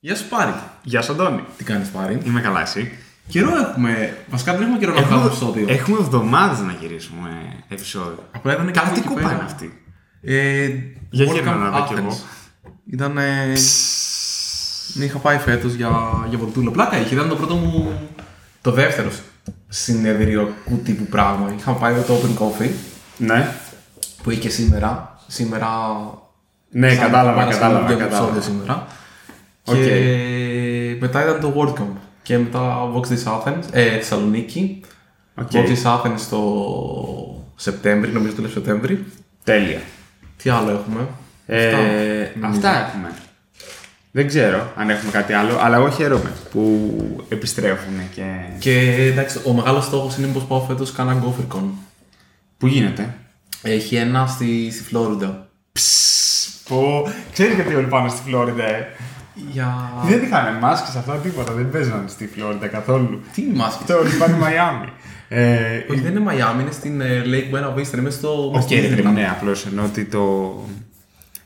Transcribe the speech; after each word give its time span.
Γεια 0.00 0.16
σου 0.16 0.28
Πάρη. 0.28 0.54
Γεια 0.82 1.02
σου, 1.02 1.12
Αντώνη. 1.12 1.44
Τι 1.56 1.64
κάνεις 1.64 1.88
Πάρη; 1.88 2.18
Είμαι 2.24 2.40
καλά, 2.40 2.60
εσύ; 2.60 2.92
Καιρό 3.28 3.56
έχουμε. 3.56 4.16
Βασικά 4.30 4.52
δεν 4.52 4.62
έχουμε 4.62 4.78
καιρό 4.78 4.94
να 4.94 5.02
βγάλουμε 5.02 5.26
επεισόδιο. 5.26 5.66
έχουμε 5.68 5.98
εβδομάδες 6.00 6.58
να 6.60 6.72
γυρίσουμε 6.80 7.28
επεισόδιο. 7.68 8.24
Απλά 8.32 8.52
ήταν 8.52 8.72
Καλά, 8.72 8.88
τι 8.90 8.98
εκεί 8.98 9.08
κούπα 9.08 9.20
πέρα. 9.20 9.32
είναι 9.34 9.42
αυτή. 9.44 9.82
Ε, 10.22 10.66
Για 11.10 11.26
World 11.26 11.32
γύρνα 11.32 11.54
Cup 11.54 11.58
να 11.58 11.70
δω 11.70 11.84
κι 11.86 11.94
Athens. 11.94 11.98
εγώ. 11.98 12.18
Ήταν. 12.90 13.12
Ναι, 14.94 15.04
είχα 15.04 15.18
πάει 15.18 15.38
φέτο 15.38 15.68
για, 15.68 15.90
για 16.28 16.38
βολτούλα. 16.38 16.70
Πλάκα 16.70 16.96
είχε. 17.00 17.14
Ήταν 17.14 17.28
το 17.28 17.36
πρώτο 17.36 17.54
μου. 17.54 17.92
Το 18.62 18.70
δεύτερο 18.70 19.10
συνεδριακού 19.68 20.76
τύπου 20.84 21.04
πράγμα. 21.04 21.52
Είχα 21.58 21.72
πάει 21.72 21.94
το 22.00 22.14
Open 22.22 22.42
Coffee 22.42 22.70
Ναι. 23.16 23.54
που 24.22 24.30
είχε 24.30 24.48
σήμερα. 24.48 25.18
Σήμερα. 25.26 25.68
Ναι, 26.70 26.88
σαν 26.88 26.98
κατάλαβα, 26.98 27.30
Παρασκευή 27.34 27.60
κατάλαβα, 27.60 27.86
βγαίνει 27.86 28.00
κατάλαβα. 28.00 28.30
επεισόδιο 28.32 28.54
σήμερα. 28.56 28.86
Οκ. 29.68 29.74
Και 29.74 30.96
μετά 31.00 31.22
ήταν 31.22 31.40
το 31.40 31.54
World 31.56 31.80
Cup. 31.80 31.96
Και 32.22 32.38
μετά 32.38 32.90
Voxxed 32.94 33.02
Days 33.06 33.32
Athens, 33.32 33.62
ε, 33.70 33.90
Θεσσαλονίκη. 33.90 34.80
Οκ. 35.34 35.50
Voxxed 35.52 35.56
Days 35.56 35.94
Athens 35.96 36.20
το 36.30 36.42
Σεπτέμβρη, 37.56 38.10
νομίζω 38.12 38.32
το 38.34 38.48
Σεπτέμβρη. 38.48 39.04
Τέλεια. 39.44 39.80
Τι 40.42 40.50
άλλο 40.50 40.70
έχουμε; 40.70 41.08
Ε, 41.46 41.72
νομίζω. 42.40 42.58
αυτά 42.58 42.86
έχουμε. 42.86 43.12
Δεν 44.10 44.26
ξέρω 44.26 44.72
αν 44.76 44.90
έχουμε 44.90 45.10
κάτι 45.10 45.32
άλλο, 45.32 45.58
αλλά 45.60 45.76
εγώ 45.76 45.90
χαίρομαι 45.90 46.32
που 46.50 46.90
επιστρέφουν 47.28 47.94
και. 48.14 48.22
Και 48.58 48.80
εντάξει, 49.10 49.40
ο 49.44 49.52
μεγάλος 49.52 49.84
στόχος 49.84 50.16
είναι 50.16 50.26
πως 50.26 50.44
πάω 50.44 50.60
φέτος 50.60 50.92
κάνα 50.92 51.22
GopherCon. 51.24 51.62
Πού 52.58 52.66
γίνεται; 52.66 53.14
Έχει 53.62 53.96
ένα 53.96 54.26
στη, 54.26 54.70
στη 54.70 54.82
Φλόριντα. 54.82 55.48
Που 56.64 57.08
ξέρει 57.32 57.54
γιατί 57.54 57.74
όλοι 57.74 57.86
πάνε 57.86 58.08
στη 58.08 58.20
Φλόριντα, 58.24 58.64
ε. 58.64 58.86
Για. 59.50 59.92
Δεν 60.04 60.22
είχαν 60.22 60.58
μάσκες 60.60 60.94
αυτά 60.96 61.12
τίποτα, 61.16 61.52
δεν 61.52 61.70
παίζανε 61.70 62.08
στη 62.08 62.26
Φλόριντα 62.26 62.66
καθόλου. 62.66 63.20
Τι 63.34 63.42
μάσκες; 63.54 63.86
Και 63.86 63.92
όλοι 63.92 64.10
πάνε 64.10 64.36
Μαϊάμι. 64.36 64.88
Ε, 65.28 65.56
Όχι, 65.90 66.00
δεν 66.00 66.10
είναι 66.10 66.20
Μαϊάμι, 66.20 66.62
είναι 66.62 66.70
στην 66.70 67.00
ε, 67.00 67.22
Lake 67.26 67.54
Buena 67.54 67.74
Vista, 67.78 67.92
είναι 67.92 68.02
μέσα 68.02 68.18
στο. 68.18 68.50
μες 68.54 68.62
Οκ, 68.64 68.68
στη 68.70 68.74
ρε 68.80 68.80
παιδί 68.88 69.02
Disneyland. 69.02 69.04
μου, 69.04 69.12
ναι, 69.12 69.28
απλώς 69.30 69.66
ενώ 69.66 69.82
ότι 69.84 70.04
το. 70.04 70.54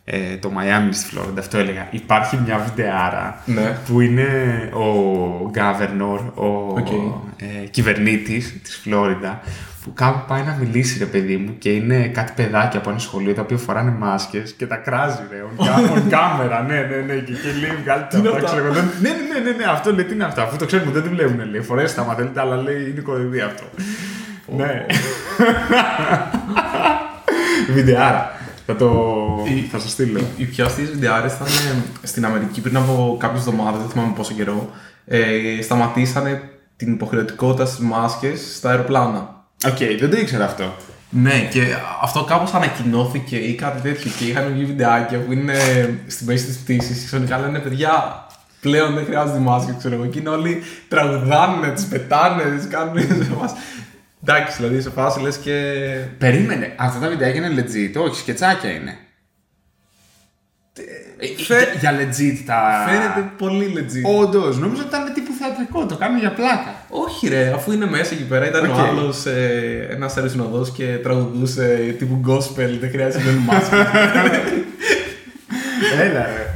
Ε, 0.04 0.36
το 0.36 0.50
Miami 0.58 0.88
στη 0.94 1.06
Φλόριντα, 1.06 1.40
αυτό 1.40 1.58
έλεγα. 1.58 1.86
Υπάρχει 1.90 2.38
μια 2.46 2.58
βιντεάρα 2.58 3.42
Ναι. 3.46 3.78
που 3.86 4.00
είναι 4.00 4.28
ο 4.72 5.50
governor, 5.54 6.18
ο 6.34 6.46
Οκ. 6.78 6.86
ε, 7.36 7.66
κυβερνήτης 7.70 8.60
της 8.62 8.76
Φλόριντα, 8.82 9.40
που 9.44 9.71
κάπου 9.90 10.24
πάει 10.28 10.42
να 10.42 10.56
μιλήσει, 10.60 10.98
ρε 10.98 11.04
παιδί 11.04 11.36
μου, 11.36 11.54
και 11.58 11.70
είναι 11.72 12.08
κάτι 12.08 12.32
παιδάκια 12.36 12.78
από 12.78 12.90
ένα 12.90 12.98
σχολείο 12.98 13.34
τα 13.34 13.42
οποία 13.42 13.56
φοράνε 13.56 13.90
μάσκες 13.90 14.52
και 14.52 14.66
τα 14.66 14.76
κράζει, 14.76 15.18
ρε, 15.30 15.42
on, 15.56 15.64
ca- 15.64 15.90
on 15.96 16.12
camera, 16.12 16.64
ναι, 16.66 16.74
ναι, 16.80 16.96
ναι, 17.06 17.14
και, 17.20 17.32
και 17.32 17.48
λέει, 17.60 17.70
βγάλτε 17.82 18.18
είναι 18.18 18.28
αυτά, 18.28 18.38
αυτά; 18.40 18.50
ξέρω 18.50 18.64
εγώ. 18.64 18.74
Δεν- 18.74 18.90
Ναι, 19.00 19.08
ναι, 19.08 19.38
ναι, 19.40 19.50
ναι, 19.50 19.56
ναι, 19.56 19.64
αυτό 19.64 19.92
λέει, 19.94 20.04
τι 20.04 20.14
είναι 20.14 20.24
αυτό, 20.24 20.40
αφού 20.42 20.56
το 20.56 20.66
ξέρουμε, 20.66 20.90
δεν 20.92 21.02
τη 21.02 21.08
βλέπουν, 21.08 21.50
λέει, 21.50 21.60
φορέστε 21.60 21.96
τα, 22.00 22.02
άμα 22.06 22.14
θέλετε, 22.14 22.40
αλλά 22.40 22.56
λέει, 22.56 22.90
είναι 22.90 23.00
κοροϊδία 23.00 23.46
αυτό. 23.46 23.62
Ναι. 24.56 24.86
Βιντεάρα. 27.72 28.30
Θα 28.66 28.76
το. 28.76 28.90
Η- 29.48 29.68
θα 29.70 29.78
σας 29.78 29.90
στείλω. 29.90 30.20
Οι 30.36 30.44
πιο 30.44 30.64
αστείες 30.64 30.84
βιντεάρες 30.84 31.34
ήταν 31.34 31.46
ε, 31.46 32.06
στην 32.06 32.24
Αμερική 32.24 32.60
πριν 32.60 32.76
από 32.76 33.16
κάποιες 33.20 33.46
εβδομάδες, 33.46 33.80
δεν 33.80 33.90
θυμάμαι 33.90 34.12
πόσο 34.16 34.32
καιρό. 34.34 34.70
Ε, 35.06 35.62
σταματήσανε 35.62 36.42
την 36.76 36.92
υποχρεωτικότητα 36.92 37.64
στις 37.66 37.78
μάσκες 37.84 38.54
στα 38.56 38.70
αεροπλάνα. 38.70 39.31
Οκ, 39.66 39.76
δεν 40.00 40.10
το 40.10 40.16
ήξερα 40.16 40.44
αυτό. 40.44 40.76
Ναι, 41.10 41.48
και 41.50 41.62
αυτό 42.02 42.24
κάπως 42.24 42.54
ανακοινώθηκε 42.54 43.36
ή 43.36 43.54
κάτι 43.54 43.80
τέτοιο 43.80 44.10
και 44.18 44.24
είχαν 44.24 44.52
βγει 44.52 44.64
βιντεάκια 44.64 45.18
που 45.18 45.32
είναι 45.32 45.54
στη 46.06 46.24
μέση 46.24 46.44
της 46.44 46.56
πτήσης 46.58 46.98
και 47.00 47.06
ξαφνικά 47.06 47.38
λένε 47.38 47.58
παιδιά. 47.58 48.26
Πλέον 48.60 48.94
δεν 48.94 49.04
χρειάζεται 49.04 49.38
μάσκες, 49.38 49.74
ξέρω 49.78 49.94
εγώ. 49.94 50.06
Και 50.06 50.18
είναι 50.18 50.28
όλοι 50.28 50.62
τραγουδάνε, 50.88 51.68
τις 51.70 51.84
πετάνε, 51.84 52.42
τις 52.56 52.68
κάνουν 52.68 52.98
σε 53.00 53.30
μας. 53.40 53.52
Εντάξει, 54.26 54.56
δηλαδή 54.56 54.80
σε 54.80 54.90
φάση 54.90 55.20
λες 55.20 55.36
και. 55.36 55.52
Περίμενε. 56.18 56.74
Αυτά 56.76 57.00
τα 57.00 57.08
βιντεάκια 57.08 57.46
είναι 57.46 57.62
legit. 57.66 58.02
Όχι, 58.02 58.16
σκετσάκια 58.20 58.70
είναι. 58.70 58.96
Ε, 61.18 61.42
Φε- 61.44 61.76
Για, 61.80 61.92
για 61.92 62.00
legit 62.00 62.42
τα. 62.46 62.84
Φαίνεται 62.88 63.30
πολύ 63.38 63.72
legit. 63.76 64.20
Όντως, 64.20 64.58
νόμιζα 64.58 64.82
ότι 64.82 64.88
ήταν 64.96 65.12
τύπου 65.14 65.31
θεατρικό. 65.62 65.86
Το 65.86 65.96
κάνουν 65.96 66.18
για 66.18 66.32
πλάκα. 66.32 66.74
Όχι 66.88 67.28
ρε, 67.28 67.52
αφού 67.54 67.72
είναι 67.72 67.86
μέσα 67.86 68.14
εκεί 68.14 68.24
πέρα, 68.24 68.48
ήταν 68.48 68.70
Οκ. 68.70 68.76
ο 68.76 68.80
άλλος 68.80 69.26
ε, 69.26 69.86
ένας 69.90 70.16
αεροσυνοδό 70.16 70.66
και 70.74 70.84
τραγουδούσε 71.02 71.94
τύπου 71.98 72.20
gospel, 72.26 72.76
δεν 72.80 72.90
χρειάζεται 72.90 73.24
να 73.24 73.30
είναι 73.30 73.40
μάσκες. 73.46 73.78
Έλα, 76.00 76.26
ρε. 76.26 76.54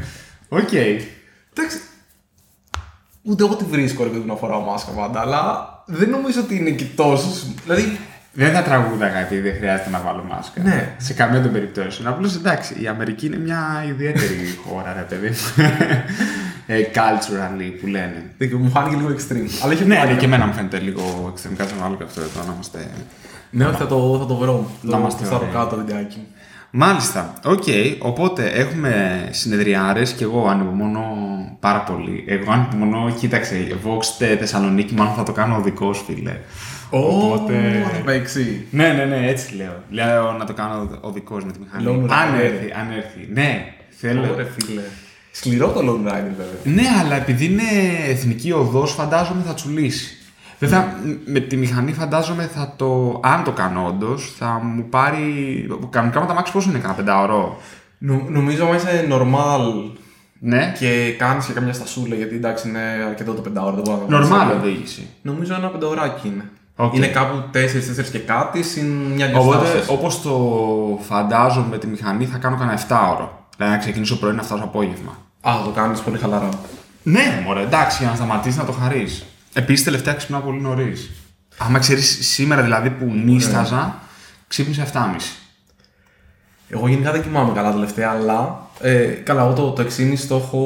Οκ. 0.48 0.72
Εντάξει. 0.72 1.78
Ούτε 3.22 3.44
εγώ 3.44 3.54
τη 3.54 3.64
βρίσκω 3.64 4.02
ρε 4.02 4.08
παιδί 4.08 4.20
μου, 4.20 4.26
να 4.26 4.34
φοράω 4.34 4.60
μάσκα 4.60 4.90
πάντα, 4.90 5.20
αλλά 5.20 5.68
δεν 5.86 6.08
νομίζω 6.10 6.40
ότι 6.40 6.56
είναι 6.56 6.70
και 6.70 6.84
τόσος. 6.96 7.46
Δηλαδή, 7.64 7.98
Δεν 8.32 8.52
θα 8.52 8.62
τραγούδαγα 8.62 9.18
επειδή 9.18 9.40
δεν 9.48 9.56
χρειάζεται 9.56 9.90
να 9.90 9.98
βάλω 10.00 10.24
μάσκα. 10.30 10.62
Ναι. 10.62 10.94
Σε 10.96 11.12
καμία 11.12 11.42
των 11.42 11.52
περιπτώσεων. 11.52 12.08
Απλώς 12.08 12.34
εντάξει, 12.34 12.76
η 12.82 12.86
Αμερική 12.86 13.26
είναι 13.26 13.38
μια 13.38 13.84
ιδιαίτερη 13.88 14.58
χώρα, 14.66 14.92
ρε 14.92 15.00
παιδί 15.08 15.28
μου. 15.28 15.64
ε, 15.64 16.04
culturally 16.68 17.70
που 17.80 17.86
λένε. 17.86 18.30
δεν- 18.38 18.50
μου 18.60 18.70
φάνηκε 18.70 18.96
λίγο 18.96 19.08
extreme. 19.08 19.60
Αλλά 19.62 19.72
είχε 19.72 19.84
Ναι, 19.84 19.94
πλάκα. 19.94 20.10
ναι, 20.12 20.18
και 20.18 20.24
εμένα 20.24 20.46
μου 20.46 20.52
φαίνεται 20.52 20.78
λίγο 20.78 21.28
εξτρεμικά 21.32 21.66
σαν 21.66 21.82
άλλο 21.84 21.94
και 21.96 22.02
αυτό 22.02 22.20
εδώ 22.20 22.40
να 22.46 22.52
είμαστε. 22.52 22.90
Ναι, 23.50 23.64
όχι, 23.66 23.76
θα 23.76 23.86
το, 23.86 24.16
θα 24.20 24.26
το 24.26 24.36
βρω. 24.36 24.70
Να 24.80 24.90
το, 24.90 24.96
είμαστε 24.98 25.20
ποστάρω 25.20 25.42
ωραίοι. 25.42 25.54
κάτω 25.54 25.70
το 25.70 25.76
βιντεάκι. 25.76 26.20
Μάλιστα. 26.70 27.32
Οκ. 27.44 27.62
Οπότε 27.98 28.44
έχουμε 28.46 29.24
συνεδριάρες 29.30 30.12
και 30.12 30.24
εγώ 30.24 30.46
ανυπομονώ 30.48 31.06
πάρα 31.60 31.80
πολύ. 31.82 32.24
Εγώ 32.28 32.52
ανυπομονώ, 32.52 33.10
κοίταξε, 33.18 33.66
Voxxed 33.84 34.04
Τε- 34.18 34.38
Θεσσαλονίκη, 34.38 34.94
μάλλον 34.94 35.14
θα 35.14 35.22
το 35.22 35.32
κάνω 35.32 35.56
οδικό, 35.56 35.92
φίλε. 35.92 36.36
Οπότε. 36.90 37.82
Θα 37.96 38.02
παίξει. 38.04 38.66
Ναι, 38.70 38.88
ναι, 38.92 39.04
ναι, 39.04 39.26
έτσι 39.28 39.54
λέω. 39.56 39.82
Λέω 39.90 40.32
να 40.32 40.44
το 40.44 40.52
κάνω 40.52 40.98
οδικό 41.00 41.34
με 41.34 41.52
τη 41.52 41.58
μηχανή. 41.58 41.84
Lone 42.06 42.10
αν 42.10 42.34
Rider. 42.34 42.42
έρθει, 42.44 42.72
αν 42.80 42.90
έρθει. 42.96 43.28
Ναι, 43.32 43.64
θέλω. 43.88 44.20
Ωραία, 44.32 44.46
φίλε. 44.58 44.80
Σκληρό 45.38 45.68
το 45.68 45.80
Lone 45.80 46.08
Rider, 46.08 46.32
βέβαια. 46.36 46.74
Ναι, 46.74 46.82
αλλά 47.04 47.14
επειδή 47.16 47.44
είναι 47.44 47.62
εθνική 48.08 48.52
οδός, 48.52 48.92
φαντάζομαι 48.92 49.42
θα 49.46 49.54
τσουλήσει. 49.54 50.16
Βέβαια, 50.58 50.98
μ- 51.04 51.28
με 51.30 51.40
τη 51.40 51.56
μηχανή 51.56 51.92
φαντάζομαι 51.92 52.50
θα 52.54 52.72
το. 52.76 53.20
Αν 53.24 53.44
το 53.44 53.52
κάνω 53.52 53.86
όντως, 53.86 54.34
θα 54.38 54.60
μου 54.62 54.88
πάρει. 54.88 55.24
Κανονικά 55.90 56.20
με 56.20 56.26
τ' 56.26 56.34
αμάξι 56.34 56.52
πόσο 56.52 56.68
είναι, 56.68 56.78
κανένα 56.78 56.96
πενταωρό. 56.98 57.56
Νο- 57.98 58.26
νομίζω 58.28 58.64
άμα 58.64 58.76
είσαι 58.76 59.06
normal 59.10 59.90
Ναι. 60.38 60.72
και 60.78 61.14
κάνεις 61.18 61.46
και 61.46 61.52
καμιά 61.52 61.72
στασούλα, 61.72 62.14
γιατί 62.14 62.34
εντάξει 62.34 62.68
είναι 62.68 62.78
αρκετό 63.08 63.32
το 63.32 63.40
πεντάωρο, 63.40 63.74
δεν 63.74 63.82
μπορώ 63.84 63.96
να 63.96 64.04
το 64.06 64.10
Νορμάλ 64.18 64.48
κάνω. 64.48 64.60
οδήγηση. 64.60 65.06
Νομίζω 65.22 65.54
ένα 65.54 65.68
πενταωράκι 65.68 66.28
είναι. 66.28 66.44
Οκ. 66.76 66.94
Είναι 66.94 67.06
κάπου 67.06 67.42
4-4 67.52 68.10
και 68.10 68.18
κάτι 68.18 68.62
συν 68.62 68.86
μια 68.86 69.26
δυο 69.26 69.40
Οπότε, 69.40 69.66
στάσεις. 69.66 69.88
όπως 69.88 70.22
το 70.22 70.38
φαντάζομαι 71.08 71.66
με 71.70 71.78
τη 71.78 71.86
μηχανή, 71.86 72.24
θα 72.26 72.38
κάνω 72.38 72.56
κανένα 72.56 72.78
7 72.78 73.10
ώρο. 73.14 73.46
Δηλαδή 73.56 73.74
να 73.74 73.80
ξεκινήσω 73.80 74.18
πρωί 74.18 74.32
να 74.32 74.42
φτάσω 74.42 74.64
απόγευμα. 74.64 75.16
Α, 75.48 75.62
το 75.64 75.70
κάνεις 75.70 76.00
πολύ 76.00 76.18
χαλαρά. 76.18 76.48
Ναι, 77.02 77.42
μωρέ, 77.44 77.60
εντάξει, 77.60 77.96
για 78.00 78.08
να 78.10 78.16
σταματήσεις 78.16 78.58
να 78.58 78.64
το 78.64 78.72
χαρείς. 78.72 79.24
Επίσης, 79.52 79.84
τελευταία 79.84 80.14
ξυπνάω 80.14 80.40
πολύ 80.40 80.60
νωρίς. 80.60 81.10
Άμα 81.58 81.78
ξέρεις, 81.78 82.18
σήμερα 82.32 82.62
δηλαδή 82.62 82.90
που 82.90 83.04
νίσταζα, 83.24 83.98
ξύπνησα 84.48 84.82
7.30. 84.82 84.90
Εγώ 86.68 86.88
γενικά 86.88 87.12
δεν 87.12 87.22
κοιμάμαι 87.22 87.52
καλά 87.52 87.72
τελευταία, 87.72 88.10
αλλά. 88.10 88.68
Ε, 88.80 89.04
καλά, 89.04 89.42
εγώ 89.42 89.52
το, 89.52 89.70
το 89.70 89.82
6,5 89.82 90.18
το 90.28 90.36
έχω. 90.36 90.60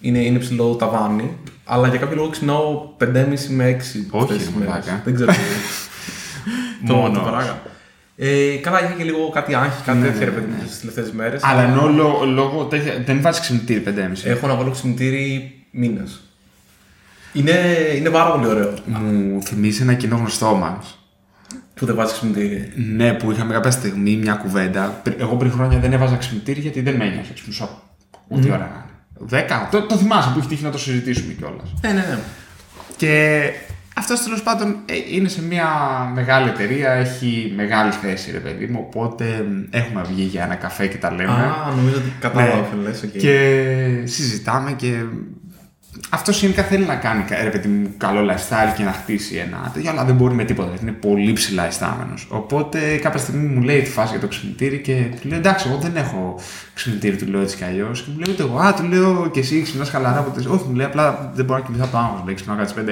Είναι, 0.00 0.18
είναι 0.18 0.38
ψηλό 0.38 0.74
ταβάνι. 0.74 1.36
Αλλά 1.64 1.88
για 1.88 1.98
κάποιο 1.98 2.16
λόγο 2.16 2.28
ξυπνάω 2.28 2.88
5,5 3.00 3.04
με 3.48 3.76
6 3.76 3.82
Όχι, 4.10 4.22
αυτές 4.22 4.36
τις 4.36 4.46
ρε 4.46 4.52
μέρες. 4.58 4.68
μαλάκα. 4.68 5.00
Δεν 5.04 5.14
ξέρω. 5.14 5.32
το, 6.86 6.94
Μόνος. 6.94 7.18
το 7.18 7.24
παράγα. 7.24 7.62
Ε, 8.18 8.56
καλά, 8.62 8.84
είχα 8.84 8.92
και 8.92 9.04
λίγο 9.04 9.28
κάτι 9.28 9.54
άγχη, 9.54 9.82
κάτι 9.84 9.98
Ναι, 9.98 10.04
τέτοια 10.06 10.20
ρε 10.24 10.30
ναι, 10.30 10.30
παιδί 10.32 10.46
ναι. 10.50 10.56
μου 10.62 10.68
στι 10.68 10.78
τελευταίες 10.78 11.12
μέρες. 11.12 11.40
Αλλά 11.44 11.62
ενώ 11.62 11.88
λό- 11.88 12.24
λόγω 12.24 12.64
τέτοια. 12.64 13.02
Δεν 13.06 13.20
βάζεις 13.20 13.40
ξυπνητήρι 13.40 13.80
5.30. 13.80 14.24
Έχω 14.24 14.46
να 14.46 14.54
βάλω 14.54 14.70
ξυπνητήρι 14.70 15.54
μήνες. 15.70 16.20
Είναι, 17.32 17.52
είναι 17.96 18.10
πάρα 18.10 18.30
πολύ 18.32 18.46
ωραίο 18.46 18.74
Μου 18.84 19.42
θυμίζει 19.42 19.82
ένα 19.82 19.94
κοινό 19.94 20.16
γνωστό 20.16 20.54
μας. 20.54 20.98
που 21.74 21.86
δεν 21.86 21.94
βάζεις 21.94 22.12
ξυπνητήρι. 22.12 22.72
Ναι, 22.94 23.12
που 23.12 23.30
είχαμε 23.32 23.52
κάποια 23.52 23.70
στιγμή 23.70 24.16
μια 24.16 24.34
κουβέντα. 24.34 25.00
Πρι- 25.02 25.20
Εγώ 25.20 25.36
πριν 25.36 25.50
χρόνια 25.52 25.78
δεν 25.78 25.92
έβαζα 25.92 26.16
ξυπνητήρι 26.16 26.60
γιατί 26.60 26.80
δεν 26.80 26.94
με 26.94 27.04
ένιωσα. 27.04 27.32
Ξυπνούσα 27.34 27.68
ό,τι 28.28 28.48
ώρα 28.48 28.58
να 28.58 28.64
είναι. 28.64 28.84
Δέκα. 29.18 29.68
Το, 29.70 29.82
το 29.82 29.96
θυμάσαι 29.96 30.30
που 30.32 30.38
έχει 30.38 30.48
τύχει 30.48 30.62
να 30.64 30.70
το 30.70 30.78
συζητήσουμε 30.78 31.32
κιόλας. 31.32 31.74
Ναι, 31.82 31.88
ναι, 31.88 31.98
ναι. 31.98 32.18
Και 32.96 33.42
αυτός 33.98 34.22
τέλος 34.22 34.42
πάντων 34.42 34.76
ε, 34.86 34.94
είναι 35.16 35.28
σε 35.28 35.42
μια 35.42 35.66
μεγάλη 36.14 36.48
εταιρεία, 36.48 36.90
έχει 36.90 37.52
μεγάλη 37.56 37.90
θέση, 37.92 38.30
ρε 38.30 38.38
παιδί 38.38 38.66
μου. 38.66 38.84
Οπότε 38.86 39.24
μ, 39.50 39.62
έχουμε 39.70 40.02
βγει 40.08 40.22
για 40.22 40.42
ένα 40.44 40.54
καφέ 40.54 40.86
και 40.86 40.96
τα 40.96 41.10
λέμε. 41.12 41.32
Α, 41.32 41.72
νομίζω 41.76 41.96
ότι 41.96 42.12
κατάλαβα 42.20 42.54
Ναι. 42.56 42.62
ποιο 42.62 42.78
λες, 42.82 43.02
οκ. 43.02 43.10
Και 43.10 43.60
συζητάμε 44.04 44.72
και 44.72 44.92
αυτό 46.10 46.30
γενικά 46.30 46.62
θέλει 46.62 46.84
να 46.84 46.94
κάνει 46.96 47.22
κα- 47.22 47.42
ρε 47.42 47.48
παιδί 47.50 47.68
μου, 47.68 47.94
καλό 47.96 48.32
lifestyle 48.32 48.74
και 48.76 48.82
να 48.82 48.92
χτίσει 48.92 49.36
ένα 49.36 49.70
τέτοιο, 49.74 49.90
αλλά 49.90 50.04
δεν 50.04 50.14
μπορεί 50.14 50.34
με 50.34 50.44
τίποτα. 50.44 50.68
γιατί 50.68 50.82
Είναι 50.84 50.92
πολύ 50.92 51.32
υψηλά 51.32 51.66
ιστάμενο. 51.66 52.14
Οπότε 52.28 52.96
κάποια 52.96 53.18
στιγμή 53.20 53.46
μου 53.46 53.62
λέει 53.62 53.80
τη 53.82 53.90
φάση 53.90 54.10
για 54.10 54.20
το 54.20 54.26
ξυπνητήρι 54.26 54.78
και 54.80 55.04
του 55.20 55.28
λέω 55.28 55.38
εντάξει, 55.38 55.68
εγώ 55.68 55.78
δεν 55.78 55.96
έχω 55.96 56.40
ξυπνητήρι, 56.74 57.16
του 57.16 57.26
λέω 57.26 57.40
έτσι 57.40 57.56
κι 57.56 57.64
αλλιώς. 57.64 58.02
Και 58.02 58.10
μου 58.12 58.18
λέει 58.18 58.34
ούτε 58.34 58.42
εγώ, 58.42 58.58
Α, 58.58 58.74
του 58.74 58.82
λέω 58.82 59.30
και 59.32 59.40
εσύ 59.40 59.62
ξυπνάς 59.62 59.90
χαλαρά 59.90 60.18
από 60.18 60.30
τις... 60.30 60.46
Όχι, 60.46 60.64
μου 60.68 60.74
λέει 60.74 60.86
απλά 60.86 61.32
δεν 61.34 61.44
μπορώ 61.44 61.58
να 61.58 61.64
κοιμηθώ 61.64 61.84
από 61.84 61.92
το 61.92 61.98
άγχο. 61.98 62.22
Λέει 62.24 62.34
ξυπνάω 62.34 62.56
κάτι 62.56 62.72
5.30. 62.76 62.80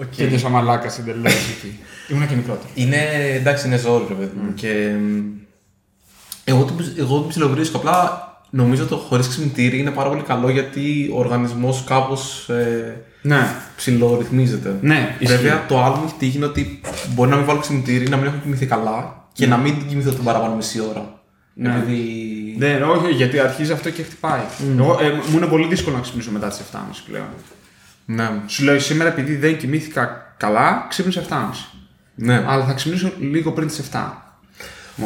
Οκ. 0.00 0.10
Και 0.10 0.26
τέτοιο 0.26 0.48
μαλάκας 0.48 0.98
εντελώς 0.98 1.28
εκεί. 1.28 1.78
Ήμουν 2.08 2.28
και 2.28 2.34
μικρότερο. 2.34 2.68
Είναι, 2.74 2.96
εντάξει, 3.34 3.66
είναι 3.66 3.76
ζόρι, 3.76 4.04
ρε 4.08 4.14
παιδί 4.14 4.36
μου. 4.42 4.54
Και 4.54 4.94
μ, 5.00 5.22
εγώ, 6.44 6.64
το, 6.64 6.72
εγώ 6.98 7.20
το 7.20 7.26
ψιλοβρίσκω. 7.28 7.76
Απλά 7.76 8.20
νομίζω 8.50 8.86
το 8.86 8.96
χωρίς 8.96 9.28
ξυπνητήρι 9.28 9.78
είναι 9.78 9.90
πάρα 9.90 10.08
πολύ 10.08 10.22
καλό 10.22 10.48
γιατί 10.50 11.10
ο 11.14 11.18
οργανισμός 11.18 11.84
κάπως 11.86 12.48
ε, 12.48 13.02
Ναι, 13.22 13.48
ψιλορυθμίζεται. 13.76 14.74
ναι, 14.80 15.16
ισχύει. 15.18 15.36
Βέβαια, 15.36 15.64
το 15.68 15.82
άλλο 15.84 15.94
μου 15.94 16.02
έχει 16.06 16.14
τύχει 16.18 16.36
είναι 16.36 16.46
ότι 16.46 16.80
μπορεί 17.14 17.30
να 17.30 17.36
μην 17.36 17.44
βάλω 17.44 17.58
ξυπνητήρι, 17.60 18.08
να 18.08 18.16
μην 18.16 18.26
έχω 18.26 18.36
κοιμηθεί 18.42 18.66
καλά 18.66 19.24
και 19.32 19.46
να 19.46 19.56
μην 19.56 19.86
κοιμηθώ 19.86 20.10
την 20.10 20.24
παραπάνω 20.24 20.54
μισή 20.54 20.80
ώρα. 20.90 21.14
Ναι. 21.54 21.74
Επειδή. 21.82 22.54
Ναι, 22.58 22.80
όχι, 22.82 23.12
γιατί 23.12 23.38
αρχίζει 23.38 23.72
αυτό 23.72 23.90
και 23.90 24.02
χτυπάει. 24.02 24.40
Εγώ, 24.78 24.98
ε, 25.00 25.10
μου 25.30 25.36
είναι 25.36 25.46
πολύ 25.46 25.66
δύσκολο 25.66 25.96
να 25.96 26.02
ξυπνήσω 26.02 26.30
μετά 26.30 26.48
τις 26.48 26.58
7.30 26.72 26.78
πλέον. 27.06 27.26
Ναι. 28.04 28.30
Σου 28.46 28.64
λέω 28.64 28.78
σήμερα 28.80 29.10
επειδή 29.10 29.36
δεν 29.36 29.56
κοιμήθηκα 29.58 30.34
καλά, 30.36 30.86
ξύπνησα 30.88 31.22
7.30. 31.28 31.34
ναι. 32.14 32.44
Αλλά 32.48 32.64
θα 32.64 32.72
ξυπνήσω 32.72 33.12
λίγο 33.20 33.52
πριν 33.52 33.68
τις 33.68 33.82
7. 33.92 33.98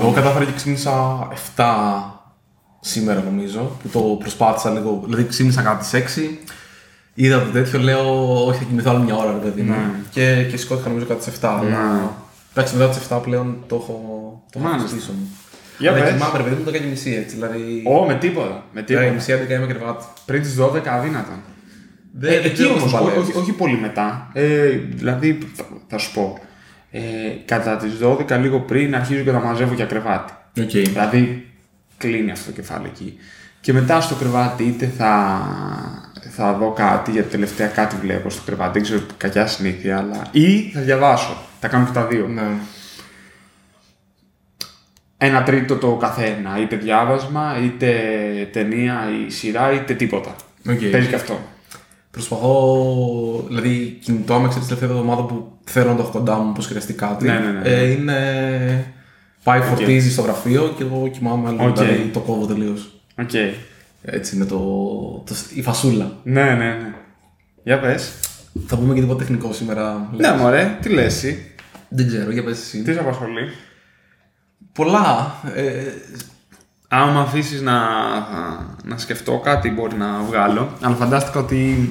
Εγώ 0.00 0.12
κατάφερα 0.12 0.44
και 0.44 0.52
ξύπνησα 0.56 1.28
7 1.56 1.64
σήμερα 2.80 3.22
νομίζω, 3.22 3.76
που 3.82 3.88
το 3.88 4.00
προσπάθησα 4.00 4.70
λίγο. 4.70 5.00
Δηλαδή 5.04 5.24
ξύπνησα 5.28 5.62
κάτι 5.62 5.84
στις 5.84 6.16
6, 6.16 6.48
είδα 7.14 7.38
το 7.42 7.50
τέτοιο, 7.50 7.78
λέω 7.78 8.34
όχι 8.46 8.58
θα 8.58 8.64
κοιμηθώ 8.64 8.90
άλλη 8.90 9.04
μια 9.04 9.16
ώρα 9.16 9.30
ρε 9.32 9.38
παιδί 9.50 9.62
μου. 9.62 9.70
Ναι. 9.70 9.90
Και, 10.10 10.46
και 10.50 10.56
σηκώθηκα 10.56 10.88
νομίζω 10.88 11.06
κάτι 11.06 11.22
στις 11.22 11.34
7, 11.40 11.48
αλλά 11.58 12.12
εντάξει 12.54 12.76
μετά 12.76 12.88
τις 12.90 13.06
7 13.10 13.18
πλέον 13.22 13.64
το 13.66 13.74
έχω, 13.74 13.94
το 14.52 14.58
έχω 14.58 14.68
Μάλιστα. 14.68 14.86
αφήσει 14.88 15.00
πίσω 15.06 15.12
μου. 15.18 15.28
Για 15.78 15.90
Αλλά 15.92 16.00
πες. 16.02 16.12
κοιμάμαι 16.12 16.36
ρε 16.36 16.42
παιδί 16.42 16.54
μου 16.56 16.64
το 16.64 16.70
έκανε 16.74 16.86
μισή 16.86 17.14
έτσι, 17.14 17.34
δηλαδή... 17.34 17.82
Ω, 17.86 18.04
με 18.06 18.14
τίποτα. 18.14 18.64
Με 18.72 18.80
Yeah. 18.80 18.84
τίποτα. 18.84 19.10
Μισή 19.10 19.32
11 19.48 19.50
είμαι 19.50 19.66
κρεβάτι. 19.66 20.04
Πριν 20.26 20.42
τις 20.42 20.56
12 20.60 20.86
αδύνατα. 20.86 21.38
Δεν, 22.12 22.30
Ε, 22.32 22.34
δεν 22.34 22.44
εκεί 22.44 22.52
ξέρω 22.54 22.68
όμως, 22.70 22.82
πώς 22.82 22.92
παλεύεις. 22.92 23.28
όχι, 23.28 23.38
όχι 23.38 23.52
πολύ 23.52 23.76
μετά. 23.78 24.30
Ε, 24.32 24.68
δηλαδή, 24.94 25.38
θα, 25.54 25.64
θα 25.88 25.98
σου 25.98 26.12
πω. 26.12 26.38
Ε, 26.90 27.00
κατά 27.44 27.76
τις 27.76 27.92
12 28.02 28.38
λίγο 28.40 28.60
πριν 28.60 28.94
αρχίζω 28.94 29.22
και 29.22 29.30
τα 29.30 29.40
μαζεύω 29.40 29.74
για 29.74 29.84
κρεβάτι. 29.84 30.32
Οκ. 30.60 30.70
Δηλαδή, 30.70 31.49
κλείνει 32.00 32.30
αυτό 32.30 32.50
το 32.50 32.56
κεφάλι 32.56 32.86
εκεί. 32.86 33.18
Και 33.60 33.72
μετά 33.72 34.00
στο 34.00 34.14
κρεβάτι 34.14 34.64
είτε 34.64 34.92
θα, 34.96 35.40
θα 36.30 36.52
δω 36.52 36.72
κάτι, 36.72 37.10
γιατί 37.10 37.30
τελευταία 37.30 37.66
κάτι 37.66 37.96
βλέπω 38.00 38.30
στο 38.30 38.42
κρεβάτι, 38.46 38.72
δεν 38.72 38.82
ξέρω 38.82 39.00
κακιά 39.16 39.46
συνήθεια, 39.46 39.98
αλλά. 39.98 40.26
ή 40.30 40.70
θα 40.74 40.80
διαβάσω. 40.80 41.36
Τα 41.60 41.68
κάνω 41.68 41.84
και 41.84 41.92
τα 41.92 42.06
δύο. 42.06 42.26
Ναι. 42.26 42.42
Ένα 45.18 45.42
τρίτο 45.42 45.76
το 45.76 45.96
καθένα. 45.96 46.60
Είτε 46.60 46.76
διάβασμα, 46.76 47.56
είτε 47.62 47.92
ταινία 48.52 49.00
ή 49.26 49.30
σειρά, 49.30 49.72
είτε 49.72 49.94
τίποτα. 49.94 50.34
Οκ. 50.68 50.78
Παίζει 50.90 51.08
και 51.08 51.14
αυτό. 51.14 51.40
Προσπαθώ, 52.10 53.44
δηλαδή 53.46 53.98
κινητό 54.02 54.34
άμα 54.34 54.48
ξέρεις 54.48 54.68
τελευταία 54.68 54.90
εβδομάδα 54.90 55.22
που 55.22 55.58
θέλω 55.64 55.90
να 55.90 55.96
το 55.96 56.02
έχω 56.02 56.10
κοντά 56.10 56.38
μου 56.38 56.52
πως 56.52 56.66
χρειαστεί 56.66 56.92
κάτι. 56.92 57.24
Ναι, 57.24 57.38
ναι, 57.38 57.50
ναι. 57.50 57.68
Ε, 57.68 57.90
είναι... 57.90 58.94
Πάει, 59.42 59.60
φορτίζει 59.60 60.10
στο 60.10 60.22
γραφείο 60.22 60.74
και 60.76 60.82
εγώ 60.82 61.08
κοιμάμαι, 61.08 61.50
λίγο, 61.50 61.66
Οκ. 61.66 61.78
δηλαδή 61.78 62.10
το 62.12 62.20
κόβω 62.20 62.46
τελείως. 62.46 63.00
Οκ. 63.18 63.30
Έτσι 64.02 64.36
είναι 64.36 64.44
το, 64.44 64.58
το, 65.26 65.34
η 65.54 65.62
φασούλα. 65.62 66.12
Ναι, 66.22 66.44
ναι, 66.44 66.54
ναι. 66.54 66.94
Για 67.62 67.80
πες. 67.80 68.12
Θα 68.66 68.76
πούμε 68.76 68.94
και 68.94 69.00
τίποτα 69.00 69.18
τεχνικό 69.18 69.52
σήμερα. 69.52 70.08
Ναι, 70.16 70.32
μωρέ, 70.32 70.78
τι 70.80 70.88
λες 70.88 71.14
εσύ. 71.14 71.54
Δεν 71.88 72.06
ξέρω, 72.06 72.30
για 72.30 72.44
πες 72.44 72.58
εσύ. 72.58 72.82
Τι 72.82 72.92
σε 72.92 73.00
απασχολεί; 73.00 73.48
Πολλά. 74.72 75.34
Ε, 75.54 75.82
Άμα 76.92 77.12
με 77.12 77.20
αφήσεις 77.20 77.60
να, 77.60 77.80
να 78.84 78.98
σκεφτώ 78.98 79.38
κάτι 79.38 79.70
μπορεί 79.70 79.96
να 79.96 80.20
βγάλω. 80.28 80.72
Αλλά 80.80 80.94
φαντάστηκα 80.94 81.40
ότι 81.40 81.90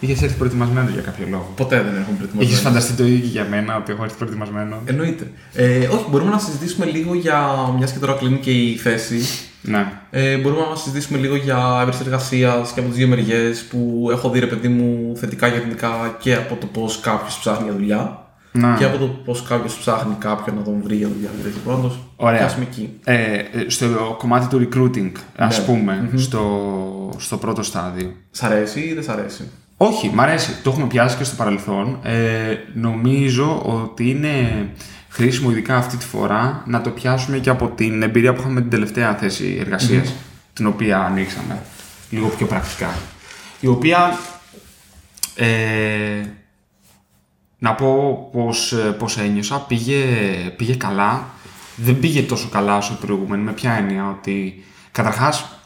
είχες 0.00 0.22
έρθει 0.22 0.36
προετοιμασμένο 0.36 0.88
για 0.92 1.02
κάποιο 1.02 1.26
λόγο; 1.30 1.52
ποτέ 1.56 1.76
δεν 1.76 1.86
έχουμε 1.86 2.16
προετοιμασμένο. 2.16 2.42
Είχες 2.42 2.60
φανταστεί 2.60 2.92
το 2.92 3.04
ίδιο 3.04 3.28
για 3.28 3.46
μένα 3.50 3.76
ότι 3.76 3.92
έχω 3.92 4.04
έρθει 4.04 4.16
προετοιμασμένο; 4.16 4.76
Εννοείται. 4.84 5.30
Ε, 5.54 5.86
όχι, 5.86 6.04
μπορούμε 6.10 6.30
να 6.30 6.38
συζητήσουμε 6.38 6.86
λίγο 6.86 7.14
για. 7.14 7.40
μιας 7.78 7.92
και 7.92 7.98
τώρα 7.98 8.12
κλείνει 8.12 8.38
και 8.38 8.50
η 8.50 8.76
θέση. 8.76 9.20
Ναι. 9.62 9.92
Ε, 10.10 10.36
μπορούμε 10.36 10.60
να 10.70 10.76
συζητήσουμε 10.76 11.18
λίγο 11.18 11.36
για 11.36 11.78
έβρεση 11.80 12.02
εργασία 12.04 12.66
και 12.74 12.80
από 12.80 12.88
τις 12.88 12.98
δύο 12.98 13.06
μεριές 13.08 13.62
που 13.62 14.08
έχω 14.10 14.30
δει 14.30 14.38
ρε 14.38 14.46
παιδί 14.46 14.68
μου 14.68 15.16
θετικά 15.16 15.50
και 15.50 15.56
αρνητικά 15.56 16.16
και 16.18 16.34
από 16.34 16.54
το 16.54 16.66
πώς 16.66 17.00
κάποιος 17.00 17.38
ψάχνει 17.38 17.64
για 17.64 17.72
δουλειά 17.72 18.26
Να. 18.52 18.76
και 18.76 18.84
από 18.84 18.98
το 18.98 19.06
πώς 19.06 19.42
κάποιος 19.42 19.74
ψάχνει 19.78 20.14
κάποιον 20.18 20.56
να 20.56 20.62
τον 20.62 20.80
βρει 20.82 20.96
για 20.96 21.08
δουλειά. 21.08 21.30
Δηλαδή, 21.40 21.58
πρώτο, 21.64 21.96
Ωραία. 22.16 22.38
πιάσουμε 22.38 22.66
εκεί. 22.70 22.98
Ε, 23.04 23.14
ε, 23.14 23.44
στο 23.66 24.14
κομμάτι 24.18 24.46
του 24.46 24.68
recruiting, 24.68 25.12
ας 25.36 25.64
πούμε, 25.64 26.10
στο, 26.16 27.14
στο 27.18 27.36
πρώτο 27.36 27.62
στάδιο. 27.62 28.12
Σ' 28.30 28.42
αρέσει 28.42 28.80
ή 28.80 28.94
δεν 28.94 29.02
σ' 29.02 29.08
αρέσει; 29.08 29.48
Όχι, 29.82 30.10
μ' 30.14 30.20
αρέσει. 30.20 30.56
Το 30.62 30.70
έχουμε 30.70 30.86
πιάσει 30.86 31.16
και 31.16 31.24
στο 31.24 31.36
παρελθόν. 31.36 31.98
Ε, 32.02 32.56
νομίζω 32.74 33.62
ότι 33.64 34.10
είναι 34.10 34.68
χρήσιμο, 35.08 35.50
ειδικά 35.50 35.76
αυτή 35.76 35.96
τη 35.96 36.04
φορά, 36.04 36.62
να 36.66 36.80
το 36.80 36.90
πιάσουμε 36.90 37.38
και 37.38 37.50
από 37.50 37.68
την 37.68 38.02
εμπειρία 38.02 38.32
που 38.32 38.40
είχαμε 38.40 38.54
με 38.54 38.60
την 38.60 38.70
τελευταία 38.70 39.14
θέση 39.14 39.56
εργασίας, 39.60 40.14
την 40.52 40.66
οποία 40.66 40.98
ανοίξαμε 40.98 41.62
λίγο 42.10 42.28
πιο 42.28 42.46
πρακτικά. 42.46 42.94
Η 43.60 43.66
οποία, 43.66 44.18
ε, 45.34 45.46
να 47.58 47.74
πω 47.74 48.28
πώς, 48.32 48.72
ε, 48.72 48.76
πώς 48.76 49.18
ένιωσα, 49.18 49.58
πήγε, 49.58 50.04
πήγε 50.56 50.74
καλά. 50.74 51.24
Δεν 51.76 51.98
πήγε 51.98 52.22
τόσο 52.22 52.48
καλά 52.48 52.76
όσο 52.76 52.92
η 52.92 53.04
προηγούμενη. 53.04 53.42
Με 53.42 53.52
ποια 53.52 53.72
έννοια 53.72 54.08
ότι, 54.08 54.64
καταρχάς, 54.92 55.59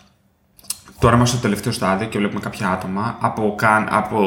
Τώρα 0.99 1.17
είμαστε 1.17 1.37
στο 1.37 1.47
τελευταίο 1.47 1.73
στάδιο 1.73 2.07
και 2.09 2.19
βλέπουμε 2.19 2.41
κάποια 2.41 2.71
άτομα 2.71 3.17
από, 3.21 3.55
καν, 3.57 3.87
από 3.91 4.21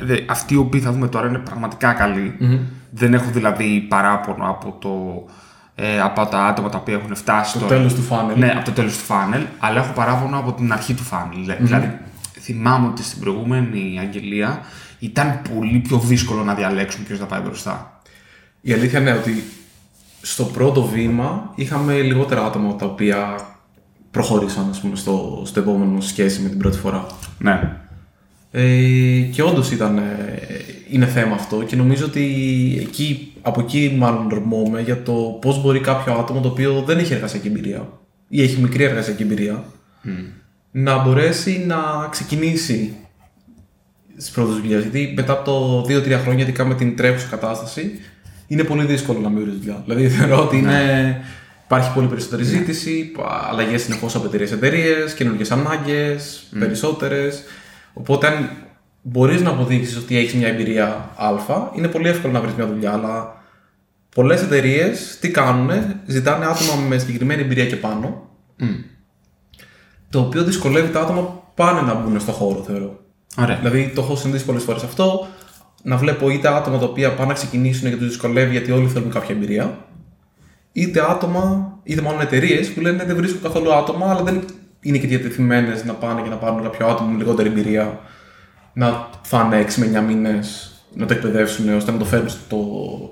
δε, 0.00 0.16
αυτοί 0.28 0.54
οι 0.54 0.56
οποίοι 0.56 0.80
θα 0.80 0.92
δούμε 0.92 1.08
τώρα 1.08 1.28
είναι 1.28 1.38
πραγματικά 1.38 1.92
καλοί. 1.92 2.36
Δεν 2.90 3.14
έχω 3.14 3.30
δηλαδή 3.30 3.86
παράπονο 3.88 4.48
από, 4.50 4.76
το, 4.80 5.24
ε, 5.74 6.00
από 6.00 6.26
τα 6.26 6.44
άτομα 6.44 6.68
τα 6.68 6.78
οποία 6.78 6.94
έχουν 6.94 7.14
φτάσει 7.16 7.52
Το 7.52 7.58
τώρα. 7.58 7.76
τέλος 7.76 7.94
του 7.94 8.02
φάνελ. 8.02 8.38
Ναι, 8.38 8.52
από 8.56 8.64
το 8.64 8.70
τέλος 8.70 8.96
του 8.96 9.04
φάνελ, 9.04 9.42
αλλά 9.58 9.80
έχω 9.80 9.92
παράπονο 9.92 10.38
από 10.38 10.52
την 10.52 10.72
αρχή 10.72 10.94
του 10.94 11.02
φάνελ. 11.02 11.56
Δηλαδή, 11.58 11.98
θυμάμαι 12.40 12.86
ότι 12.86 13.02
στην 13.02 13.20
προηγούμενη 13.20 13.98
αγγελία 14.00 14.60
ήταν 14.98 15.40
πολύ 15.54 15.78
πιο 15.78 15.98
δύσκολο 15.98 16.44
να 16.44 16.54
διαλέξουν 16.54 17.04
ποιος 17.06 17.18
θα 17.18 17.24
πάει 17.24 17.40
μπροστά. 17.40 18.00
Η 18.60 18.72
αλήθεια 18.72 19.00
είναι 19.00 19.12
ότι 19.12 19.44
στο 20.22 20.44
πρώτο 20.44 20.82
βήμα 20.82 21.50
είχαμε 21.54 21.94
λιγότερα 22.00 22.44
άτομα 22.44 22.76
τα 22.76 22.86
οποία 22.86 23.36
προχώρησαν 24.10 24.66
ας 24.70 24.80
πούμε, 24.80 24.96
στο, 24.96 25.42
στο 25.46 25.60
επόμενο 25.60 26.00
σχέση 26.00 26.42
με 26.42 26.48
την 26.48 26.58
πρώτη 26.58 26.78
φορά. 26.78 27.06
Ναι. 27.38 27.76
Ε, 28.50 29.20
και 29.32 29.42
όντως 29.42 29.70
ήταν 29.70 29.98
ε, 29.98 30.02
είναι 30.90 31.06
θέμα 31.06 31.34
αυτό 31.34 31.62
και 31.62 31.76
νομίζω 31.76 32.04
ότι 32.04 32.24
εκεί, 32.80 33.32
από 33.42 33.60
εκεί 33.60 33.94
μάλλον 33.98 34.32
ορμόμαι 34.32 34.80
για 34.80 35.02
το 35.02 35.12
πώς 35.40 35.62
μπορεί 35.62 35.80
κάποιο 35.80 36.12
άτομο 36.12 36.40
το 36.40 36.48
οποίο 36.48 36.82
δεν 36.86 36.98
έχει 36.98 37.12
εργασιακή 37.12 37.46
εμπειρία 37.46 37.88
ή 38.28 38.42
έχει 38.42 38.60
μικρή 38.60 38.84
εργασιακή 38.84 39.22
εμπειρία 39.22 39.64
να 40.70 41.02
μπορέσει 41.02 41.64
να 41.66 41.76
ξεκινήσει 42.10 42.94
στις 44.16 44.30
πρώτες 44.30 44.54
δουλειές. 44.54 44.80
Γιατί 44.80 45.12
μετά 45.16 45.32
από 45.32 45.44
το 45.44 45.80
2-3 45.80 46.10
χρόνια, 46.10 46.42
ειδικά 46.42 46.64
με 46.64 46.74
την 46.74 46.96
τρέχουσα 46.96 47.26
κατάσταση, 47.26 47.90
είναι 48.46 48.64
πολύ 48.64 48.84
δύσκολο 48.84 49.18
να 49.18 49.28
μην 49.28 49.42
βρει 49.42 49.50
δουλειά. 49.50 49.82
Δηλαδή 49.86 50.08
θεωρώ 50.08 50.42
ότι 50.42 50.56
είναι... 50.56 51.20
υπάρχει 51.70 51.92
πολύ 51.94 52.06
περισσότερη 52.06 52.42
ζήτηση, 52.42 53.12
αλλαγές 53.50 53.82
συνεχώς 53.82 54.14
από 54.14 54.26
εταιρείες 54.26 54.52
εταιρείες, 54.52 55.14
καινούργιες 55.14 55.50
ανάγκες, 55.50 56.46
περισσότερες. 56.58 57.42
Οπότε, 57.92 58.26
αν 58.26 58.50
μπορείς 59.02 59.40
να 59.40 59.50
αποδείξεις 59.50 59.96
ότι 59.96 60.18
έχεις 60.18 60.34
μια 60.34 60.48
εμπειρία 60.48 61.10
Α, 61.16 61.30
είναι 61.76 61.88
πολύ 61.88 62.08
εύκολο 62.08 62.32
να 62.32 62.40
βρεις 62.40 62.54
μια 62.54 62.66
δουλειά. 62.66 62.92
Αλλά 62.92 63.42
πολλές 64.14 64.42
εταιρείες 64.42 65.18
τι 65.20 65.30
κάνουν, 65.30 65.70
ζητάνε 66.06 66.44
άτομα 66.44 66.74
με 66.88 66.98
συγκεκριμένη 66.98 67.42
εμπειρία 67.42 67.66
και 67.66 67.76
πάνω, 67.76 68.28
το 70.10 70.20
οποίο 70.20 70.44
δυσκολεύει 70.44 70.92
τα 70.92 71.00
άτομα 71.00 71.20
που 71.20 71.42
πάνε 71.54 71.80
να 71.80 71.94
μπουν 71.94 72.20
στο 72.20 72.32
χώρο, 72.32 72.62
θεωρώ. 72.62 73.00
Ωραία. 73.38 73.56
Δηλαδή, 73.56 73.92
το 73.94 74.02
έχω 74.02 74.16
συνδέσει 74.16 74.44
πολλές 74.44 74.62
φορές 74.62 74.82
αυτό. 74.82 75.28
Να 75.82 75.96
βλέπω 75.96 76.30
είτε 76.30 76.48
άτομα 76.48 76.78
τα 76.78 76.84
οποία 76.84 77.14
πάνε 77.14 77.28
να 77.28 77.34
ξεκινήσουν 77.34 77.88
γιατί 77.88 77.98
τους 77.98 78.08
δυσκολεύει 78.08 78.50
γιατί 78.50 78.70
όλοι 78.70 78.88
θέλουν 78.88 79.10
κάποια 79.10 79.34
εμπειρία, 79.34 79.88
είτε 80.72 81.10
άτομα, 81.10 81.72
είτε 81.82 82.02
μάλλον 82.02 82.20
εταιρείες 82.20 82.72
που 82.72 82.80
λένε 82.80 83.04
δεν 83.04 83.16
βρίσκω 83.16 83.38
καθόλου 83.42 83.74
άτομα, 83.74 84.10
αλλά 84.10 84.22
δεν 84.22 84.44
είναι 84.80 84.98
και 84.98 85.06
διατεθειμένες 85.06 85.84
να 85.84 85.92
πάνε 85.92 86.20
και 86.20 86.28
να 86.28 86.36
πάρουν 86.36 86.62
κάποιο 86.62 86.86
άτομο 86.86 87.10
με 87.10 87.18
λιγότερη 87.18 87.48
εμπειρία, 87.48 87.98
να 88.72 89.08
φάνε 89.22 89.64
6 89.68 89.74
με 89.74 90.00
9 90.00 90.04
μήνες 90.06 90.74
να 90.94 91.06
το 91.06 91.14
εκπαιδεύσουν 91.14 91.74
ώστε 91.74 91.90
να 91.90 91.98
το 91.98 92.04
φέρουν 92.04 92.28
στο, 92.28 92.58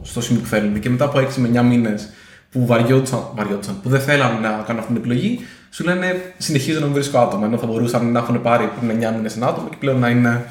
στο 0.02 0.20
σημείο 0.20 0.42
που 0.42 0.48
θέλουν. 0.48 0.80
Και 0.80 0.90
μετά 0.90 1.04
από 1.04 1.18
6 1.18 1.34
με 1.36 1.60
9 1.60 1.64
μήνες 1.64 2.08
που 2.50 2.66
βαριόντουσαν, 2.66 3.22
βαριόντουσαν, 3.34 3.80
που 3.82 3.88
δεν 3.88 4.00
θέλαν 4.00 4.40
να 4.40 4.48
κάνουν 4.48 4.82
αυτή 4.82 4.92
την 4.92 4.96
επιλογή, 4.96 5.38
σου 5.70 5.84
λένε 5.84 6.34
συνεχίζω 6.38 6.78
να 6.78 6.84
μην 6.84 6.94
βρίσκω 6.94 7.18
άτομα. 7.18 7.46
Ενώ 7.46 7.58
θα 7.58 7.66
μπορούσαν 7.66 8.12
να 8.12 8.18
έχουν 8.18 8.42
πάρει 8.42 8.70
πριν 8.80 8.98
9 9.00 9.14
μήνες 9.16 9.36
ένα 9.36 9.46
άτομο 9.46 9.68
και 9.68 9.76
πλέον 9.78 9.98
να 9.98 10.08
είναι 10.08 10.44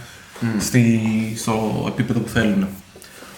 στη, 0.60 1.02
στο 1.38 1.86
επίπεδο 1.88 2.20
που 2.20 2.30
θέλουν. 2.30 2.68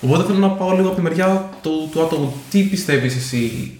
Οπότε 0.01 0.23
θέλω 0.23 0.37
να 0.37 0.49
πάω 0.49 0.71
λίγο 0.71 0.87
από 0.87 0.95
τη 0.95 1.01
μεριά 1.01 1.49
του, 1.61 1.89
του 1.91 2.01
άτομου. 2.01 2.33
Τι 2.49 2.63
πιστεύεις 2.63 3.15
εσύ; 3.15 3.79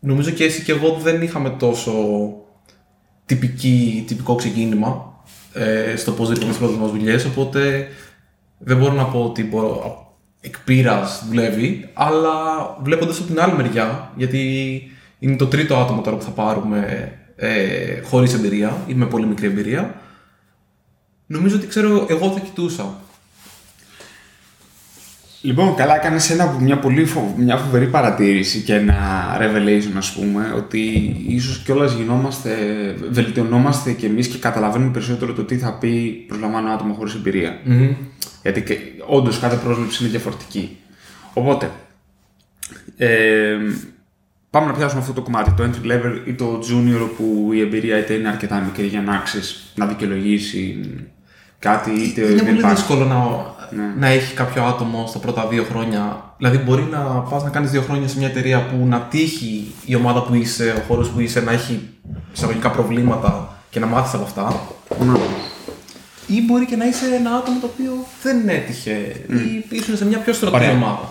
Νομίζω 0.00 0.30
και 0.30 0.44
εσύ 0.44 0.62
και 0.62 0.72
εγώ 0.72 0.98
δεν 1.02 1.22
είχαμε 1.22 1.50
τόσο 1.50 1.92
τυπική, 3.26 4.04
τυπικό 4.06 4.34
ξεκίνημα 4.34 5.14
ε, 5.52 5.96
στο 5.96 6.12
πώς 6.12 6.26
βρίσκουμε 6.26 6.50
τις 6.50 6.60
πρώτες 6.60 6.76
μας 6.76 6.90
δουλειές. 6.90 7.24
Οπότε 7.24 7.88
δεν 8.58 8.76
μπορώ 8.76 8.92
να 8.92 9.04
πω 9.04 9.24
ότι 9.24 9.44
μπορώ, 9.44 10.06
εκ 10.40 10.58
πείρας 10.58 11.24
δουλεύει, 11.28 11.90
αλλά 11.94 12.32
βλέποντας 12.82 13.18
από 13.18 13.26
την 13.26 13.40
άλλη 13.40 13.52
μεριά, 13.52 14.12
γιατί 14.16 14.82
είναι 15.18 15.36
το 15.36 15.46
τρίτο 15.46 15.76
άτομο 15.76 16.00
τώρα 16.00 16.16
που 16.16 16.22
θα 16.22 16.30
πάρουμε 16.30 17.12
ε, 17.36 18.00
χωρίς 18.00 18.34
εμπειρία 18.34 18.76
ή 18.86 18.94
με 18.94 19.06
πολύ 19.06 19.26
μικρή 19.26 19.46
εμπειρία, 19.46 20.00
νομίζω 21.26 21.56
ότι 21.56 21.66
ξέρω 21.66 22.06
εγώ 22.08 22.30
θα 22.30 22.40
κοιτούσα. 22.40 22.94
Λοιπόν, 25.46 25.74
καλά 25.74 25.96
έκανε 25.96 26.20
ένα, 26.30 26.56
μια 26.60 26.78
πολύ 26.78 27.04
φο... 27.04 27.34
μια 27.38 27.56
φοβερή 27.56 27.86
παρατήρηση 27.86 28.60
και 28.60 28.74
ένα 28.74 28.94
revelation, 29.40 29.96
ας 29.96 30.12
πούμε, 30.12 30.52
ότι 30.56 30.80
ίσως 31.28 31.58
κιόλας 31.58 31.92
γινόμαστε, 31.92 32.50
βελτιωνόμαστε 33.10 33.92
κι 33.92 34.06
εμείς 34.06 34.28
και 34.28 34.38
καταλαβαίνουμε 34.38 34.90
περισσότερο 34.90 35.32
το 35.32 35.44
τι 35.44 35.56
θα 35.56 35.72
πει 35.78 36.24
προσλαμβάνω 36.28 36.70
άτομο 36.70 36.94
χωρίς 36.94 37.14
εμπειρία. 37.14 37.60
Mm-hmm. 37.66 37.94
Γιατί 38.42 38.64
όντως 39.06 39.38
κάθε 39.38 39.56
πρόσληψη 39.56 40.02
είναι 40.02 40.10
διαφορετική. 40.10 40.76
Οπότε, 41.32 41.70
ε, 42.96 43.56
πάμε 44.50 44.66
να 44.66 44.72
πιάσουμε 44.72 45.00
αυτό 45.00 45.12
το 45.12 45.22
κομμάτι, 45.22 45.52
το 45.56 45.62
entry 45.62 45.92
level 45.92 46.20
ή 46.24 46.32
το 46.32 46.62
junior 46.70 47.08
που 47.16 47.50
η 47.52 47.60
εμπειρία 47.60 47.98
είτε 47.98 48.14
είναι 48.14 48.28
αρκετά 48.28 48.60
μικρή 48.60 48.86
για 48.86 49.02
να 49.02 49.18
ξέρεις, 49.24 49.72
να 49.74 49.86
δικαιολογήσει 49.86 50.80
κάτι 51.58 51.90
είτε 51.90 52.20
Είναι 52.20 52.34
δεν 52.34 52.44
πολύ 52.44 52.58
υπάρχει. 52.58 52.76
δύσκολο 52.76 53.04
να, 53.04 53.16
Ναι. 53.70 53.94
να 53.98 54.06
έχει 54.06 54.34
κάποιο 54.34 54.62
άτομο 54.62 55.04
στα 55.08 55.18
πρώτα 55.18 55.46
δύο 55.46 55.64
χρόνια. 55.64 56.34
Δηλαδή, 56.36 56.58
μπορεί 56.58 56.82
να 56.82 56.98
πας 57.00 57.44
να 57.44 57.50
κάνεις 57.50 57.70
δύο 57.70 57.82
χρόνια 57.82 58.08
σε 58.08 58.18
μια 58.18 58.28
εταιρεία 58.28 58.66
που 58.66 58.86
να 58.86 59.00
τύχει 59.00 59.72
η 59.84 59.94
ομάδα 59.94 60.22
που 60.22 60.34
είσαι, 60.34 60.74
ο 60.78 60.80
χώρος 60.88 61.08
που 61.08 61.20
είσαι, 61.20 61.40
να 61.40 61.52
έχει 61.52 61.88
εισαγωγικά 62.32 62.70
προβλήματα 62.70 63.58
και 63.70 63.80
να 63.80 63.86
μάθεις 63.86 64.14
από 64.14 64.22
αυτά. 64.22 64.60
Ναι. 65.04 65.18
Ή 66.26 66.42
μπορεί 66.46 66.66
και 66.66 66.76
να 66.76 66.86
είσαι 66.86 67.14
ένα 67.14 67.30
άτομο 67.30 67.60
το 67.60 67.66
οποίο 67.66 67.92
δεν 68.22 68.48
έτυχε 68.48 68.92
ή 69.28 69.64
ήσουν 69.68 69.96
σε 69.96 70.06
μια 70.06 70.18
πιο 70.18 70.32
στρωτή 70.32 70.56
Ωραία. 70.56 70.70
ομάδα. 70.70 71.08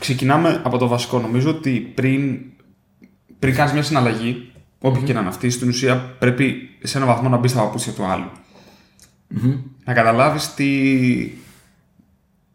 Ξεκινάμε 0.00 0.60
από 0.64 0.78
το 0.78 0.86
βασικό. 0.88 1.18
Νομίζω 1.20 1.50
ότι 1.50 1.92
πριν, 1.94 2.38
πριν 3.38 3.54
κάνεις 3.54 3.72
μια 3.72 3.82
συναλλαγή, 3.82 4.52
όποια 4.78 5.02
και 5.02 5.12
να 5.12 5.20
είναι 5.20 5.28
αυτή, 5.28 5.50
στην 5.50 5.68
ουσία 5.68 5.96
πρέπει 6.18 6.54
σε 6.82 6.96
έναν 6.96 7.08
βαθμό 7.08 7.28
να 7.28 7.36
μπεις 7.36 7.50
στα 7.50 7.60
παπούτσια 7.60 7.92
του 7.92 8.04
άλλου. 8.04 8.30
Να 9.84 9.92
καταλάβεις 9.92 10.54
τι, 10.54 10.66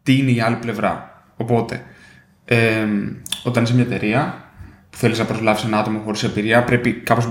τι 0.04 0.16
είναι 0.18 0.30
η 0.30 0.40
άλλη 0.40 0.56
πλευρά. 0.56 1.22
Οπότε, 1.36 1.82
ε, 2.44 2.86
όταν 3.42 3.62
είσαι 3.62 3.74
μια 3.74 3.82
εταιρεία 3.82 4.44
που 4.90 4.96
θέλεις 4.96 5.18
να 5.18 5.24
προσλάβεις 5.24 5.64
ένα 5.64 5.78
άτομο 5.78 5.98
χωρίς 6.04 6.22
εμπειρία, 6.22 6.64
πρέπει 6.64 6.92
κάπως 6.92 7.28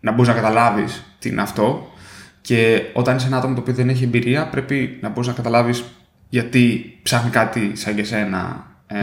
να 0.00 0.10
μπορείς 0.12 0.28
να 0.28 0.34
καταλάβεις 0.34 1.04
τι 1.18 1.28
είναι 1.28 1.42
αυτό. 1.42 1.86
Και 2.40 2.82
όταν 2.92 3.16
είσαι 3.16 3.26
ένα 3.26 3.36
άτομο 3.36 3.54
το 3.54 3.60
οποίο 3.60 3.74
δεν 3.74 3.88
έχει 3.88 4.04
εμπειρία, 4.04 4.48
πρέπει 4.48 4.98
να 5.00 5.08
μπορείς 5.08 5.28
να 5.28 5.34
καταλάβεις 5.34 5.84
γιατί 6.28 6.98
ψάχνει 7.02 7.30
κάτι 7.30 7.72
σαν 7.74 7.94
και 7.94 8.04
σένα 8.04 8.66
ε, 8.86 8.96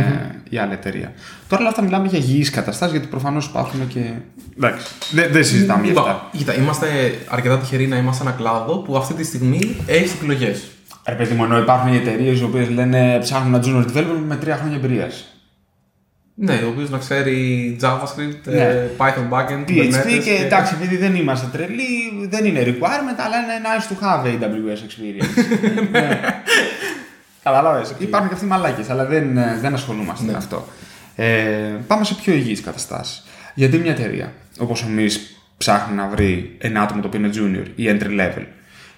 η 0.50 0.58
άλλη 0.58 0.74
εταιρεία. 0.74 1.14
Τώρα 1.48 1.62
όλα 1.62 1.70
αυτά 1.70 1.82
μιλάμε 1.82 2.08
για 2.08 2.18
υγιείς 2.18 2.50
καταστάσεις, 2.50 2.94
γιατί 2.94 3.08
προφανώς 3.08 3.46
υπάρχουν 3.46 3.88
και. 3.88 4.12
Εντάξει, 4.58 4.86
δεν, 5.12 5.32
δεν 5.32 5.44
συζητάμε 5.44 5.88
για 5.88 6.00
αυτά. 6.00 6.30
Κοίτα, 6.32 6.52
κοίτα, 6.52 6.64
είμαστε 6.64 6.88
αρκετά 7.28 7.58
τυχεροί 7.58 7.88
να 7.88 7.98
είμαστε 7.98 8.24
ένα 8.24 8.32
κλάδο 8.32 8.78
που 8.78 8.98
αυτή 8.98 9.14
τη 9.14 9.24
στιγμή 9.24 9.76
έχει 9.86 10.16
επιλογές. 10.16 10.68
Ρε 11.10 11.16
παιδί 11.16 11.34
μου, 11.34 11.44
ενώ 11.44 11.58
υπάρχουν 11.58 11.94
οι 11.94 11.98
εταιρείες 11.98 12.40
οι 12.40 12.44
οποίες 12.44 12.70
λένε 12.70 13.18
ψάχνουν 13.22 13.54
ένα 13.54 13.64
junior 13.66 13.98
developer 13.98 14.24
με 14.28 14.36
τρία 14.36 14.56
χρόνια 14.56 14.76
εμπειρίας. 14.76 15.34
Ναι, 16.42 16.54
ο 16.66 16.68
οποίος 16.68 16.90
να 16.90 16.98
ξέρει 16.98 17.78
JavaScript, 17.82 18.42
Ναι. 18.44 18.62
ε, 18.62 18.90
Python 18.98 19.30
backend, 19.30 19.70
PHP 19.70 19.72
Kubernetes 19.72 20.22
και 20.24 20.44
εντάξει, 20.46 20.74
επειδή 20.76 20.98
δεν 20.98 21.16
είμαστε 21.16 21.48
τρελοί, 21.52 22.28
δεν 22.30 22.46
είναι 22.46 22.64
requirement, 22.64 23.18
αλλά 23.18 23.38
είναι 23.38 23.62
nice 23.64 23.92
to 23.92 23.96
have 24.06 24.26
AWS 24.26 24.78
experience. 24.88 25.44
ναι. 25.92 26.20
Κατάλαβε. 27.44 27.86
Υπάρχουν 27.98 28.28
και 28.28 28.34
αυτοί 28.34 28.46
οι 28.46 28.50
μαλάκες, 28.50 28.90
αλλά 28.90 29.06
δεν, 29.06 29.38
ε, 29.38 29.58
δεν 29.62 29.74
ασχολούμαστε 29.74 30.32
με 30.32 30.38
αυτό. 30.38 30.68
Ε, 31.16 31.32
πάμε 31.88 32.04
σε 32.04 32.14
πιο 32.16 32.34
υγιείς 32.34 32.62
καταστάσεις. 32.62 33.24
Γιατί 33.54 33.78
μια 33.78 33.92
εταιρεία, 33.92 34.34
όπως 34.60 34.84
εμείς, 34.84 35.42
ψάχνει 35.58 35.96
να 35.96 36.08
βρει 36.08 36.56
ένα 36.58 36.82
άτομο 36.82 37.02
το 37.02 37.08
οποίο 37.08 37.20
είναι 37.20 37.30
junior 37.34 37.68
ή 37.76 37.84
entry 37.88 38.20
level, 38.20 38.46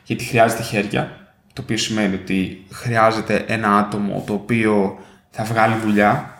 γιατί 0.03 0.23
χρειάζεται 0.23 0.63
χέρια, 0.63 1.20
το 1.53 1.61
οποίο 1.61 1.77
σημαίνει 1.77 2.15
ότι 2.15 2.65
χρειάζεται 2.71 3.45
ένα 3.47 3.77
άτομο 3.77 4.23
το 4.27 4.33
οποίο 4.33 4.99
θα 5.29 5.43
βγάλει 5.43 5.75
δουλειά, 5.83 6.37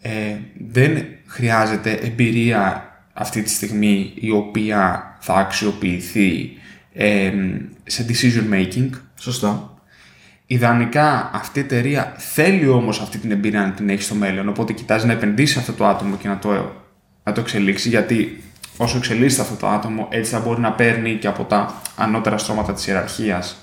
ε, 0.00 0.36
δεν 0.70 1.04
χρειάζεται 1.26 1.92
εμπειρία 1.92 2.84
αυτή 3.12 3.42
τη 3.42 3.50
στιγμή 3.50 4.12
η 4.14 4.30
οποία 4.30 5.16
θα 5.20 5.34
αξιοποιηθεί 5.34 6.50
ε, 6.92 7.32
σε 7.84 8.06
decision 8.08 8.54
making. 8.54 8.90
Σωστά. 9.18 9.74
Ιδανικά 10.46 11.30
αυτή 11.32 11.58
η 11.58 11.62
εταιρεία 11.62 12.14
θέλει 12.16 12.68
όμως 12.68 13.00
αυτή 13.00 13.18
την 13.18 13.30
εμπειρία 13.30 13.60
να 13.60 13.70
την 13.70 13.88
έχει 13.88 14.02
στο 14.02 14.14
μέλλον, 14.14 14.48
οπότε 14.48 14.72
κοιτάζει 14.72 15.06
να 15.06 15.12
επενδύσει 15.12 15.52
σε 15.52 15.58
αυτό 15.58 15.72
το 15.72 15.86
άτομο 15.86 16.16
και 16.16 16.28
να 16.28 16.38
το, 16.38 16.72
να 17.22 17.32
το 17.32 17.40
εξελίξει, 17.40 17.88
γιατί 17.88 18.42
όσο 18.76 18.96
εξελίσσεται 18.96 19.42
αυτό 19.42 19.54
το 19.54 19.68
άτομο, 19.68 20.08
έτσι 20.10 20.30
θα 20.30 20.40
μπορεί 20.40 20.60
να 20.60 20.72
παίρνει 20.72 21.14
και 21.14 21.26
από 21.26 21.44
τα 21.44 21.82
ανώτερα 21.96 22.38
στρώματα 22.38 22.72
της 22.72 22.86
ιεραρχίας 22.86 23.59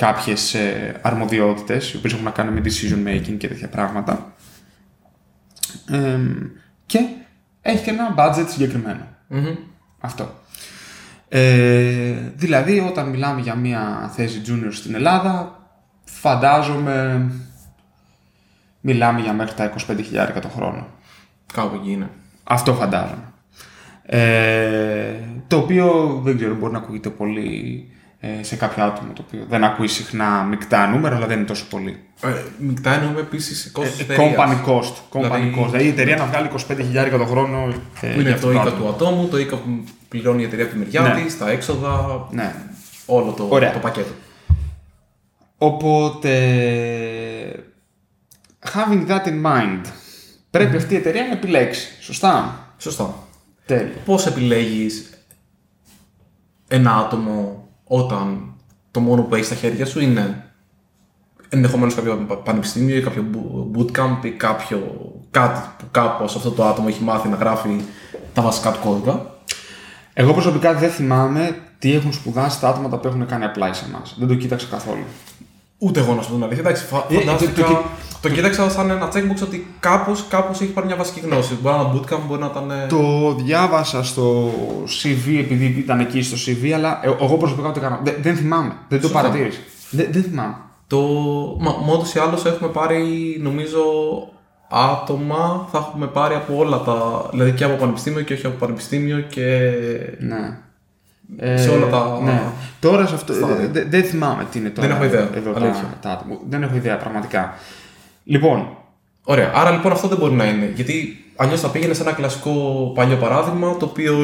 κάποιες 0.00 0.54
ε, 0.54 0.98
αρμοδιότητες, 1.02 1.92
οι 1.92 1.96
οποίες 1.96 2.12
έχουν 2.12 2.24
να 2.24 2.30
κάνουν 2.30 2.54
με 2.54 2.60
decision 2.64 3.08
making 3.08 3.36
και 3.38 3.48
τέτοια 3.48 3.68
πράγματα. 3.68 4.32
Ε, 5.90 6.18
και 6.86 6.98
έχει 7.62 7.84
και 7.84 7.90
ένα 7.90 8.14
budget 8.16 8.46
συγκεκριμένο. 8.48 9.06
Μμμ. 9.28 9.56
Αυτό. 10.00 10.34
Ε, 11.28 12.14
δηλαδή, 12.36 12.78
όταν 12.78 13.08
μιλάμε 13.08 13.40
για 13.40 13.54
μια 13.54 14.12
θέση 14.14 14.42
junior 14.46 14.70
στην 14.70 14.94
Ελλάδα, 14.94 15.58
φαντάζομαι 16.04 17.26
μιλάμε 18.80 19.20
για 19.20 19.32
μέχρι 19.32 19.54
τα 19.54 19.72
25.000 19.88 20.40
το 20.40 20.48
χρόνο. 20.48 20.86
Κάπου 21.52 21.74
εκεί 21.74 21.90
είναι. 21.90 22.10
Αυτό 22.44 22.74
φαντάζομαι. 22.74 23.32
Ε, 24.02 25.14
το 25.48 25.56
οποίο 25.56 26.20
δεν 26.24 26.36
ξέρω, 26.36 26.54
μπορεί 26.54 26.72
να 26.72 26.78
ακούγεται 26.78 27.10
πολύ 27.10 27.88
ε, 27.88 27.99
σε 28.40 28.56
κάποιο 28.56 28.84
άτομο 28.84 29.12
το 29.12 29.24
οποίο 29.26 29.46
δεν 29.48 29.64
ακούει 29.64 29.86
συχνά 29.88 30.42
μεικτά 30.42 30.86
νούμερα, 30.86 31.16
αλλά 31.16 31.26
δεν 31.26 31.36
είναι 31.38 31.46
τόσο 31.46 31.64
πολύ. 31.70 32.00
Ε, 32.22 32.28
Μικτά 32.58 32.92
εννοούμε 32.94 33.20
επίσης 33.20 33.70
κόστο 33.72 34.12
Ε, 34.12 34.16
company 34.16 34.64
cost. 34.68 34.82
Company 35.12 35.22
Δηλαδή- 35.22 35.54
cost. 35.58 35.64
Δηλαδή 35.66 35.84
η 35.84 35.88
εταιρεία 35.88 36.16
να 36.16 36.24
βγάλει 36.26 36.48
25.000 36.48 37.18
το 37.18 37.24
χρόνο. 37.26 37.68
ε, 38.00 38.06
Που 38.12 38.20
είναι 38.20 38.30
για 38.30 38.30
το 38.30 38.34
αυτό 38.36 38.50
οίκα 38.52 38.60
άτομο. 38.62 38.76
του 38.84 38.88
ατόμου, 38.88 39.28
το 39.28 39.38
οίκα 39.38 39.56
που 39.56 39.84
πληρώνει 40.08 40.42
η 40.42 40.44
εταιρεία 40.44 40.64
από 40.64 40.74
τη 40.74 40.78
μεριά 40.78 41.00
Ναι. 41.00 41.22
της, 41.22 41.38
τα 41.38 41.50
έξοδα, 41.50 42.26
Ναι. 42.30 42.54
όλο 43.06 43.32
το, 43.32 43.46
Ωραία. 43.50 43.72
το 43.72 43.78
πακέτο. 43.78 44.10
Οπότε, 45.58 46.34
having 48.74 49.08
that 49.08 49.26
in 49.26 49.42
mind, 49.46 49.80
πρέπει 50.50 50.76
αυτή 50.76 50.94
η 50.94 50.96
εταιρεία 50.96 51.22
να 51.26 51.32
επιλέξει. 51.32 51.88
Σωστά. 52.00 52.64
Σωστά. 52.78 53.14
Τέλεια. 53.66 53.92
Πώς 54.04 54.26
επιλέγεις 54.26 55.10
ένα 56.68 56.96
άτομο 56.96 57.59
όταν 57.92 58.54
το 58.90 59.00
μόνο 59.00 59.22
που 59.22 59.34
έχεις 59.34 59.46
στα 59.46 59.54
χέρια 59.54 59.86
σου 59.86 60.00
είναι 60.00 60.44
ενδεχομένως 61.48 61.94
κάποιο 61.94 62.16
πα- 62.16 62.36
πανεπιστήμιο 62.36 62.96
ή 62.96 63.02
κάποιο 63.02 63.24
bo- 63.32 63.78
bootcamp 63.78 64.24
ή 64.24 64.30
κάποιο 64.30 64.78
κάτι 65.30 65.60
που 65.78 65.84
κάπως 65.90 66.36
αυτό 66.36 66.50
το 66.50 66.64
άτομο 66.64 66.86
έχει 66.90 67.02
μάθει 67.02 67.28
να 67.28 67.36
γράφει 67.36 67.80
τα 68.34 68.42
βασικά 68.42 68.70
του 68.72 68.78
κώδικα. 68.84 69.34
Εγώ 70.14 70.32
προσωπικά 70.32 70.74
δεν 70.74 70.90
θυμάμαι 70.90 71.56
τι 71.78 71.92
έχουν 71.94 72.12
σπουδάσει 72.12 72.60
τα 72.60 72.68
άτομα 72.68 72.88
τα 72.88 72.96
οποία 72.96 73.10
έχουν 73.10 73.26
κάνει 73.26 73.44
apply 73.54 73.70
σε 73.72 73.84
εμάς. 73.88 74.16
Δεν 74.18 74.28
το 74.28 74.34
κοίταξα 74.34 74.66
καθόλου. 74.70 75.04
Ούτε 75.82 76.00
εγώ 76.00 76.14
να 76.14 76.22
σου 76.22 76.28
πω 76.28 76.34
την 76.34 76.44
αλήθεια. 76.44 76.62
Εντάξει, 76.62 76.84
φα- 76.84 77.04
Ε, 77.08 77.14
φαντάστηκα. 77.14 77.52
το- 77.62 77.68
το- 77.72 77.82
Το 78.22 78.28
κοίταξα 78.28 78.70
σαν 78.70 78.90
ένα 78.90 79.08
checkbox 79.14 79.42
ότι 79.42 79.66
κάπως 79.80 80.24
κάπως 80.28 80.60
έχει 80.60 80.70
πάρει 80.70 80.86
μια 80.86 80.96
βασική 80.96 81.20
γνώση. 81.20 81.58
Μπορεί 81.62 81.74
να 81.76 81.80
είναι 81.82 81.90
ένα 81.90 82.00
bootcamp, 82.00 82.20
μπορεί 82.28 82.40
να 82.40 82.46
ήταν. 82.46 82.70
ε, 82.70 82.86
Το 82.88 83.34
διάβασα 83.34 84.04
στο 84.04 84.50
CV 85.02 85.38
επειδή 85.38 85.64
ήταν 85.78 86.00
εκεί 86.00 86.22
στο 86.22 86.36
CV, 86.46 86.70
αλλά 86.70 87.00
ε, 87.02 87.08
εγώ 87.24 87.36
προσωπικά 87.36 87.68
ούτε 87.68 87.78
έκανα. 87.78 88.00
Δεν, 88.04 88.14
δεν 88.22 88.36
θυμάμαι. 88.36 88.72
Δεν 88.88 89.00
το 89.00 89.06
Σωστά. 89.06 89.22
παρατήρησα. 89.22 89.58
Δεν, 89.90 90.06
δεν 90.10 90.22
θυμάμαι. 90.22 90.54
Το. 90.86 90.98
Μα, 91.60 91.70
μα 91.86 91.92
ούτως 91.92 92.14
ή 92.14 92.18
άλλως 92.18 92.44
έχουμε 92.44 92.68
πάρει, 92.68 93.04
νομίζω, 93.42 93.80
άτομα 94.70 95.68
θα 95.72 95.78
έχουμε 95.78 96.06
πάρει 96.06 96.34
από 96.34 96.56
όλα 96.56 96.80
τα. 96.82 97.26
Δηλαδή 97.30 97.52
και 97.52 97.64
από 97.64 97.74
πανεπιστήμιο 97.74 98.20
και 98.22 98.32
όχι 98.32 98.46
από 98.46 98.56
πανεπιστήμιο 98.58 99.20
και. 99.20 99.70
Ναι. 100.18 100.58
Σε 101.54 101.68
όλα 101.68 101.86
τα- 101.86 102.20
Ναι. 102.24 102.42
Τώρα 102.80 103.06
σε 103.06 103.14
αυτό. 103.14 103.32
στάδια. 103.32 103.64
ε, 103.64 103.66
δε- 103.66 103.84
Δεν 103.84 104.02
θυμάμαι 104.04 104.46
τι 104.50 104.58
είναι 104.58 104.68
τώρα. 104.68 104.86
Δεν 104.88 104.96
έχω 104.96 105.04
ιδέα, 105.04 105.28
Εδώ, 105.34 105.50
αλήθεια. 105.56 105.82
τα, 105.82 105.98
τα 106.00 106.10
άτομα. 106.10 106.34
Δεν 106.48 106.62
έχω 106.62 106.76
ιδέα 106.76 106.96
πραγματικά. 106.96 107.54
Λοιπόν, 108.24 108.74
Ωραία. 109.24 109.50
Άρα 109.54 109.70
λοιπόν 109.70 109.92
αυτό 109.92 110.08
δεν 110.08 110.18
μπορεί 110.18 110.34
να 110.34 110.44
είναι. 110.44 110.72
Γιατί 110.74 111.24
αλλιώς 111.36 111.60
θα 111.60 111.68
πήγαινε 111.68 111.94
σε 111.94 112.02
ένα 112.02 112.12
κλασικό 112.12 112.52
παλιό 112.94 113.16
παράδειγμα, 113.16 113.76
το 113.76 113.84
οποίο 113.84 114.14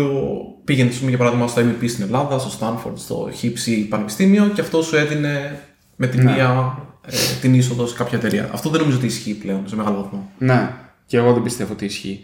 πήγαινε, 0.64 0.90
πούμε, 0.90 1.08
για 1.08 1.18
παράδειγμα, 1.18 1.46
στο 1.46 1.62
MEP 1.62 1.88
στην 1.88 2.04
Ελλάδα, 2.04 2.38
στο 2.38 2.50
Stanford, 2.60 2.92
στο 2.94 3.28
HIPSI 3.42 3.86
Πανεπιστήμιο 3.88 4.46
και 4.54 4.60
αυτό 4.60 4.82
σου 4.82 4.96
έδινε 4.96 5.60
με 5.96 6.06
τη 6.06 6.16
Ναι. 6.22 6.32
μία 6.32 6.78
ε, 7.06 7.16
την 7.40 7.54
είσοδο 7.54 7.86
σε 7.86 7.94
κάποια 7.96 8.18
εταιρεία. 8.18 8.48
Αυτό 8.52 8.68
δεν 8.70 8.80
νομίζω 8.80 8.96
ότι 8.98 9.06
ισχύει 9.06 9.34
πλέον 9.34 9.62
σε 9.68 9.76
μεγάλο 9.76 9.96
βαθμό. 10.02 10.30
Ναι, 10.38 10.70
και 11.06 11.16
εγώ 11.16 11.32
δεν 11.32 11.42
πιστεύω 11.42 11.72
ότι 11.72 11.84
ισχύει. 11.84 12.20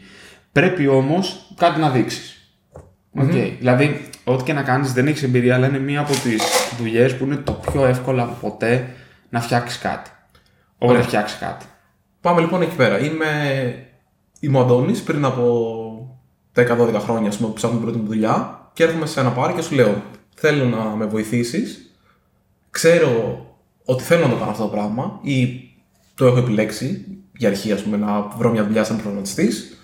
Πρέπει 0.53 0.87
όμως 0.89 1.53
κάτι 1.57 1.81
να 1.81 1.91
δείξεις. 1.91 2.37
Οκ. 3.19 3.31
Δηλαδή, 3.59 4.01
ό,τι 4.25 4.43
και 4.43 4.53
να 4.53 4.63
κάνεις 4.63 4.93
δεν 4.93 5.07
έχεις 5.07 5.23
εμπειρία, 5.23 5.55
αλλά 5.55 5.67
είναι 5.67 5.79
μία 5.79 6.01
από 6.01 6.13
τις 6.13 6.43
δουλειές 6.79 7.17
που 7.17 7.25
είναι 7.25 7.37
το 7.37 7.53
πιο 7.53 7.85
εύκολο 7.85 8.23
από 8.23 8.37
ποτέ 8.41 8.89
να 9.29 9.41
φτιάξεις 9.41 9.79
κάτι. 9.79 10.11
Όχι 10.79 10.97
να 10.97 11.03
φτιάξεις 11.03 11.39
κάτι. 11.39 11.65
Πάμε 12.21 12.41
λοιπόν 12.41 12.63
εκεί 12.63 12.77
πέρα. 12.77 12.99
Είμαι, 12.99 13.27
είμαι 14.41 14.59
ο 14.59 14.61
Αντώνης 14.61 15.03
πριν 15.03 15.25
από 15.25 15.83
10-12 16.55 16.65
χρόνια 16.99 17.29
ας 17.29 17.37
πούμε, 17.37 17.49
που 17.49 17.55
ψάχνω 17.55 17.77
την 17.77 17.85
πρώτη 17.85 17.99
μου 17.99 18.07
δουλειά 18.07 18.63
και 18.73 18.83
έρχομαι 18.83 19.07
σε 19.07 19.21
ένα 19.21 19.31
πάρει 19.31 19.53
και 19.53 19.63
σου 19.63 19.75
λέω 19.75 20.03
θέλω 20.35 20.65
να 20.65 20.85
με 20.85 21.07
βοηθήσεις 21.07 21.91
ξέρω 22.71 23.47
ότι 23.85 24.03
θέλω 24.03 24.23
να 24.23 24.29
το 24.29 24.37
κάνω 24.37 24.51
αυτό 24.51 24.63
το 24.63 24.69
πράγμα 24.69 25.19
ή 25.23 25.61
το 26.15 26.27
έχω 26.27 26.39
επιλέξει 26.39 27.05
για 27.37 27.49
αρχή 27.49 27.73
ας 27.73 27.83
πούμε 27.83 27.97
να 27.97 28.21
βρω 28.21 28.51
μια 28.51 28.65
δουλειά 28.65 28.85
σαν 28.85 28.97
προγραμματιστής 28.97 29.77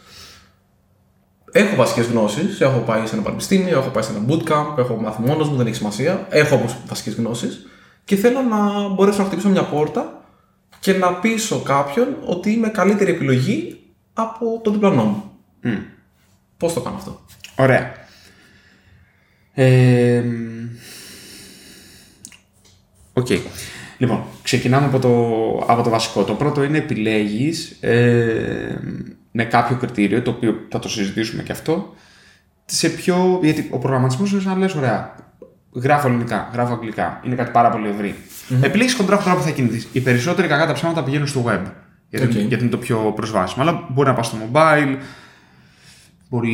Έχω 1.53 1.77
βασικές 1.77 2.07
γνώσεις. 2.07 2.61
Έχω 2.61 2.79
πάει 2.79 3.07
σε 3.07 3.15
ένα 3.15 3.25
πανεπιστήμιο, 3.25 3.79
έχω 3.79 3.89
πάει 3.89 4.03
σε 4.03 4.13
ένα 4.13 4.25
bootcamp, 4.29 4.79
έχω 4.79 4.97
μάθει 4.97 5.23
μόνος 5.23 5.49
μου, 5.49 5.57
δεν 5.57 5.67
έχει 5.67 5.77
σημασία. 5.77 6.27
Έχω 6.31 6.55
όμως 6.55 6.77
βασικές 6.87 7.15
γνώσεις 7.15 7.67
και 8.05 8.17
θέλω 8.17 8.43
να 8.43 8.89
μπορέσω 8.89 9.19
να 9.19 9.25
χτυπήσω 9.25 9.49
μια 9.49 9.65
πόρτα 9.65 10.25
και 10.81 10.93
να 10.93 11.15
πείσω 11.15 11.61
κάποιον 11.63 12.17
ότι 12.27 12.51
είμαι 12.51 12.69
καλύτερη 12.69 13.11
επιλογή 13.11 13.81
από 14.13 14.61
τον 14.65 14.73
διπλανό 14.73 15.05
μου. 15.05 15.23
Μμ. 15.61 15.77
Πώς 16.57 16.73
το 16.73 16.81
κάνω 16.81 16.97
αυτό; 16.97 17.21
Ωραία. 17.57 17.93
Ε, 19.55 20.21
μ, 20.21 20.69
Οκ. 23.13 23.27
Λοιπόν, 23.99 24.25
ξεκινάμε 24.43 24.87
από 24.87 24.99
το, 24.99 25.73
από 25.73 25.83
το 25.83 25.91
βασικό. 25.91 26.25
Το 26.25 26.35
πρώτο 26.35 26.63
είναι 26.63 26.79
επιλέγεις 26.79 27.77
ε, 27.81 28.81
με 29.39 29.45
κάποιο 29.45 29.77
κριτήριο, 29.77 30.23
το 30.23 30.31
οποίο 30.31 30.67
θα 30.71 30.79
το 30.79 30.89
συζητήσουμε 30.89 31.43
και 31.43 31.53
αυτό, 31.53 31.95
σε 32.65 32.89
πιο... 32.89 33.39
Γιατί 33.43 33.69
ο 33.71 33.79
προγραμματισμός 33.79 34.33
είναι 34.33 34.41
σαν 34.41 34.53
να 34.53 34.59
λες, 34.59 34.75
ωραία, 34.75 35.15
γράφω 35.73 36.09
ελληνικά, 36.09 36.51
γράφω 36.53 36.73
αγγλικά, 36.73 37.21
είναι 37.25 37.35
κάτι 37.35 37.51
πάρα 37.51 37.71
πολύ 37.71 37.89
ευρύ. 37.89 38.15
Επιλέγεις 38.63 38.95
χοντρά 38.95 39.17
χοντρά 39.17 39.35
που 39.37 39.43
θα 39.43 39.51
κινηθείς. 39.51 39.89
Οι 39.93 40.01
περισσότεροι 40.01 40.49
κακά 40.49 40.67
τα 40.67 40.73
ψέματα 40.73 41.03
πηγαίνουν 41.05 41.27
στο 41.27 41.45
web, 41.49 41.61
γιατί, 42.09 42.25
Οκ. 42.27 42.33
γιατί 42.33 42.63
είναι 42.63 42.71
το 42.71 42.79
πιο 42.79 43.13
προσβάσιμο. 43.17 43.63
Αλλά 43.63 43.87
μπορεί 43.91 44.09
να 44.09 44.15
πας 44.15 44.27
στο 44.27 44.37
mobile, 44.53 44.97
μπορεί 46.29 46.53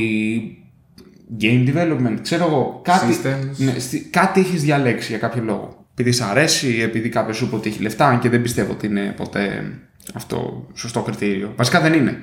game 1.41 1.69
development, 1.69 2.17
ξέρω 2.23 2.45
εγώ, 2.47 2.81
κάτι, 2.85 3.07
Systems. 3.11 3.57
ναι, 3.57 3.79
στη- 3.79 4.01
κάτι 4.01 4.41
έχεις 4.41 4.63
διαλέξει 4.63 5.09
για 5.09 5.19
κάποιο 5.19 5.43
λόγο. 5.43 5.87
Επειδή 5.93 6.13
σ' 6.13 6.21
αρέσει, 6.21 6.81
επειδή 6.83 7.09
κάποιος 7.09 7.37
σου 7.37 7.45
είπε 7.45 7.55
ότι 7.57 7.69
έχει 7.69 7.83
λεφτά, 7.83 8.09
αν 8.09 8.19
και 8.19 8.29
δεν 8.29 8.43
πιστεύω 8.43 8.73
ότι 8.73 8.87
είναι 8.87 9.15
ποτέ 9.17 9.73
αυτό 10.15 10.67
σωστό 10.75 11.03
κριτήριο. 11.03 11.53
Βασικά 11.57 11.81
δεν 11.81 11.93
είναι. 11.93 12.17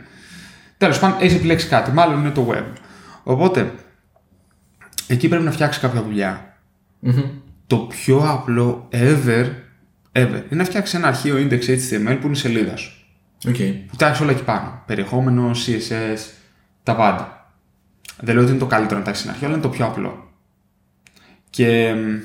Τέλος 0.81 0.99
πάντων, 0.99 1.17
έχεις 1.21 1.35
επιλέξει 1.35 1.67
κάτι, 1.67 1.91
μάλλον 1.91 2.19
είναι 2.19 2.29
το 2.29 2.47
web. 2.51 2.63
Οπότε, 3.23 3.73
εκεί 5.07 5.27
πρέπει 5.27 5.43
να 5.43 5.51
φτιάξει 5.51 5.79
κάποια 5.79 6.01
δουλειά. 6.01 6.57
Το 7.67 7.77
πιο 7.77 8.29
απλό 8.29 8.87
ever, 8.91 9.45
ever, 10.11 10.27
είναι 10.27 10.45
να 10.49 10.63
φτιάξεις 10.63 10.93
ένα 10.93 11.07
αρχείο 11.07 11.35
index 11.37 11.61
HTML 11.63 12.17
που 12.19 12.25
είναι 12.25 12.31
η 12.31 12.35
σελίδα 12.35 12.75
σου. 12.75 12.91
Οκ. 13.47 13.55
Που 13.87 13.95
τα 13.95 14.07
έχεις 14.07 14.19
όλα 14.19 14.31
εκεί 14.31 14.43
πάνω. 14.43 14.83
Περιεχόμενο, 14.85 15.51
CSS, 15.51 16.19
τα 16.83 16.95
πάντα. 16.95 17.51
Δεν 18.19 18.33
λέω 18.33 18.43
ότι 18.43 18.51
είναι 18.51 18.61
το 18.61 18.67
καλύτερο 18.67 18.99
να 18.99 19.05
τα 19.05 19.11
έχεις 19.11 19.23
ένα 19.23 19.31
αρχείο, 19.31 19.47
αλλά 19.47 19.55
είναι 19.55 19.65
το 19.65 19.71
πιο 19.71 19.85
απλό. 19.85 20.31
Και 21.49 21.93
μ, 21.93 22.15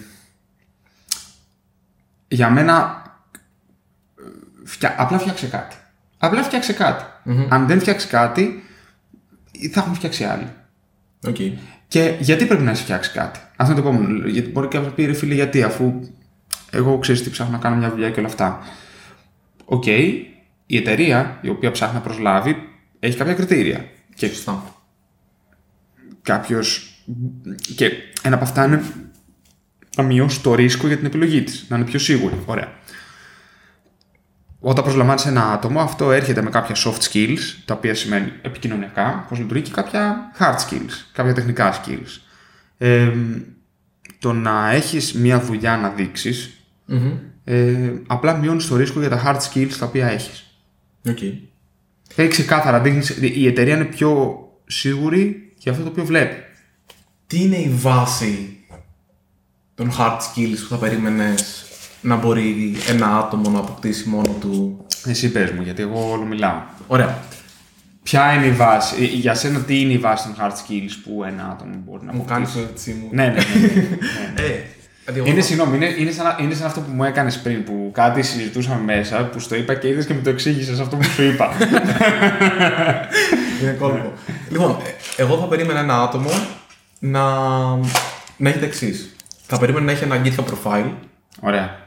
για 2.28 2.50
μένα 2.50 3.02
ε, 4.18 4.22
φτια... 4.64 4.94
απλά 4.98 5.18
φτιάξε 5.18 5.46
κάτι. 5.46 5.76
Απλά 6.18 6.42
φτιάξε 6.42 6.72
κάτι. 6.72 7.04
Αν 7.48 7.66
δεν 7.66 7.80
φτιάξει 7.80 8.06
κάτι, 8.08 8.62
θα 9.72 9.80
έχουν 9.80 9.94
φτιάξει 9.94 10.24
άλλοι. 10.24 10.46
Οκ. 11.26 11.36
Και 11.88 12.16
γιατί 12.20 12.44
πρέπει 12.46 12.62
να 12.62 12.70
έχει 12.70 12.82
φτιάξει 12.82 13.12
κάτι; 13.12 13.38
Αυτό 13.56 13.72
είναι 13.72 13.82
το 13.82 13.88
επόμενο. 13.88 14.28
Γιατί 14.28 14.48
μπορεί 14.50 14.68
κάποιος 14.68 14.86
να 14.90 14.94
πει 14.94 15.04
ρε 15.04 15.12
φίλε, 15.12 15.34
γιατί 15.34 15.62
αφού 15.62 16.00
εγώ 16.70 16.98
ξέρεις 16.98 17.22
τι 17.22 17.30
ψάχνω 17.30 17.52
να 17.52 17.58
κάνω 17.58 17.76
μια 17.76 17.90
δουλειά 17.90 18.10
και 18.10 18.18
όλα 18.18 18.28
αυτά. 18.28 18.58
Οκ, 19.64 19.86
η 20.66 20.76
εταιρεία 20.76 21.38
η 21.40 21.48
οποία 21.48 21.70
ψάχνει 21.70 21.94
να 21.94 22.00
προσλάβει 22.00 22.56
έχει 22.98 23.16
κάποια 23.16 23.34
κριτήρια. 23.34 23.84
Και 24.14 24.26
Σωστά. 24.26 24.62
κάποιο. 26.22 26.62
Και 27.76 27.90
ένα 28.22 28.34
από 28.34 28.44
αυτά 28.44 28.64
είναι 28.64 28.82
να 29.96 30.02
μειώσει 30.02 30.42
το 30.42 30.54
ρίσκο 30.54 30.86
για 30.86 30.96
την 30.96 31.06
επιλογή 31.06 31.42
της. 31.42 31.66
Να 31.68 31.76
είναι 31.76 31.84
πιο 31.84 31.98
σίγουρη. 31.98 32.34
Ωραία. 32.46 32.72
Όταν 34.68 34.84
προσλαμβάνεις 34.84 35.26
ένα 35.26 35.52
άτομο, 35.52 35.80
αυτό 35.80 36.12
έρχεται 36.12 36.42
με 36.42 36.50
κάποια 36.50 36.74
soft 36.76 36.98
skills, 37.10 37.38
τα 37.64 37.74
οποία 37.74 37.94
σημαίνει 37.94 38.32
επικοινωνιακά, 38.42 39.26
πώς 39.28 39.38
λειτουργεί, 39.38 39.62
και 39.62 39.70
κάποια 39.70 40.32
hard 40.38 40.54
skills, 40.54 40.92
κάποια 41.12 41.34
τεχνικά 41.34 41.74
skills. 41.74 42.20
Ε, 42.78 43.12
το 44.18 44.32
να 44.32 44.70
έχεις 44.70 45.14
μία 45.14 45.40
δουλειά 45.40 45.76
να 45.76 45.88
δείξεις, 45.88 46.50
ε, 47.44 47.92
απλά 48.06 48.36
μειώνεις 48.36 48.66
το 48.66 48.76
ρίσκο 48.76 49.00
για 49.00 49.08
τα 49.08 49.22
hard 49.24 49.38
skills 49.52 49.72
τα 49.78 49.86
οποία 49.86 50.06
έχεις. 50.06 50.44
Οκ. 51.08 51.18
Έχει 52.14 52.28
ξεκάθαρα, 52.28 52.80
δείχνεις, 52.80 53.08
η 53.20 53.46
εταιρεία 53.46 53.74
είναι 53.74 53.84
πιο 53.84 54.38
σίγουρη 54.66 55.52
για 55.58 55.72
αυτό 55.72 55.84
το 55.84 55.90
οποίο 55.90 56.04
βλέπει. 56.04 56.36
Τι 57.26 57.42
είναι 57.42 57.56
η 57.56 57.68
βάση 57.68 58.56
των 59.74 59.92
hard 59.98 60.18
skills 60.18 60.58
που 60.60 60.68
θα 60.68 60.76
περίμενες 60.76 61.64
να 62.06 62.16
μπορεί 62.16 62.76
ένα 62.88 63.16
άτομο 63.18 63.50
να 63.50 63.58
αποκτήσει 63.58 64.08
μόνο 64.08 64.36
του. 64.40 64.84
Εσύ 65.06 65.32
πες 65.32 65.50
μου, 65.50 65.62
γιατί 65.62 65.82
εγώ 65.82 66.10
όλο 66.12 66.22
μιλάω. 66.24 66.60
Ωραία. 66.86 67.18
Ποια 68.02 68.32
είναι 68.32 68.46
η 68.46 68.50
βάση, 68.50 68.94
ε, 69.00 69.04
για 69.04 69.34
σένα 69.34 69.58
τι 69.58 69.80
είναι 69.80 69.92
η 69.92 69.98
βάση 69.98 70.24
των 70.24 70.34
hard 70.40 70.50
skills 70.52 70.90
που 71.04 71.24
ένα 71.26 71.48
άτομο 71.52 71.72
μπορεί 71.84 72.04
να 72.04 72.12
Μου 72.12 72.24
αποκτήσει; 72.28 72.54
κάνεις 72.56 72.70
έτσι 72.70 72.90
μου. 73.00 73.08
Ναι, 73.12 73.24
ναι, 73.24 73.30
ναι. 73.30 73.34
ναι, 73.34 73.72
ναι. 74.34 74.46
Ε, 74.48 74.60
δηλαδή 75.04 75.20
εγώ- 75.20 75.26
Είναι, 75.26 75.40
συγγνώμη, 75.40 75.76
είναι, 75.76 75.86
είναι, 75.98 76.10
σαν, 76.10 76.36
είναι 76.40 76.54
σαν 76.54 76.66
αυτό 76.66 76.80
που 76.80 76.90
μου 76.92 77.04
έκανες 77.04 77.38
πριν, 77.38 77.64
που 77.64 77.90
κάτι 77.94 78.22
συζητούσαμε 78.22 78.80
μέσα, 78.94 79.24
που 79.24 79.38
στο 79.38 79.54
είπα 79.54 79.74
και 79.74 79.88
είδες 79.88 80.06
και 80.06 80.14
μου 80.14 80.20
το 80.22 80.30
εξήγησες 80.30 80.80
αυτό 80.80 80.96
που 80.96 81.04
σου 81.04 81.22
είπα. 81.22 81.50
Είναι 83.62 83.70
κόλπο. 83.78 84.12
λοιπόν, 84.50 84.70
ε, 85.16 85.22
εγώ 85.22 85.38
θα 85.38 85.44
περίμενα 85.46 85.78
ένα 85.80 86.02
άτομο 86.02 86.30
να, 86.98 87.20
να 88.36 88.48
έχει 88.48 88.58
τα 88.58 88.64
εξής. 88.64 89.16
Θα 89.46 89.58
περίμενα 89.58 89.84
να 89.84 89.92
έχει 89.92 90.04
ένα 90.04 90.20
GitHub 90.24 90.44
profile. 90.44 90.90
Ωραία. 91.40 91.84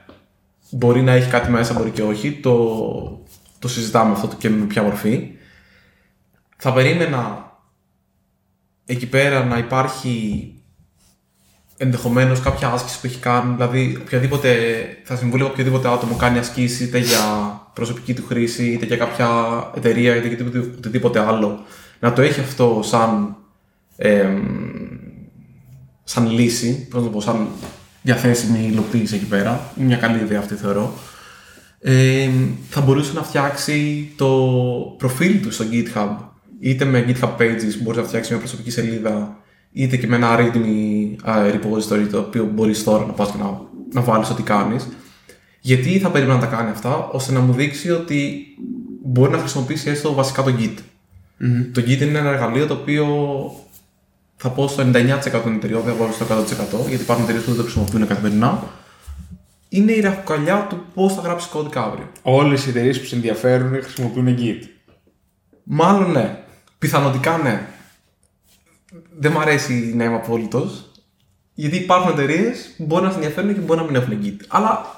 Μπορεί 0.72 1.02
να 1.02 1.12
έχει 1.12 1.30
κάτι 1.30 1.52
μέσα, 1.52 1.74
μπορεί 1.74 1.90
και 1.90 2.02
όχι. 2.02 2.32
Το, 2.32 3.26
το 3.60 3.68
συζητάμε 3.68 4.12
αυτό 4.12 4.28
και 4.38 4.50
με 4.50 4.66
ποια 4.66 4.84
μορφή. 4.84 5.32
Θα 6.58 6.74
περίμενα 6.74 7.52
εκεί 8.86 9.08
πέρα 9.08 9.44
να 9.46 9.58
υπάρχει 9.58 10.54
ενδεχομένως 11.78 12.40
κάποια 12.40 12.70
άσκηση 12.70 13.00
που 13.00 13.06
έχει 13.06 13.20
κάνει. 13.20 13.54
Δηλαδή, 13.54 13.98
οποιαδήποτε, 14.02 14.58
θα 15.04 15.16
συμβούλευα 15.16 15.50
οποιοδήποτε 15.50 15.88
άτομο 15.90 16.16
κάνει 16.16 16.38
ασκήσεις 16.38 16.80
είτε 16.80 16.98
για 16.98 17.20
προσωπική 17.74 18.14
του 18.14 18.26
χρήση, 18.28 18.72
είτε 18.72 18.86
για 18.86 18.98
κάποια 18.98 19.30
εταιρεία, 19.76 20.16
είτε 20.16 20.28
για 20.28 20.38
οτιδήποτε- 20.38 20.78
οτιδήποτε 20.78 21.20
άλλο. 21.20 21.64
Να 22.00 22.14
το 22.14 22.22
έχει 22.22 22.40
αυτό 22.40 22.82
σαν, 22.84 23.36
εμ, 23.98 24.42
σαν 26.04 26.30
λύση, 26.32 26.88
πώς 26.88 27.02
να 27.02 27.08
το 27.08 27.14
πω, 27.14 27.22
σαν 27.22 27.48
διαθέσιμη 28.02 28.68
υλοποίηση 28.72 29.16
εκεί 29.16 29.26
πέρα. 29.26 29.72
Είναι 29.78 29.86
μια 29.86 29.98
καλή 29.98 30.20
ιδέα 30.20 30.40
αυτή 30.40 30.56
θεωρώ. 30.56 30.94
Ε, 31.82 32.30
θα 32.70 32.82
μπορούσε 32.82 33.14
να 33.14 33.24
φτιάξει 33.24 34.10
το 34.16 34.28
προφίλ 34.98 35.42
του 35.42 35.52
στο 35.52 35.66
GitHub 35.72 36.16
είτε 36.60 36.86
με 36.86 37.06
GitHub 37.08 37.36
Pages 37.38 37.74
που 37.78 37.84
μπορείς 37.84 38.02
να 38.02 38.08
φτιάξεις 38.08 38.32
μια 38.32 38.40
προσωπική 38.40 38.72
σελίδα 38.72 39.38
είτε 39.72 39.98
και 39.98 40.08
με 40.08 40.16
ένα 40.16 40.38
README 40.40 41.30
α, 41.30 41.34
repository 41.46 42.08
το 42.12 42.20
οποίο 42.20 42.46
μπορείς 42.54 42.84
τώρα 42.84 43.06
να 43.06 43.14
πας 43.14 43.32
και 43.32 43.38
να, 43.38 43.62
να 43.94 44.02
βάλεις 44.02 44.30
ό,τι 44.30 44.44
κάνεις 44.44 44.88
γιατί 45.60 46.00
θα 46.00 46.10
περίμενα 46.10 46.40
να 46.40 46.48
τα 46.48 46.56
κάνει 46.56 46.70
αυτά 46.70 47.08
ώστε 47.08 47.32
να 47.32 47.40
μου 47.40 47.54
δείξει 47.54 47.92
ότι 47.92 48.46
μπορεί 49.04 49.32
να 49.32 49.38
χρησιμοποιήσει 49.38 49.90
έστω 49.90 50.14
βασικά 50.14 50.44
το 50.44 50.54
Git. 50.60 50.76
Το 51.74 51.82
Git 51.82 52.02
είναι 52.02 52.20
ένα 52.20 52.30
εργαλείο 52.30 52.68
το 52.68 52.74
οποίο 52.74 53.06
θα 54.42 54.50
πω 54.50 54.68
στο 54.68 54.84
99% 54.84 55.42
των 55.44 55.56
εταιριών, 55.56 55.82
δεν 55.82 55.96
θα 55.96 56.04
πω 56.04 56.12
στο 56.12 56.26
100% 56.86 56.88
γιατί 56.88 57.04
υπάρχουν 57.04 57.24
εταιρείες 57.24 57.44
που 57.44 57.50
δεν 57.50 57.58
το 57.58 57.64
χρησιμοποιούν 57.64 58.08
καθημερινά. 58.08 58.64
Είναι 59.70 59.92
η 59.92 60.00
ραχοκαλιά 60.00 60.66
του 60.70 60.86
πώς 60.94 61.14
θα 61.14 61.22
γράψεις 61.22 61.50
κώδικα 61.50 61.84
αύριο. 61.84 62.12
Όλες 62.22 62.66
οι 62.66 62.70
εταιρείες 62.70 63.00
που 63.00 63.06
σε 63.06 63.16
ενδιαφέρουν 63.16 63.84
χρησιμοποιούν 63.84 64.38
Git. 64.40 64.64
Μάλλον 65.64 66.12
ναι. 66.12 66.44
Πιθανοτικά 66.80 67.38
ναι. 67.38 67.68
Δεν 69.18 69.32
μου 69.32 69.40
αρέσει 69.40 69.94
να 69.96 70.04
είμαι 70.04 70.16
απόλυτος. 70.16 70.92
Γιατί 71.54 71.76
υπάρχουν 71.76 72.12
εταιρείες 72.12 72.74
που 72.78 72.86
μπορεί 72.86 73.04
να 73.04 73.10
σε 73.10 73.16
ενδιαφέρουν 73.16 73.54
και 73.54 73.60
μπορεί 73.60 73.80
να 73.80 73.86
μην 73.86 73.96
έχουν 73.96 74.20
Git. 74.24 74.46
Αλλά 74.48 74.98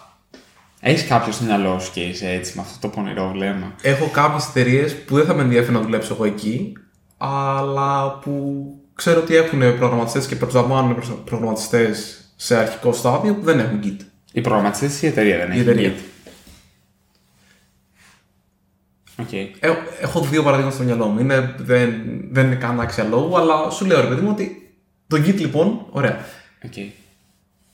Έχεις 0.83 1.07
κάποιο 1.07 1.31
στο 1.31 1.43
μυαλό 1.43 1.79
σου 1.79 1.91
και 1.91 2.01
είσαι 2.01 2.29
έτσι 2.29 2.53
με 2.55 2.61
αυτό 2.61 2.87
το 2.87 2.87
πονηρό 2.87 3.31
βλέμμα; 3.33 3.75
Έχω 3.81 4.07
κάποιες 4.07 4.47
εταιρείες 4.47 5.03
που 5.03 5.15
δεν 5.15 5.25
θα 5.25 5.33
με 5.33 5.41
ενδιαφέρει 5.41 5.73
να 5.73 5.81
δουλέψω 5.81 6.13
εγώ 6.13 6.25
εκεί, 6.25 6.73
αλλά 7.17 8.19
που 8.19 8.65
ξέρω 8.95 9.19
ότι 9.21 9.35
έχουν 9.35 9.59
προγραμματιστές 9.77 10.25
και 10.27 10.35
προσλαμβάνουν 10.35 11.03
προγραμματιστές 11.25 12.25
σε 12.35 12.55
αρχικό 12.57 12.93
στάδιο 12.93 13.33
που 13.35 13.41
δεν 13.41 13.59
έχουν 13.59 13.79
Git. 13.83 13.97
Οι 14.31 14.41
προγραμματιστές 14.41 14.95
ή 14.95 14.99
η 15.03 15.07
εταιρεία 15.07 15.37
δεν 15.37 15.47
Η 15.47 15.51
έχει. 15.51 15.59
εταιρεία. 15.59 15.91
Git? 15.95 15.99
Οκ. 19.19 19.31
Έχω, 19.59 19.77
έχω 20.01 20.19
δύο 20.21 20.43
παραδείγματα 20.43 20.75
στο 20.75 20.85
μυαλό 20.85 21.05
μου. 21.05 21.19
Είναι, 21.19 21.55
δεν, 21.57 21.93
δεν 22.31 22.45
είναι 22.45 22.55
καν 22.55 22.79
άξια 22.79 23.03
λόγου, 23.03 23.37
αλλά 23.37 23.69
σου 23.69 23.85
λέω 23.85 24.01
ρε 24.01 24.07
παιδί 24.07 24.21
μου 24.21 24.29
ότι 24.31 24.73
το 25.07 25.17
Git 25.17 25.35
λοιπόν, 25.35 25.85
ωραία. 25.89 26.25
Οκ. 26.65 26.75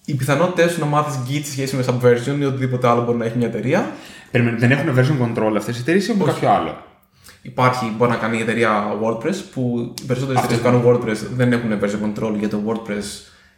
Οι 0.06 0.14
πιθανότητες 0.14 0.72
σου 0.72 0.80
να 0.80 0.86
μάθεις 0.86 1.20
Git 1.30 1.42
σε 1.44 1.52
σχέση 1.52 1.76
με 1.76 1.86
Subversion 1.88 2.40
ή 2.40 2.46
οτιδήποτε 2.46 2.88
άλλο 2.88 3.04
μπορεί 3.04 3.18
να 3.18 3.26
έχει 3.26 3.38
μια 3.38 3.48
εταιρεία. 3.48 3.92
Περιμένε, 4.32 4.58
Δεν 4.58 4.72
έχουν 4.72 4.96
version 4.98 5.22
control 5.24 5.54
αυτές 5.58 5.78
οι 5.78 5.80
εταιρείες 5.82 6.08
ή 6.08 6.12
έχουν 6.12 6.26
κάποιο 6.26 6.50
άλλο; 6.50 6.78
Υπάρχει, 7.48 7.94
μπορεί 7.98 8.12
να 8.12 8.18
κάνει 8.18 8.38
η 8.38 8.42
εταιρεία 8.42 8.84
WordPress, 9.04 9.36
που 9.54 9.94
οι 10.02 10.06
περισσότερες 10.06 10.40
Αυτό. 10.40 10.54
εταιρείες 10.54 10.58
που 10.60 10.64
κάνουν 10.64 10.84
WordPress 10.86 11.28
δεν 11.36 11.52
έχουν 11.52 11.80
version 11.82 12.06
control 12.06 12.36
γιατί 12.40 12.56
το 12.56 12.62
WordPress 12.68 13.04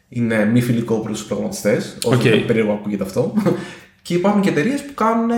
είναι 0.09 0.45
μη 0.45 0.61
φιλικό 0.61 0.95
προς 0.99 1.17
τους 1.17 1.27
προγραμματιστές. 1.27 1.97
Όσο 2.05 2.15
Οκ. 2.15 2.21
περίεργο 2.21 2.71
ακούγεται 2.71 3.03
αυτό. 3.03 3.33
και 4.01 4.13
υπάρχουν 4.13 4.41
και 4.41 4.49
εταιρείες 4.49 4.85
που 4.85 4.93
κάνουν. 4.93 5.29
ε, 5.29 5.35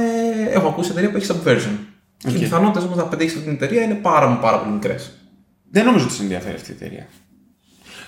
Έχω 0.53 0.67
ακούσει 0.67 0.91
εταιρεία 0.91 1.11
που 1.11 1.17
έχει 1.17 1.27
Subversion. 1.29 1.75
Και 2.17 2.29
οι 2.29 2.33
Οκ. 2.35 2.39
πιθανότητες 2.39 2.83
όμως 2.83 2.97
να 2.97 3.03
πετύχεις 3.03 3.33
αυτή 3.33 3.45
την 3.45 3.53
εταιρεία 3.53 3.81
είναι 3.83 3.93
πάρα, 3.93 4.27
μα 4.27 4.35
πάρα 4.35 4.59
πολύ 4.59 4.73
μικρές. 4.73 5.11
Δεν 5.71 5.85
νομίζω 5.85 6.05
ότι 6.05 6.13
σε 6.13 6.21
ενδιαφέρει 6.21 6.55
αυτή 6.55 6.71
η 6.71 6.75
εταιρεία. 6.79 7.07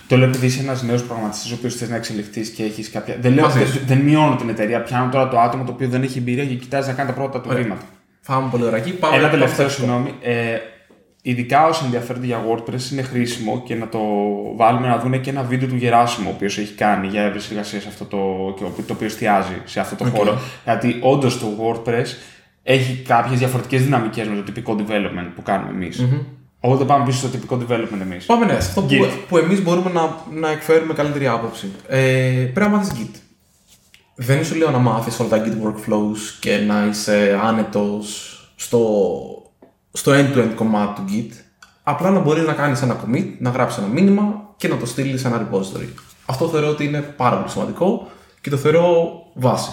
Το 0.07 0.17
λέω 0.17 0.27
επειδή 0.27 0.45
είσαι 0.45 0.61
ένας 0.61 0.83
νέος 0.83 1.03
προγραμματιστής 1.03 1.51
ο 1.51 1.55
οποίος 1.55 1.75
θες 1.75 1.89
να 1.89 1.95
εξελιχθείς 1.95 2.49
και 2.49 2.63
έχεις 2.63 2.89
κάποια. 2.89 3.17
Δεν, 3.21 3.33
λέω, 3.33 3.43
Μαζί 3.43 3.57
δεν, 3.57 3.67
σου. 3.67 3.79
δεν 3.85 3.97
μειώνω 3.97 4.35
την 4.35 4.49
εταιρεία. 4.49 4.81
Πιάνω 4.83 5.11
τώρα 5.11 5.27
το 5.27 5.39
άτομο 5.39 5.63
το 5.63 5.71
οποίο 5.71 5.87
δεν 5.87 6.03
έχει 6.03 6.17
εμπειρία 6.17 6.45
και 6.45 6.53
κοιτάζει 6.55 6.87
να 6.87 6.93
κάνει 6.93 7.09
τα 7.09 7.15
πρώτα 7.15 7.41
του 7.41 7.47
Ωραία. 7.51 7.63
βήματα. 7.63 7.81
Πάμε 8.25 8.47
πολύ 8.51 8.63
ωραία 8.63 8.79
εκεί. 8.79 8.91
Πάμε 8.91 9.15
Ένα 9.15 9.27
στο 9.27 9.37
τελευταίο, 9.37 9.65
αυτό. 9.65 9.79
συγγνώμη. 9.79 10.13
Ε, 10.21 10.57
ειδικά 11.21 11.65
όσοι 11.67 11.81
ενδιαφέρονται 11.85 12.25
για 12.25 12.43
WordPress 12.49 12.91
είναι 12.91 13.01
χρήσιμο 13.01 13.61
και 13.65 13.75
να 13.75 13.87
το 13.87 13.99
βάλουμε 14.55 14.87
να 14.87 14.97
δουν 14.97 15.21
και 15.21 15.29
ένα 15.29 15.43
βίντεο 15.43 15.67
του 15.67 15.75
Γεράσιμου, 15.75 16.27
ο 16.29 16.33
οποίος 16.35 16.57
έχει 16.57 16.73
κάνει 16.73 17.07
για 17.07 17.21
εύρεση 17.21 17.47
εργασίας 17.51 17.79
σε 17.81 17.87
αυτό 17.87 18.05
το, 18.05 18.17
και 18.57 18.63
ο- 18.63 18.83
το 18.87 18.93
οποίο 18.93 19.05
εστιάζει 19.05 19.61
σε 19.65 19.79
αυτό 19.79 19.95
το 19.95 20.05
Οκ. 20.07 20.15
χώρο. 20.15 20.37
Γιατί 20.63 20.97
όντως 21.01 21.39
το 21.39 21.45
WordPress 21.61 22.05
έχει 22.63 23.01
κάποιες 23.07 23.39
διαφορετικές 23.39 23.83
δυναμικές 23.83 24.27
με 24.27 24.35
το 24.35 24.41
τυπικό 24.41 24.75
development 24.79 25.29
που 25.35 25.41
κάνουμε 25.41 25.69
εμείς. 25.71 26.05
Οπότε 26.59 26.83
πάμε 26.83 27.05
πίσω 27.05 27.17
στο 27.17 27.27
τυπικό 27.27 27.57
development 27.67 28.01
εμείς. 28.01 28.25
Πάμε 28.25 28.45
ναι, 28.45 28.51
σε 28.51 28.57
αυτό 28.57 28.81
που, 28.81 28.87
Git. 28.91 29.09
που 29.29 29.37
εμείς 29.37 29.63
μπορούμε 29.63 29.91
να, 29.93 30.15
να 30.39 30.51
εκφέρουμε 30.51 30.93
καλύτερη 30.93 31.27
άποψη. 31.27 31.67
Ε, 31.87 31.99
πρέπει 32.53 32.59
να 32.59 32.77
μάθεις 32.77 32.91
Git. 32.99 33.15
Δεν 34.15 34.45
σου 34.45 34.55
λέω 34.55 34.71
να 34.71 34.77
μάθεις 34.77 35.19
όλα 35.19 35.29
τα 35.29 35.43
Git 35.45 35.67
workflows 35.67 36.17
και 36.39 36.57
να 36.57 36.85
είσαι 36.85 37.39
άνετος 37.43 38.37
στο, 38.55 38.81
στο 39.91 40.11
end-to-end 40.11 40.51
κομμάτι 40.55 41.01
του 41.01 41.07
Git. 41.09 41.31
Απλά 41.83 42.09
να 42.09 42.19
μπορείς 42.19 42.45
να 42.45 42.53
κάνεις 42.53 42.81
ένα 42.81 42.99
commit, 42.99 43.27
να 43.39 43.49
γράψεις 43.49 43.83
ένα 43.83 43.87
μήνυμα 43.87 44.53
και 44.57 44.67
να 44.67 44.77
το 44.77 44.85
στείλεις 44.85 45.21
σε 45.21 45.27
ένα 45.27 45.47
repository. 45.47 45.87
Αυτό 46.25 46.47
θεωρώ 46.47 46.67
ότι 46.67 46.83
είναι 46.83 47.01
πάρα 47.01 47.37
πολύ 47.37 47.49
σημαντικό 47.49 48.07
και 48.41 48.49
το 48.49 48.57
θεωρώ 48.57 49.13
βάση. 49.33 49.71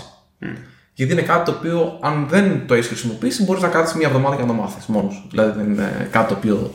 Γιατί 0.94 1.12
είναι 1.12 1.22
κάτι 1.22 1.50
το 1.50 1.56
οποίο, 1.58 1.98
αν 2.00 2.26
δεν 2.28 2.66
το 2.66 2.74
έχεις 2.74 2.86
χρησιμοποιήσει, 2.86 3.44
μπορείς 3.44 3.62
να 3.62 3.68
κάτσει 3.68 3.96
μια 3.96 4.06
εβδομάδα 4.06 4.36
και 4.36 4.42
να 4.42 4.48
το 4.48 4.54
μάθεις 4.54 4.86
μόνος 4.86 5.14
σου. 5.14 5.26
Δηλαδή 5.30 5.58
δεν 5.58 5.72
είναι 5.72 6.08
κάτι 6.10 6.28
το 6.28 6.34
οποίο 6.38 6.70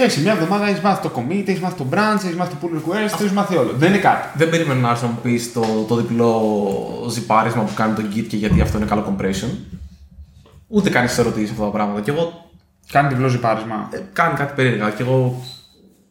Εντάξει, 0.00 0.20
μια 0.20 0.32
εβδομάδα 0.32 0.66
έχεις 0.68 0.80
μάθει 0.80 1.08
το 1.08 1.10
commit, 1.16 1.42
έχεις 1.48 1.60
μάθει 1.60 1.74
το 1.76 1.86
branch, 1.92 2.24
έχεις 2.24 2.36
μάθει 2.36 2.54
το 2.54 2.56
pull 2.62 2.76
request, 2.76 3.10
το 3.10 3.16
έχεις 3.20 3.32
μάθει 3.32 3.56
όλο. 3.56 3.72
Δεν 3.76 3.88
είναι 3.88 3.98
κάτι. 3.98 4.38
Δεν 4.38 4.50
περίμενα 4.50 4.80
να 4.80 4.90
έρθει 4.90 5.04
να 5.04 5.10
μου 5.10 5.18
πεις 5.22 5.52
το, 5.52 5.84
το 5.88 5.96
διπλό 5.96 6.42
ζυπάρισμα 7.10 7.62
που 7.62 7.74
κάνει 7.74 7.94
το 7.94 8.02
Git 8.14 8.24
και 8.28 8.36
γιατί 8.36 8.60
αυτό 8.60 8.76
είναι 8.76 8.86
καλό 8.86 9.16
compression. 9.16 9.48
Ούτε 10.66 10.90
κάνει 10.90 11.08
ερωτήσει 11.18 11.50
αυτά 11.52 11.64
τα 11.64 11.70
πράγματα. 11.70 12.00
Και 12.00 12.10
εγώ 12.10 12.50
Κάνει 12.92 13.08
διπλό 13.08 13.28
ζυπάρισμα. 13.28 13.88
ε, 13.92 13.98
κάνει 14.12 14.34
κάτι 14.34 14.52
περίεργα. 14.54 14.90
Και 14.90 15.02
εγώ. 15.02 15.42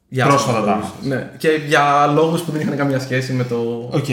Για 0.09 0.13
άσχετους 0.13 0.25
Πρόσφατα 0.25 0.75
τα 0.75 1.05
λόγους. 1.05 1.07
Ναι, 1.07 1.31
και 1.37 1.49
για 1.67 2.05
λόγους 2.13 2.41
που 2.41 2.51
δεν 2.51 2.61
είχαν 2.61 2.77
καμία 2.77 2.99
σχέση 2.99 3.33
με 3.33 3.43
το. 3.43 3.89
Οκ. 3.91 4.09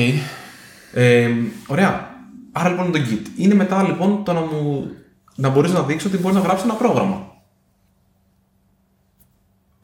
Ε, 0.94 1.28
ωραία. 1.66 2.08
Άρα 2.52 2.68
λοιπόν 2.68 2.92
το 2.92 2.98
Git. 3.10 3.26
Είναι 3.36 3.54
μετά 3.54 3.82
λοιπόν 3.82 4.24
το 4.24 4.32
να 4.32 4.40
μου. 4.40 4.90
να 5.34 5.48
μπορείς 5.48 5.72
να 5.72 5.82
δείξεις 5.82 6.12
ότι 6.12 6.22
μπορείς 6.22 6.36
να 6.36 6.42
γράψεις 6.42 6.64
ένα 6.64 6.74
πρόγραμμα. 6.74 7.23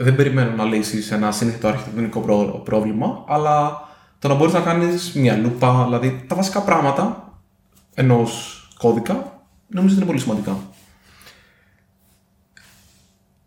Δεν 0.03 0.15
περιμένω 0.17 0.51
να 0.51 0.65
λύσεις 0.65 1.11
ένα 1.11 1.33
σύνθετο 1.33 1.69
αρχιτεκτονικό 1.69 2.21
πρό- 2.21 2.63
πρόβλημα, 2.65 3.25
αλλά 3.29 3.83
το 4.19 4.29
να 4.29 4.35
μπορείς 4.35 4.53
να 4.53 4.61
κάνεις 4.61 5.13
μια 5.13 5.37
λούπα, 5.37 5.85
δηλαδή 5.85 6.25
τα 6.29 6.35
βασικά 6.35 6.61
πράγματα 6.61 7.33
ενός 7.95 8.63
κώδικα, 8.79 9.43
νομίζω 9.67 9.95
ότι 9.95 10.03
είναι 10.03 10.11
πολύ 10.11 10.21
σημαντικά. 10.21 10.57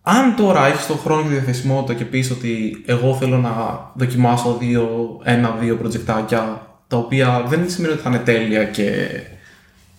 Αν 0.02 0.36
τώρα 0.36 0.66
έχεις 0.66 0.86
τον 0.88 0.98
χρόνο 0.98 1.22
και 1.22 1.28
τη 1.28 1.34
διαθεσιμότητα 1.34 1.94
και 1.94 2.06
πεις 2.06 2.32
ότι 2.32 2.84
εγώ 2.86 3.16
θέλω 3.16 3.38
να 3.38 3.52
δοκιμάσω 3.94 4.58
δύο, 4.60 5.20
ένα-δύο 5.24 5.76
προτζεκτάκια 5.76 6.68
τα 6.88 6.98
οποία 6.98 7.44
δεν 7.48 7.70
σημαίνει 7.70 7.94
ότι 7.94 8.02
θα 8.02 8.10
είναι 8.10 8.20
τέλεια 8.20 8.64
και 8.64 9.08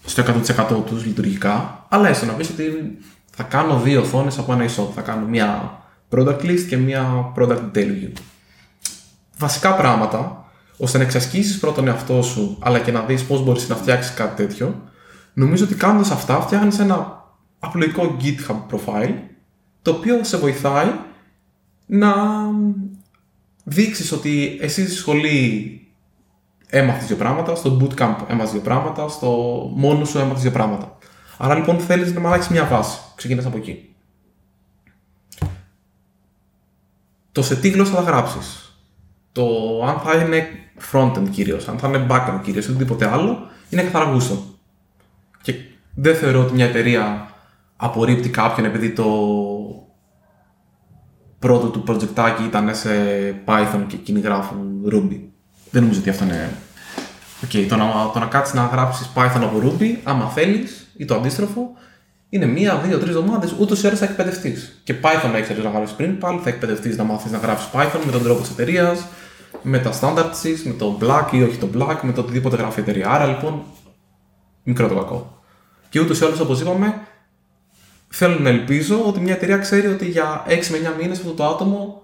στο 0.04 0.22
100% 0.22 0.84
τους 0.86 1.04
λειτουργικά, 1.04 1.86
αλλά 1.88 2.08
έστω 2.08 2.26
να 2.26 2.32
πεις 2.32 2.50
ότι 2.50 2.98
θα 3.30 3.42
κάνω 3.42 3.78
δύο 3.78 4.00
οθόνες 4.00 4.38
από 4.38 4.52
ένα 4.52 4.64
e-shop. 4.64 4.88
Θα 4.94 5.00
κάνω 5.00 5.26
μια 5.26 5.78
product 6.14 6.40
list 6.40 6.60
και 6.68 6.76
μια 6.76 7.32
product 7.36 7.60
detail 7.74 7.88
view. 7.88 8.12
Βασικά 9.38 9.74
πράγματα, 9.74 10.44
ώστε 10.76 10.98
να 10.98 11.04
εξασκήσεις 11.04 11.58
πρώτα 11.58 11.74
τον 11.74 11.88
εαυτό 11.88 12.22
σου, 12.22 12.58
αλλά 12.60 12.80
και 12.80 12.92
να 12.92 13.00
δεις 13.00 13.24
πώς 13.24 13.42
μπορείς 13.42 13.68
να 13.68 13.76
φτιάξεις 13.76 14.14
κάτι 14.14 14.46
τέτοιο, 14.46 14.82
νομίζω 15.34 15.64
ότι 15.64 15.74
κάνοντας 15.74 16.10
αυτά 16.10 16.40
φτιάχνεις 16.40 16.78
ένα 16.78 17.24
απλοϊκό 17.58 18.16
GitHub 18.20 18.56
profile, 18.70 19.14
το 19.82 19.90
οποίο 19.90 20.24
σε 20.24 20.36
βοηθάει 20.36 20.92
να 21.86 22.14
δείξεις 23.64 24.12
ότι 24.12 24.58
εσύ 24.60 24.84
στη 24.84 24.94
σχολή 24.94 25.78
έμαθες 26.66 27.06
δύο 27.06 27.16
πράγματα, 27.16 27.54
στο 27.54 27.76
bootcamp 27.80 28.16
έμαθες 28.28 28.52
δύο 28.52 28.60
πράγματα, 28.60 29.08
στο 29.08 29.28
μόνο 29.74 30.04
σου 30.04 30.18
έμαθες 30.18 30.42
δύο 30.42 30.50
πράγματα. 30.50 30.98
Άρα 31.38 31.54
λοιπόν 31.54 31.78
θέλεις 31.78 32.12
να 32.12 32.28
αλλάξεις 32.28 32.50
μια 32.50 32.64
βάση. 32.64 32.98
Ξεκινάς 33.14 33.46
από 33.46 33.56
εκεί. 33.56 33.93
Το 37.34 37.42
σε 37.42 37.56
τι 37.56 37.68
γλώσσα 37.68 37.92
θα 37.92 38.00
γράψεις; 38.00 38.76
Το 39.32 39.44
αν 39.86 39.98
θα 39.98 40.24
είναι 40.24 40.46
frontend 40.92 41.28
κυρίως, 41.30 41.68
αν 41.68 41.78
θα 41.78 41.88
είναι 41.88 42.06
backend 42.10 42.40
κυρίως 42.42 42.66
ή 42.66 42.70
οτιδήποτε 42.70 43.08
άλλο, 43.08 43.38
είναι 43.70 43.82
καθαρά 43.82 44.10
γούστο. 44.10 44.44
Και 45.42 45.54
δεν 45.94 46.14
θεωρώ 46.14 46.40
ότι 46.40 46.54
μια 46.54 46.64
εταιρεία 46.64 47.28
απορρίπτει 47.76 48.28
κάποιον 48.28 48.66
επειδή 48.66 48.90
το 48.90 49.04
πρώτο 51.38 51.66
του 51.66 51.84
projectάκι 51.86 52.44
ήταν 52.46 52.74
σε 52.74 52.90
Python 53.44 53.84
και 53.86 53.96
εκείνοι 53.96 54.20
γράφουν 54.20 54.82
Ruby. 54.92 55.20
Δεν 55.70 55.82
νομίζω 55.82 56.00
ότι 56.00 56.10
αυτό 56.10 56.24
είναι. 56.24 56.56
Οκ, 57.44 57.68
το 57.68 57.76
να, 57.76 58.10
το 58.12 58.18
να 58.18 58.26
κάτσεις 58.26 58.54
να 58.54 58.64
γράψεις 58.64 59.10
Python 59.14 59.40
από 59.42 59.60
Ruby, 59.62 59.96
άμα 60.02 60.28
θέλεις, 60.28 60.92
ή 60.96 61.04
το 61.04 61.14
αντίστροφο, 61.14 61.70
είναι 62.34 62.46
μία, 62.46 62.76
δύο, 62.76 62.98
τρεις 62.98 63.14
εβδομάδες, 63.14 63.48
ούτως 63.58 63.82
ή 63.82 63.86
άλλως 63.86 63.98
θα 63.98 64.04
εκπαιδευτείς. 64.04 64.80
Και 64.84 64.94
Python 65.02 65.30
να 65.32 65.36
έχει 65.36 65.62
να 65.62 65.70
γράψεις 65.70 65.96
πριν, 65.96 66.18
πάλι 66.18 66.40
θα 66.42 66.48
εκπαιδευτείς 66.48 66.96
να 66.96 67.04
μάθεις 67.04 67.32
να 67.32 67.38
γράψεις 67.38 67.68
Python 67.72 68.00
με 68.04 68.12
τον 68.12 68.22
τρόπο 68.22 68.40
της 68.40 68.50
εταιρείας, 68.50 69.06
με 69.62 69.78
τα 69.78 69.92
standards 70.00 70.36
της, 70.42 70.64
με 70.64 70.72
το 70.72 70.98
black 71.00 71.26
ή 71.32 71.42
όχι 71.42 71.56
το 71.56 71.68
black, 71.74 71.98
με 72.02 72.12
το 72.12 72.20
οτιδήποτε 72.20 72.56
γράφει 72.56 72.80
η 72.80 72.82
εταιρεία. 72.82 73.10
Άρα 73.10 73.26
λοιπόν, 73.26 73.62
μικρό 74.62 74.88
το 74.88 74.94
κακό. 74.94 75.42
Και 75.88 76.00
ούτως 76.00 76.20
ή 76.20 76.24
άλλως, 76.24 76.40
όπως 76.40 76.60
είπαμε, 76.60 77.00
θέλω 78.08 78.38
να 78.38 78.48
ελπίζω 78.48 79.04
ότι 79.06 79.20
μια 79.20 79.34
εταιρεία 79.34 79.58
ξέρει 79.58 79.86
ότι 79.86 80.08
για 80.08 80.44
6 80.46 80.70
με 80.70 80.78
9 80.78 81.00
μήνες 81.00 81.18
αυτό 81.18 81.32
το 81.32 81.44
άτομο 81.44 82.02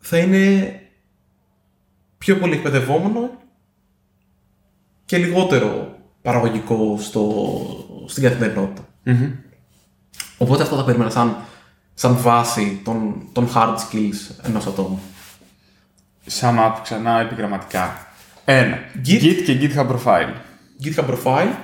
θα 0.00 0.18
είναι 0.18 0.74
πιο 2.18 2.36
πολύ 2.36 2.54
εκπαιδευόμενο 2.54 3.30
και 5.04 5.16
λιγότερο 5.16 5.98
παραγωγικό 6.22 6.98
στο, 6.98 7.44
στην 8.10 8.22
καθημερινότητα. 8.22 8.88
Οπότε 10.38 10.62
αυτό 10.62 10.76
θα 10.76 10.84
περίμενα 10.84 11.10
σαν, 11.10 11.36
σαν 11.94 12.16
βάση 12.16 12.80
των, 12.84 13.22
των 13.32 13.48
hard 13.54 13.74
skills 13.76 14.34
ενός 14.42 14.66
ατόμου. 14.66 15.00
Sum 16.40 16.58
up 16.58 16.72
ξανά 16.82 17.20
επιγραμματικά. 17.20 18.06
Ένα. 18.44 18.78
Git. 19.06 19.22
Git 19.22 19.42
και 19.44 19.58
GitHub 19.60 19.88
profile. 19.88 20.32
GitHub 20.84 21.04
profile, 21.04 21.54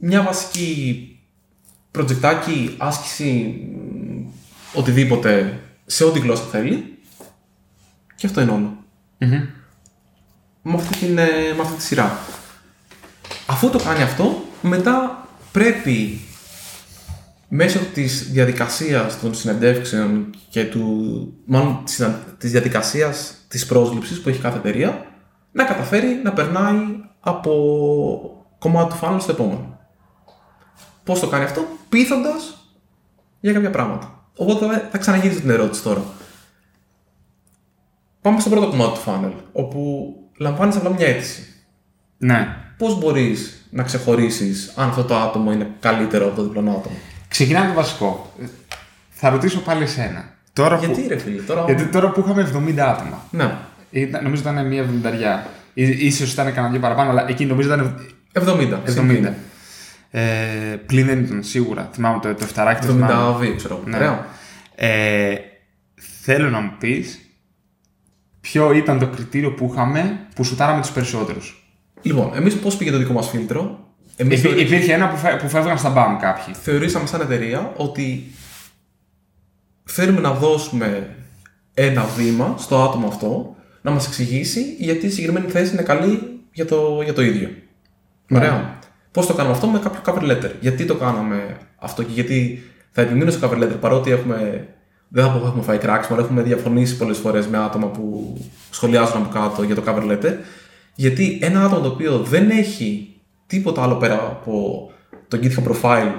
μια 0.00 0.22
βασική 0.22 1.12
προτζεκτάκι, 1.90 2.74
άσκηση, 2.78 3.60
μ, 3.74 4.78
οτιδήποτε, 4.78 5.60
σε 5.86 6.04
ό,τι 6.04 6.18
γλώσσα 6.18 6.44
θέλει. 6.44 6.98
Και 8.14 8.26
αυτό 8.26 8.40
είναι 8.40 8.50
όλο. 8.50 8.84
Με, 10.62 10.74
αυτή 10.74 10.98
την, 10.98 11.18
ε, 11.18 11.52
με 11.56 11.62
αυτή 11.62 11.76
τη 11.76 11.82
σειρά. 11.82 12.18
Αφού 13.46 13.70
το 13.70 13.78
κάνει 13.78 14.02
αυτό, 14.02 14.44
μετά 14.62 15.26
πρέπει 15.52 16.20
μέσω 17.48 17.78
της 17.94 18.30
διαδικασίας 18.32 19.20
των 19.20 19.34
συνεντεύξεων 19.34 20.34
και 20.50 20.64
του, 20.64 21.32
μάλλον 21.44 21.80
της, 21.84 21.94
συνα- 21.94 22.20
της 22.38 22.50
διαδικασίας 22.50 23.34
της 23.48 23.66
πρόσληψης 23.66 24.20
που 24.20 24.28
έχει 24.28 24.40
κάθε 24.40 24.58
εταιρεία, 24.58 25.06
να 25.52 25.64
καταφέρει 25.64 26.20
να 26.24 26.32
περνάει 26.32 26.76
από 27.20 27.52
κομμάτι 28.58 28.92
του 28.94 28.98
funnel 29.02 29.16
στο 29.20 29.32
επόμενο. 29.32 29.78
Πώς 31.04 31.20
το 31.20 31.26
κάνει 31.28 31.44
αυτό, 31.44 31.64
πείθοντας 31.88 32.56
για 33.40 33.52
κάποια 33.52 33.70
πράγματα. 33.70 34.22
Οπότε 34.36 34.66
θα- 34.66 34.88
θα 34.90 34.98
ξαναγυρίσω 34.98 35.40
την 35.40 35.50
ερώτηση 35.50 35.82
τώρα. 35.82 36.02
Πάμε 38.22 38.40
στο 38.40 38.50
πρώτο 38.50 38.68
κομμάτι 38.68 38.98
του 38.98 39.04
funnel, 39.06 39.32
όπου 39.52 40.12
λαμβάνεις 40.38 40.76
απλά 40.76 40.90
μια 40.90 41.06
αίτηση. 41.06 41.42
Ναι. 42.18 42.56
Πώς 42.78 42.98
μπορείς 42.98 43.66
να 43.70 43.82
ξεχωρίσεις 43.82 44.72
αν 44.76 44.88
αυτό 44.88 45.04
το 45.04 45.16
άτομο 45.16 45.52
είναι 45.52 45.70
καλύτερο 45.80 46.26
από 46.26 46.36
το 46.36 46.42
διπλανό 46.42 46.70
άτομο; 46.70 46.96
Ξεκινάμε 47.28 47.68
το 47.68 47.72
βασικό. 47.74 48.32
Ε, 48.42 48.44
Θα 49.10 49.28
ρωτήσω 49.30 49.58
πάλι 49.60 49.82
εσένα. 49.82 50.34
Τώρα 50.52 50.76
Γιατί 50.76 51.00
που... 51.02 51.08
ρε 51.08 51.18
φίλε, 51.18 51.42
τώρα. 51.42 51.64
Γιατί 51.66 51.84
τώρα 51.86 52.10
που 52.10 52.20
είχαμε 52.20 52.50
70 52.68 52.78
άτομα. 52.78 53.22
Ναι, 53.30 53.54
Ήταν, 53.90 54.22
νομίζω 54.22 54.42
ήταν 54.42 54.66
μια 54.66 54.80
εβδομηνταριά. 54.80 55.46
Ή- 55.74 56.06
Ίσως 56.06 56.32
ήταν 56.32 56.46
κανένα 56.46 56.68
δύο 56.72 56.80
παραπάνω, 56.80 57.10
αλλά 57.10 57.28
εκεί 57.28 57.44
νομίζω 57.46 57.68
ήταν 57.74 58.00
70. 58.32 58.78
70. 58.86 59.32
Ε, 60.10 60.20
πλην 60.86 61.06
δεν 61.06 61.24
ήταν 61.24 61.42
σίγουρα. 61.42 61.88
Θυμάμαι 61.92 62.18
το, 62.22 62.34
το 62.34 62.44
φταράκι 62.46 62.86
το 62.86 62.92
θυμάμαι. 62.92 63.46
72, 63.52 63.56
ξέρω 63.56 63.74
εγώ. 63.74 63.88
Ναι. 63.88 63.96
Ωραία. 63.96 64.26
Ε, 64.74 65.34
θέλω 66.22 66.50
να 66.50 66.60
μου 66.60 66.72
πεις 66.78 67.18
ποιο 68.40 68.72
ήταν 68.72 68.98
το 68.98 69.06
κριτήριο 69.06 69.52
που 69.52 69.70
είχαμε 69.72 70.18
που 70.34 70.44
σουτάραμε 70.44 70.80
τους 70.80 70.90
περισσότερους. 70.90 71.67
Λοιπόν, 72.02 72.30
εμείς 72.34 72.56
πώς 72.56 72.76
πήγε 72.76 72.90
το 72.90 72.98
δικό 72.98 73.12
μας 73.12 73.28
φίλτρο; 73.28 73.88
Εμείς 74.16 74.42
Υπήρχε 74.42 74.92
ένα 74.92 75.08
που, 75.08 75.16
φε, 75.16 75.36
που 75.40 75.48
φεύγαν 75.48 75.78
στα 75.78 75.90
μπαμ 75.90 76.16
κάποιοι. 76.16 76.54
θεωρήσαμε 76.54 77.06
σαν 77.06 77.20
εταιρεία 77.20 77.72
ότι 77.76 78.32
θέλουμε 79.84 80.20
να 80.20 80.32
δώσουμε 80.32 81.16
ένα 81.74 82.04
βήμα 82.04 82.54
στο 82.58 82.82
άτομο 82.82 83.08
αυτό 83.08 83.56
να 83.82 83.90
μας 83.90 84.06
εξηγήσει 84.06 84.76
γιατί 84.78 85.06
η 85.06 85.10
συγκεκριμένη 85.10 85.50
θέση 85.50 85.72
είναι 85.72 85.82
καλή 85.82 86.40
για 86.52 86.66
το, 86.66 87.00
για 87.04 87.12
το 87.12 87.22
ίδιο. 87.22 87.48
Ωραία. 88.30 88.78
Πώς 89.10 89.26
το 89.26 89.34
κάναμε 89.34 89.54
αυτό; 89.54 89.66
Με 89.66 89.78
κάποιο 89.78 90.00
cover 90.04 90.30
letter. 90.30 90.50
Γιατί 90.60 90.84
το 90.84 90.94
κάναμε 90.94 91.56
αυτό 91.76 92.02
και 92.02 92.12
γιατί 92.12 92.62
θα 92.90 93.02
επιμείνω 93.02 93.30
στο 93.30 93.48
cover 93.48 93.62
letter 93.62 93.76
παρότι 93.80 94.10
έχουμε, 94.10 94.68
δεν 95.08 95.24
θα 95.24 95.30
πω 95.30 95.36
ότι 95.36 95.46
έχουμε 95.46 95.62
φάει 95.62 95.78
κράξιμο, 95.78 96.16
αλλά 96.16 96.24
έχουμε 96.26 96.42
διαφωνήσει 96.42 96.96
πολλές 96.96 97.18
φορές 97.18 97.46
με 97.46 97.58
άτομα 97.58 97.86
που 97.86 98.36
σχολιάζουν 98.70 99.16
από 99.16 99.28
κάτω 99.38 99.62
για 99.62 99.74
το 99.74 99.82
cover 99.86 100.10
letter. 100.10 100.34
Γιατί 101.00 101.38
ένα 101.42 101.64
άτομο 101.64 101.80
το 101.80 101.88
οποίο 101.88 102.18
δεν 102.18 102.50
έχει 102.50 103.20
τίποτα 103.46 103.82
άλλο 103.82 103.96
πέρα 103.96 104.14
από 104.14 104.90
το 105.28 105.38
GitHub 105.42 105.72
profile 105.72 106.12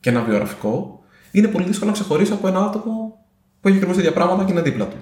και 0.00 0.10
ένα 0.10 0.22
βιογραφικό, 0.22 1.02
είναι 1.30 1.48
πολύ 1.48 1.64
δύσκολο 1.64 1.90
να 1.90 1.96
ξεχωρίσει 1.96 2.32
από 2.32 2.48
ένα 2.48 2.64
άτομο 2.64 3.24
που 3.60 3.68
έχει 3.68 3.76
ακριβώς 3.76 3.98
ίδια 3.98 4.12
πράγματα 4.12 4.44
και 4.44 4.52
είναι 4.52 4.60
δίπλα 4.60 4.88
του. 4.88 4.96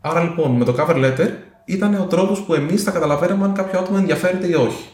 Άρα 0.00 0.22
λοιπόν 0.22 0.50
με 0.50 0.64
το 0.64 0.74
cover 0.78 0.94
letter 0.94 1.28
ήταν 1.64 1.94
ο 1.94 2.04
τρόπος 2.04 2.40
που 2.42 2.54
εμείς 2.54 2.82
θα 2.82 2.90
καταλαβαίναμε 2.90 3.44
αν 3.44 3.52
κάποιο 3.52 3.78
άτομο 3.78 3.96
ενδιαφέρεται 4.00 4.46
ή 4.46 4.54
όχι. 4.54 4.88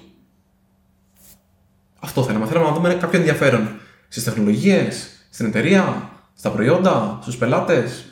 Αυτό 2.00 2.22
θέλαμε. 2.22 2.46
Θέλαμε 2.46 2.68
να 2.68 2.74
δούμε 2.74 2.94
κάποιο 2.94 3.18
ενδιαφέρον 3.18 3.68
στις 4.08 4.24
τεχνολογίες, 4.24 5.10
στην 5.30 5.46
εταιρεία, 5.46 6.10
στα 6.34 6.50
προϊόντα, 6.50 7.18
στους 7.22 7.36
πελάτες. 7.36 8.04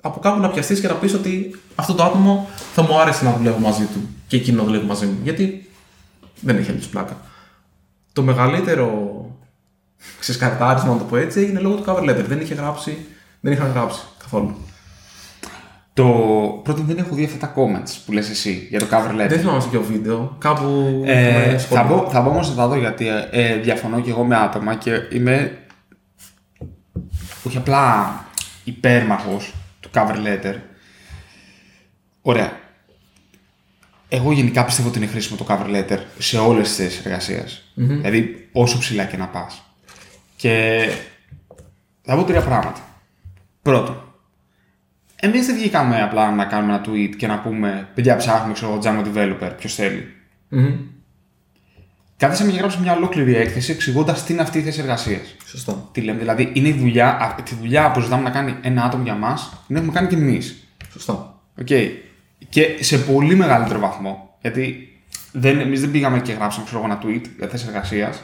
Από 0.00 0.20
κάπου 0.20 0.40
να 0.40 0.48
πιαστείς 0.48 0.80
και 0.80 0.88
να 0.88 0.94
πεις 0.94 1.14
ότι 1.14 1.60
αυτό 1.74 1.94
το 1.94 2.02
άτομο 2.02 2.48
θα 2.74 2.82
μου 2.82 3.00
άρεσε 3.00 3.24
να 3.24 3.32
δουλεύω 3.32 3.58
μαζί 3.58 3.84
του 3.84 4.08
και 4.26 4.36
εκείνο 4.36 4.56
να 4.56 4.64
δουλεύει 4.64 4.86
μαζί 4.86 5.06
μου. 5.06 5.18
Γιατί 5.22 5.70
δεν 6.40 6.56
έχει 6.56 6.70
άλλη 6.70 6.80
πλάκα. 6.90 7.16
Το 8.12 8.22
μεγαλύτερο 8.22 9.10
ξεσκαρτάρισμα, 10.18 10.92
να 10.92 10.98
το 10.98 11.04
πω 11.04 11.16
έτσι, 11.16 11.44
είναι 11.44 11.60
λόγω 11.60 11.74
του 11.74 11.84
cover 11.86 12.02
letter. 12.02 12.24
Δεν 12.26 12.40
είχε 12.40 12.54
γράψει, 12.54 13.06
δεν 13.40 13.52
είχαν 13.52 13.70
γράψει 13.70 14.00
καθόλου. 14.18 14.56
Το 15.92 16.04
πρώτον 16.62 16.84
δεν 16.86 16.98
έχω 16.98 17.14
δει 17.14 17.24
αυτά 17.24 17.38
τα 17.38 17.54
comments 17.56 17.98
που 18.06 18.12
λες 18.12 18.30
εσύ 18.30 18.66
για 18.70 18.78
το 18.78 18.86
cover 18.90 19.10
letter. 19.10 19.28
Δεν 19.28 19.38
θυμάμαι 19.38 19.60
σε 19.60 19.68
ποιο 19.68 19.82
βίντεο. 19.82 20.36
Κάπου. 20.38 21.02
Ε, 21.06 21.28
είχαμε 21.28 21.52
θα, 21.52 21.58
σχόλιο. 21.58 21.84
μπω, 21.86 22.10
θα 22.10 22.20
μπω 22.20 22.30
όμως 22.30 22.48
να 22.48 22.54
τα 22.54 22.68
δω 22.68 22.76
γιατί 22.76 23.08
ε, 23.08 23.28
ε, 23.30 23.56
διαφωνώ 23.56 24.00
και 24.00 24.10
εγώ 24.10 24.24
με 24.24 24.36
άτομα 24.36 24.74
και 24.74 24.90
είμαι 25.12 25.58
όχι 27.46 27.56
απλά 27.56 28.14
υπέρμαχος 28.64 29.44
του 29.46 29.59
cover 29.94 30.16
letter. 30.16 30.54
Ωραία. 32.22 32.58
Εγώ 34.08 34.32
γενικά 34.32 34.64
πιστεύω 34.64 34.88
ότι 34.88 34.98
είναι 34.98 35.06
χρήσιμο 35.06 35.38
το 35.38 35.46
cover 35.48 35.76
letter 35.76 35.98
σε 36.18 36.38
όλες 36.38 36.66
τις 36.66 36.76
θέσεις 36.76 37.04
εργασίας. 37.04 37.72
Δηλαδή 37.74 38.48
όσο 38.52 38.78
ψηλά 38.78 39.04
και 39.04 39.16
να 39.16 39.28
πας. 39.28 39.62
Και 40.36 40.86
θα 42.02 42.16
πω 42.16 42.24
τρία 42.24 42.42
πράγματα. 42.42 42.80
Πρώτον, 43.62 44.14
εμείς 45.16 45.46
δεν 45.46 45.56
βγήκαμε 45.56 46.02
απλά 46.02 46.30
να 46.30 46.44
κάνουμε 46.44 46.74
ένα 46.74 46.84
tweet 46.86 47.16
και 47.16 47.26
να 47.26 47.40
πούμε 47.40 47.88
παιδιά 47.94 48.16
ψάχνουμε 48.16 48.52
ξέρω 48.52 48.70
εγώ 48.70 48.80
Django 48.82 49.04
developer, 49.14 49.52
ποιος 49.58 49.74
θέλει. 49.74 50.14
Μμμ. 50.48 50.76
Κάθισαμε 52.20 52.50
και 52.50 52.58
γράψαμε 52.58 52.84
μια 52.84 52.94
ολόκληρη 52.94 53.36
έκθεση 53.36 53.72
εξηγώντας 53.72 54.24
τι 54.24 54.32
είναι 54.32 54.42
αυτή 54.42 54.58
η 54.58 54.62
θέση 54.62 54.80
εργασίας. 54.80 55.36
Σωστά. 55.44 55.88
Τι 55.92 56.00
λέμε, 56.00 56.18
δηλαδή 56.18 56.50
είναι 56.52 56.68
η 56.68 56.72
δουλειά, 56.72 57.08
α, 57.08 57.34
τη 57.42 57.54
δουλειά 57.54 57.90
που 57.90 58.00
ζητάμε 58.00 58.22
να 58.22 58.30
κάνει 58.30 58.54
ένα 58.62 58.84
άτομο 58.84 59.02
για 59.02 59.14
μας, 59.14 59.52
την 59.66 59.76
έχουμε 59.76 59.92
κάνει 59.92 60.08
και 60.08 60.14
εμείς. 60.14 60.68
Σωστά. 60.92 61.40
Okay. 61.64 61.88
Και 62.48 62.76
σε 62.80 62.98
πολύ 62.98 63.34
μεγαλύτερο 63.34 63.78
βαθμό. 63.78 64.36
Γιατί 64.40 64.88
δεν, 65.32 65.60
εμείς 65.60 65.80
δεν 65.80 65.90
πήγαμε 65.90 66.20
και 66.20 66.32
γράψαμε 66.32 66.64
ξέρω, 66.64 66.80
εγώ, 66.80 66.92
ένα 66.92 67.00
tweet 67.04 67.24
για 67.38 67.48
θέση 67.48 67.64
εργασίας. 67.68 68.22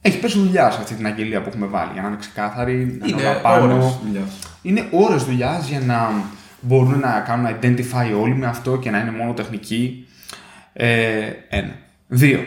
Έχει 0.00 0.18
πέσει 0.18 0.38
δουλειά 0.38 0.70
σε 0.70 0.80
αυτή 0.80 0.94
την 0.94 1.06
αγγελία 1.06 1.42
που 1.42 1.48
έχουμε 1.48 1.66
βάλει 1.66 1.90
για 1.92 2.02
να 2.02 2.08
είναι 2.08 2.16
ξεκάθαρη, 2.16 2.96
να 3.00 3.06
είναι 3.06 3.20
όλα 3.20 3.30
Είναι 3.30 3.40
πάνω. 3.42 3.74
ώρες 3.74 3.98
δουλειάς. 4.04 4.38
Είναι 4.62 4.88
ώρες 4.90 5.24
δουλειάς 5.24 5.68
για 5.68 5.80
να 5.80 6.10
μπορούν 6.60 6.98
να 6.98 7.20
κάνουν 7.20 7.56
identify 7.60 8.20
όλοι 8.20 8.34
με 8.34 8.46
αυτό 8.46 8.78
και 8.78 8.90
να 8.90 8.98
είναι 8.98 9.10
μόνο 9.10 9.32
τεχνικοί. 9.32 10.06
Ε, 10.72 11.30
ένα. 11.48 11.72
Δύο. 12.08 12.44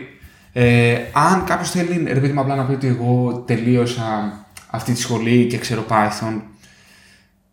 Ε, 0.59 1.09
αν 1.13 1.43
κάποιος 1.43 1.71
θέλει, 1.71 2.03
ρε 2.13 2.19
παιδί 2.19 2.33
μου, 2.33 2.39
απλά 2.39 2.55
να 2.55 2.65
πει 2.65 2.73
ότι 2.73 2.87
εγώ 2.87 3.43
τελείωσα 3.47 4.33
αυτή 4.69 4.93
τη 4.93 4.99
σχολή 4.99 5.45
και 5.45 5.57
ξέρω 5.57 5.85
Python, 5.89 6.41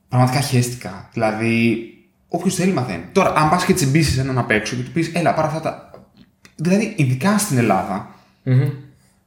πραγματικά 0.08 0.40
χαίστηκα. 0.40 1.08
Δηλαδή, 1.12 1.88
όποιος 2.28 2.54
θέλει 2.54 2.72
μαθαίνει. 2.72 3.04
Τώρα, 3.12 3.32
αν 3.36 3.48
πας 3.48 3.64
και 3.64 3.74
τσιμπήσεις 3.74 4.18
έναν 4.18 4.38
απ' 4.38 4.50
έξω 4.50 4.76
και 4.76 4.82
του 4.82 4.90
πεις, 4.90 5.10
Έλα, 5.14 5.34
πάρε 5.34 5.46
αυτά 5.46 5.60
τα. 5.60 5.90
Δηλαδή, 6.56 6.94
ειδικά 6.96 7.38
στην 7.38 7.58
Ελλάδα, 7.58 8.08
Μμμ. 8.42 8.68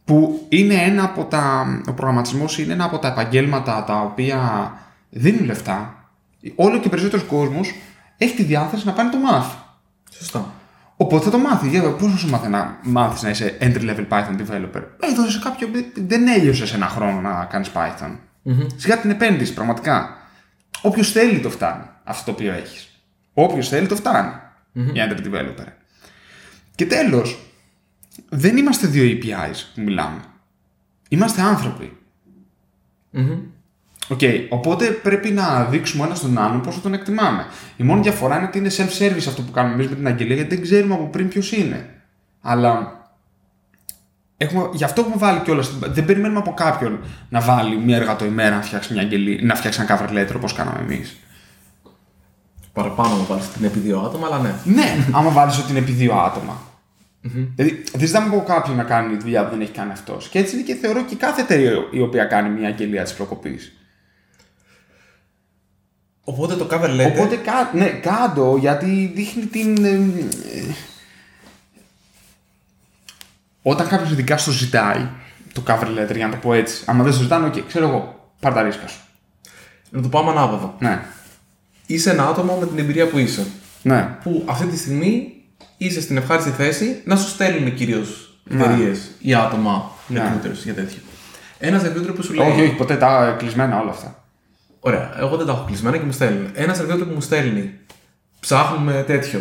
που 0.05 0.45
είναι 0.49 0.73
ένα 0.73 1.03
από 1.03 1.23
τα. 1.25 1.65
Ο 1.87 1.93
προγραμματισμός 1.93 2.59
είναι 2.59 2.73
ένα 2.73 2.83
από 2.83 2.97
τα 2.99 3.07
επαγγέλματα 3.07 3.83
τα 3.83 4.01
οποία 4.01 4.71
δίνουν 5.09 5.45
λεφτά. 5.45 6.09
Όλο 6.55 6.79
και 6.79 6.89
περισσότερος 6.89 7.25
κόσμος 7.25 7.73
έχει 8.17 8.35
τη 8.35 8.43
διάθεση 8.43 8.85
να 8.85 8.91
πάει 8.91 9.05
να 9.05 9.11
το 9.11 9.17
μάθει. 9.17 9.55
Σωστά. 10.09 10.51
Οπότε 10.97 11.25
θα 11.25 11.31
το 11.31 11.38
μάθεις. 11.38 11.69
Για 11.69 11.91
πώς 11.95 12.12
θα 12.12 12.17
σου 12.17 12.29
μάθει 12.29 12.47
να 12.47 12.79
μάθεις 12.83 13.21
να 13.21 13.29
είσαι 13.29 13.57
entry 13.62 13.81
level 13.81 14.07
Python 14.10 14.36
developer; 14.41 14.83
Έδωσε 14.99 15.39
κάποιο. 15.43 15.67
Δεν 15.95 16.27
έλειωσες 16.27 16.73
ένα 16.73 16.88
χρόνο 16.88 17.21
να 17.21 17.45
κάνεις 17.45 17.71
Python. 17.73 18.17
Σιγά 18.75 18.97
την 18.97 19.10
επένδυση, 19.10 19.53
πραγματικά. 19.53 20.17
Όποιος 20.81 21.12
θέλει 21.12 21.39
το 21.39 21.49
φτάνει 21.49 21.83
αυτό 22.03 22.25
το 22.25 22.31
οποίο 22.31 22.53
έχεις. 22.53 22.89
Όποιος 23.33 23.69
θέλει 23.69 23.88
το 23.88 23.95
φτάνει 23.95 24.31
για 24.73 25.12
entry 25.12 25.33
developer. 25.33 25.67
Και 26.75 26.86
τέλος, 26.86 27.39
δεν 28.29 28.57
είμαστε 28.57 28.88
δύο 28.88 29.03
APIs 29.03 29.55
που 29.75 29.81
μιλάμε. 29.81 30.19
Είμαστε 31.10 31.41
άνθρωποι. 31.41 31.97
Μμμ. 33.12 33.39
Οκ, 34.08 34.20
οπότε 34.50 34.86
πρέπει 34.86 35.30
να 35.30 35.63
δείξουμε 35.63 36.06
ένα 36.06 36.15
στον 36.15 36.38
άλλον 36.38 36.62
πόσο 36.62 36.80
τον 36.80 36.93
εκτιμάμε. 36.93 37.46
Η 37.78 37.84
μόνη 37.84 38.02
διαφορά 38.02 38.38
είναι 38.38 38.46
ότι 38.46 38.58
είναι 38.58 38.70
self-service 38.78 39.28
αυτό 39.28 39.41
που 39.41 39.52
κάνουμε 39.52 39.74
εμείς 39.74 39.88
με 39.88 39.96
την 39.96 40.08
αγγελία, 40.08 40.36
γιατί 40.36 40.56
δεν 40.56 40.63
ξέρουμε 40.63 40.93
από 40.93 41.06
πριν 41.06 41.28
ποιος 41.28 41.52
είναι. 41.52 41.89
Αλλά 42.41 43.02
έχουμε, 44.38 44.70
γι' 44.74 44.84
αυτό 44.84 45.02
έχουμε 45.02 45.15
βάλει 45.17 45.39
κιόλας. 45.39 45.72
Δεν 45.80 46.06
περιμένουμε 46.06 46.39
από 46.39 46.54
κάποιον 46.54 47.00
να 47.30 47.39
βάλει 47.39 47.78
μία 47.78 47.96
εργατοημέρα 47.95 48.56
να 48.56 48.62
φτιάξει, 48.62 48.93
μια 48.93 49.02
αγγελία, 49.02 49.39
να 49.41 49.56
φτιάξει 49.56 49.82
ένα 49.82 50.00
cover 50.00 50.13
letter 50.13 50.36
όπως 50.36 50.54
κάναμε 50.54 50.80
εμείς. 50.80 51.17
Παραπάνω 52.74 53.15
να 53.15 53.24
βάλεις 53.24 53.50
την 53.50 53.65
επί 53.65 53.80
δύο 53.80 54.00
άτομα, 54.00 54.28
αλλά 54.28 54.39
ναι. 54.39 54.54
ναι, 54.63 55.06
άμα 55.12 55.30
βάλεις 55.30 55.58
ότι 55.58 55.70
είναι 55.70 55.80
επί 55.80 55.91
δύο 55.91 56.13
άτομα. 56.13 56.62
Δηλαδή, 57.56 57.84
δεν 57.96 58.08
ζητάμε 58.08 58.28
από 58.28 58.43
κάποιον 58.48 58.76
να 58.76 58.84
κάνει 58.84 59.17
δουλειά 59.17 59.43
που 59.43 59.50
δεν 59.50 59.62
έχει 59.62 59.72
κάνει 59.72 59.91
αυτός. 59.91 60.28
Και 60.30 60.39
έτσι 60.39 60.56
είναι 60.56 60.63
και 60.63 60.74
θεωρώ 60.74 61.04
και 61.04 61.15
κάθε 61.15 61.41
εταιρεία 61.41 61.72
η 61.91 62.02
οποία 62.02 62.26
κάνει 62.26 62.60
μια 62.60 62.67
αγγελία 62.67 63.04
της 63.04 63.13
προκοπής. 63.13 63.76
Οπότε 66.29 66.55
το 66.55 66.67
cover 66.71 66.89
letter. 66.89 67.11
Οπότε 67.15 67.35
κα, 67.35 67.69
ναι, 67.73 67.85
κάντο 67.85 68.57
γιατί 68.57 69.11
δείχνει 69.15 69.45
την. 69.45 69.85
ε, 69.85 69.89
ε, 69.89 70.73
όταν 73.61 73.87
κάποιος 73.87 74.11
ειδικά 74.11 74.37
στο 74.37 74.51
ζητάει 74.51 75.07
το 75.53 75.63
cover 75.67 75.85
letter, 75.87 76.15
για 76.15 76.25
να 76.25 76.31
το 76.31 76.37
πω 76.41 76.53
έτσι, 76.53 76.83
άμα 76.85 77.03
δεν 77.03 77.13
στο 77.13 77.21
ζητάνε, 77.21 77.45
οκ, 77.47 77.67
ξέρω 77.67 77.87
εγώ, 77.87 78.29
πάρ 78.39 78.53
τα 78.53 78.61
ρίσκα 78.61 78.87
σου. 78.87 78.99
Να 79.89 80.01
το 80.01 80.07
πάμε 80.07 80.29
ανάποδα. 80.31 80.73
Ναι, 80.79 81.01
Είσαι 81.85 82.09
ένα 82.09 82.27
άτομο 82.27 82.55
με 82.59 82.65
την 82.65 82.79
εμπειρία 82.79 83.07
που 83.07 83.17
είσαι. 83.17 83.45
ναι, 83.81 84.17
Που 84.23 84.43
αυτή 84.47 84.65
τη 84.65 84.77
στιγμή 84.77 85.33
είσαι 85.77 86.01
στην 86.01 86.17
ευχάριστη 86.17 86.49
θέση 86.49 87.01
να 87.05 87.15
σου 87.15 87.27
στέλνουν 87.29 87.73
κυρίως 87.75 88.39
Ναι. 88.43 88.63
εταιρείες 88.63 89.11
ή 89.19 89.33
άτομα 89.35 89.91
Ναι. 90.07 90.21
recruiters 90.43 90.63
για 90.63 90.73
τέτοιο. 90.73 90.99
Ένας 91.59 91.81
recruiter 91.83 92.15
που 92.15 92.23
σου 92.23 92.33
λέει. 92.33 92.49
όχι, 92.49 92.61
όχι, 92.61 92.73
ποτέ 92.75 92.95
τα 92.95 93.35
κλεισμένα 93.37 93.79
όλα 93.79 93.89
αυτά. 93.91 94.16
Ωραία, 94.79 95.11
εγώ 95.19 95.37
δεν 95.37 95.45
τα 95.45 95.51
έχω 95.51 95.63
κλεισμένα 95.67 95.97
και 95.97 96.05
μου 96.05 96.11
στέλνουν. 96.11 96.47
Ένα 96.53 96.75
recruiter 96.75 97.05
που 97.07 97.13
μου 97.13 97.21
στέλνει, 97.21 97.71
ψάχνουμε 98.39 99.03
τέτοιο. 99.07 99.39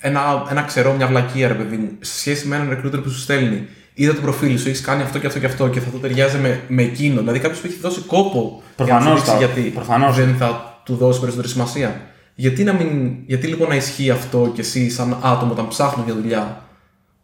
ένα, 0.00 0.46
ένα 0.50 0.62
ξερό, 0.62 0.92
μια 0.92 1.06
βλακία, 1.06 1.48
ρε 1.48 1.54
παιδί 1.54 1.76
μου, 1.76 1.90
σε 2.00 2.18
σχέση 2.18 2.46
με 2.46 2.56
έναν 2.56 2.70
recruiter 2.70 3.02
που 3.02 3.08
σου 3.10 3.18
στέλνει. 3.20 3.66
Είδα 3.94 4.14
το 4.14 4.20
προφίλ 4.20 4.58
σου, 4.58 4.68
έχεις 4.68 4.80
κάνει 4.80 5.02
αυτό 5.02 5.18
και 5.18 5.26
αυτό 5.26 5.38
και 5.38 5.46
αυτό 5.46 5.68
και 5.68 5.80
θα 5.80 5.90
το 5.90 5.98
ταιριάζει 5.98 6.38
με, 6.38 6.60
με 6.68 6.82
εκείνο. 6.82 7.18
Δηλαδή 7.20 7.38
κάποιος 7.38 7.60
που 7.60 7.66
έχει 7.66 7.78
δώσει 7.80 8.00
κόπο 8.00 8.62
Προφανώς 8.76 9.02
για 9.04 9.10
να 9.12 9.16
σου 9.18 9.24
δείξει 9.24 9.30
θα- 9.30 9.52
γιατί 9.52 9.70
προφανώς. 9.70 10.16
δεν 10.16 10.34
θα 10.36 10.80
του 10.84 10.96
δώσει 10.96 11.18
περισσότερη 11.20 11.48
σημασία. 11.52 12.00
Γιατί, 12.34 12.64
να 12.64 12.72
μην, 12.72 13.12
γιατί 13.26 13.46
λοιπόν 13.46 13.68
να 13.68 13.74
ισχύει 13.74 14.10
αυτό 14.10 14.50
και 14.54 14.60
εσύ, 14.60 14.90
σαν 14.90 15.16
άτομο, 15.22 15.52
όταν 15.52 15.68
ψάχνεις 15.68 16.04
για 16.04 16.14
δουλειά, 16.14 16.64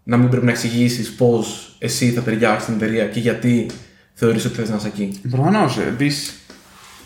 να 0.03 0.17
μην 0.17 0.29
πρέπει 0.29 0.45
να 0.45 0.51
εξηγήσεις 0.51 1.15
πώς 1.15 1.77
εσύ 1.79 2.11
θα 2.11 2.21
ταιριάξεις 2.21 2.63
στην 2.63 2.75
εταιρεία 2.75 3.07
και 3.07 3.21
γιατί 3.21 3.67
θεωρείς 4.15 4.45
ότι 4.45 4.55
θες 4.55 4.69
να 4.71 4.77
είσαι 4.77 4.87
εκεί; 4.87 5.21
Προφανώς. 5.31 5.79
Επίση. 5.79 6.33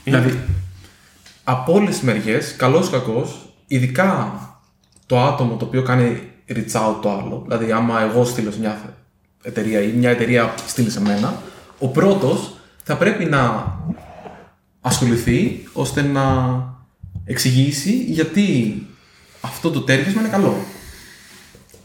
Δηλαδή, 0.06 0.38
από 1.44 1.72
όλες 1.72 1.88
τις 1.88 2.02
μεριές, 2.02 2.56
καλός 2.56 2.86
ή 2.86 2.90
κακός, 2.90 3.54
ειδικά 3.66 4.40
το 5.06 5.20
άτομο 5.20 5.56
το 5.56 5.64
οποίο 5.64 5.82
κάνει 5.82 6.22
reach 6.48 6.72
out 6.72 6.96
το 7.02 7.10
άλλο, 7.10 7.44
δηλαδή 7.46 7.72
άμα 7.72 8.00
εγώ 8.00 8.24
στείλω 8.24 8.50
σε 8.50 8.58
μια 8.58 8.94
εταιρεία 9.42 9.80
ή 9.80 9.92
μια 9.92 10.10
εταιρεία 10.10 10.54
στείλει 10.66 10.90
σε 10.90 11.00
μένα, 11.00 11.42
ο 11.78 11.88
πρώτος 11.88 12.56
θα 12.84 12.96
πρέπει 12.96 13.24
να 13.24 13.74
ασχοληθεί 14.80 15.68
ώστε 15.72 16.02
να 16.02 16.24
εξηγήσει 17.24 17.92
γιατί 17.92 18.82
αυτό 19.40 19.70
το 19.70 19.80
τέριασμα 19.80 20.20
είναι 20.20 20.30
καλό. 20.30 20.56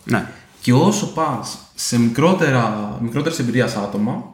Ναι. 0.04 0.28
Και 0.62 0.74
όσο 0.74 1.14
πας 1.14 1.58
σε 1.76 2.00
μικρότερα, 2.00 2.98
μικρότερες 3.02 3.40
εμπειρίας 3.40 3.76
άτομα, 3.76 4.34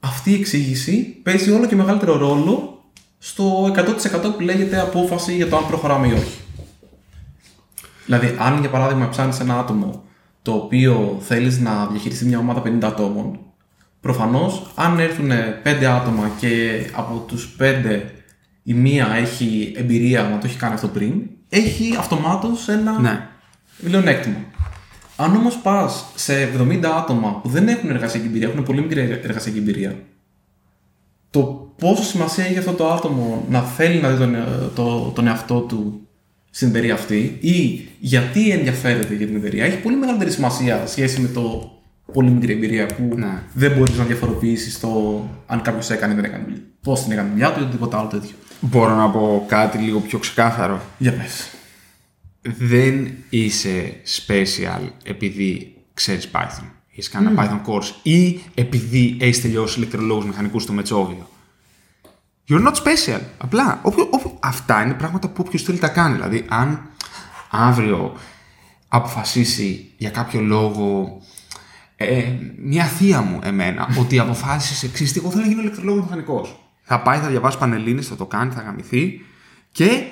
αυτή 0.00 0.30
η 0.30 0.34
εξήγηση 0.34 1.20
παίζει 1.22 1.50
όλο 1.50 1.66
και 1.66 1.76
μεγαλύτερο 1.76 2.16
ρόλο 2.16 2.77
στο 3.18 3.72
100% 3.76 4.32
που 4.36 4.40
λέγεται 4.40 4.80
απόφαση 4.80 5.34
για 5.34 5.48
το 5.48 5.56
αν 5.56 5.66
προχωράμε 5.66 6.06
ή 6.06 6.12
όχι. 6.12 6.38
Δηλαδή, 8.04 8.36
αν 8.38 8.60
για 8.60 8.70
παράδειγμα 8.70 9.08
ψάχνεις 9.08 9.40
ένα 9.40 9.58
άτομο 9.58 10.02
το 10.42 10.52
οποίο 10.52 11.18
θέλεις 11.20 11.58
να 11.60 11.86
διαχειριστεί 11.86 12.24
μια 12.24 12.38
ομάδα 12.38 12.62
50 12.64 12.78
ατόμων, 12.82 13.38
προφανώς 14.00 14.70
αν 14.74 14.98
έρθουν 14.98 15.30
5 15.62 15.84
άτομα 15.84 16.30
και 16.40 16.80
από 16.92 17.24
τους 17.28 17.56
5 17.58 18.00
η 18.62 18.74
μία 18.74 19.08
έχει 19.14 19.72
εμπειρία 19.76 20.22
να 20.22 20.38
το 20.38 20.46
έχει 20.46 20.56
κάνει 20.56 20.74
αυτό 20.74 20.88
πριν, 20.88 21.22
έχει 21.48 21.96
αυτομάτως 21.98 22.68
ένα 22.68 23.00
Ναι. 23.00 23.28
μειονέκτημα. 23.78 24.36
Αν 25.16 25.36
όμως 25.36 25.56
πας 25.56 26.04
σε 26.14 26.42
70 26.42 26.84
άτομα 26.84 27.40
που 27.40 27.48
δεν 27.48 27.68
έχουν 27.68 27.90
εργασιακή 27.90 28.26
εμπειρία, 28.26 28.48
έχουν 28.48 28.62
πολύ 28.62 28.80
μικρή 28.80 29.00
εργασιακή 29.00 29.58
εμπειρία, 29.58 29.98
το 31.30 31.67
πόσο 31.78 32.02
σημασία 32.02 32.44
έχει 32.44 32.58
αυτό 32.58 32.72
το 32.72 32.90
άτομο 32.92 33.44
να 33.50 33.62
θέλει 33.62 34.00
να 34.00 34.08
δει 34.10 34.18
τον, 34.18 34.34
ε, 34.34 34.44
το, 34.74 35.12
τον 35.14 35.26
εαυτό 35.26 35.60
του 35.60 36.00
στην 36.50 36.68
εταιρεία 36.68 36.94
αυτή 36.94 37.36
ή 37.40 37.88
γιατί 37.98 38.50
ενδιαφέρεται 38.50 39.14
για 39.14 39.26
την 39.26 39.36
εταιρεία 39.36 39.64
έχει 39.64 39.76
πολύ 39.76 39.96
μεγαλύτερη 39.96 40.30
σημασία 40.30 40.80
σε 40.86 40.92
σχέση 40.92 41.20
με 41.20 41.28
το 41.28 41.72
πολύ 42.12 42.30
μικρή 42.30 42.52
εμπειρία 42.52 42.86
που 42.86 43.14
Ναι. 43.16 43.42
δεν 43.54 43.72
μπορείς 43.72 43.96
να 43.96 44.04
διαφοροποιήσεις 44.04 44.80
το 44.80 45.22
αν 45.46 45.62
κάποιος 45.62 45.90
έκανε 45.90 46.12
ή 46.12 46.16
δεν 46.16 46.24
έκανε 46.24 46.44
δουλειά. 46.44 46.60
Πώς 46.82 47.02
την 47.02 47.12
έκανε 47.12 47.28
δουλειά 47.30 47.52
του 47.52 47.60
ή 47.60 47.62
οτιδήποτε 47.62 47.96
άλλο 47.96 48.08
τέτοιο. 48.08 48.30
Μπορώ 48.60 48.94
να 48.94 49.10
πω 49.10 49.44
κάτι 49.48 49.78
λίγο 49.78 50.00
πιο 50.00 50.18
ξεκάθαρο. 50.18 50.80
Για 50.98 51.12
πες. 51.12 51.48
δεν 52.42 53.08
είσαι 53.30 53.92
special 54.26 54.80
επειδή 55.04 55.74
ξέρεις 55.94 56.28
Python. 56.32 56.64
Έχεις 56.92 57.08
κάνει 57.08 57.26
ένα 57.26 57.42
Python 57.44 57.70
course 57.70 57.90
ή 58.02 58.40
επειδή 58.54 59.16
έχεις 59.20 59.40
τελειώσει 59.40 59.78
ηλεκτρολόγους 59.78 60.24
μηχανικούς 60.26 60.62
στο 60.62 60.72
Μετσόβιο. 60.72 61.28
You're 62.48 62.66
not 62.66 62.74
special. 62.74 63.20
Απλά. 63.38 63.78
Όποιο, 63.82 64.08
όποιο, 64.10 64.36
αυτά 64.40 64.82
είναι 64.82 64.94
πράγματα 64.94 65.28
που 65.28 65.44
όποιος 65.46 65.62
θέλει 65.62 65.78
τα 65.78 65.88
κάνει. 65.88 66.14
Δηλαδή, 66.14 66.44
αν 66.48 66.90
αύριο 67.50 68.16
αποφασίσει 68.88 69.92
για 69.96 70.10
κάποιο 70.10 70.40
λόγο 70.40 71.18
ε, 71.96 72.24
μια 72.64 72.84
θεία 72.84 73.20
μου 73.20 73.38
εμένα 73.42 73.88
ότι 74.00 74.18
αποφάσισε 74.18 74.86
εξής, 74.86 75.12
εγώ 75.16 75.30
θέλω 75.30 75.42
να 75.42 75.48
γίνω 75.48 75.60
ηλεκτρολόγος 75.60 76.02
μηχανικός. 76.02 76.58
Θα 76.82 77.00
πάει, 77.00 77.18
θα 77.18 77.28
διαβάσει 77.28 77.58
πανελλήνιες, 77.58 78.06
θα 78.06 78.16
το 78.16 78.26
κάνει, 78.26 78.52
θα 78.52 78.60
γαμηθεί 78.60 79.20
και 79.72 80.02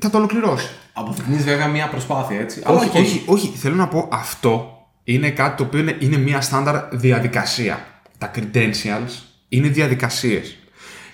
θα 0.00 0.10
το 0.10 0.18
ολοκληρώσει. 0.18 0.68
Αποδεικνύεις 0.92 1.44
βέβαια 1.44 1.68
μια 1.68 1.88
προσπάθεια 1.88 2.40
έτσι. 2.40 2.62
Αλλά 2.64 2.78
Όχι, 2.78 2.88
οκ. 2.88 2.94
όχι, 2.94 3.22
όχι. 3.26 3.48
Θέλω 3.56 3.74
να 3.74 3.88
πω 3.88 4.08
αυτό 4.12 4.76
είναι 5.04 5.30
κάτι 5.30 5.56
το 5.56 5.62
οποίο 5.62 5.78
είναι, 5.80 5.96
είναι 6.00 6.16
μια 6.16 6.40
στάνταρ 6.40 6.88
διαδικασία. 6.96 7.86
Τα 8.18 8.30
credentials 8.34 9.22
είναι 9.48 9.68
διαδικασίες. 9.68 10.56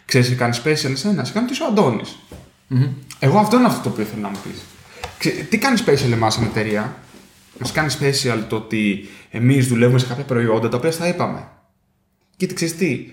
Ξέρεις, 0.09 0.27
σε 0.27 0.35
κάνει 0.35 0.57
special 0.65 0.91
εσένα, 0.91 1.25
σε 1.25 1.33
κάνει 1.33 1.47
τι 1.51 1.63
ο 1.63 1.67
αντωνη 1.67 2.03
Εγώ 3.19 3.39
αυτό 3.39 3.57
είναι 3.57 3.67
αυτό 3.67 3.83
το 3.83 3.89
οποίο 3.89 4.05
θέλω 4.05 4.21
να 4.23 4.29
μου 4.29 4.39
πεις. 4.43 4.63
Τι 5.49 5.59
κάνεις 5.59 5.85
special 5.87 6.13
εμάς 6.13 6.35
σαν 6.35 6.45
εταιρεία, 6.45 6.97
Μα 7.61 7.69
κάνει 7.73 7.93
special 8.01 8.43
το 8.49 8.57
ότι 8.57 9.09
εμείς 9.31 9.67
δουλεύουμε 9.69 9.99
σε 9.99 10.07
κάποια 10.07 10.25
προϊόντα 10.25 10.69
τα 10.69 10.77
οποία 10.77 10.91
στα 10.91 11.09
είπαμε. 11.09 11.49
Και 12.37 12.47
τι 12.47 12.55
ξέρεις 12.55 12.77
τι, 12.77 13.07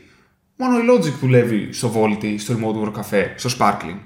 μόνο 0.57 0.77
η 0.77 0.81
Logic 0.91 1.13
δουλεύει 1.21 1.69
στο 1.73 1.91
Volti, 1.95 2.35
στο 2.37 2.55
Remote 2.59 2.87
Work 2.87 2.99
Cafe, 2.99 3.23
στο 3.35 3.49
Sparkling. 3.59 3.97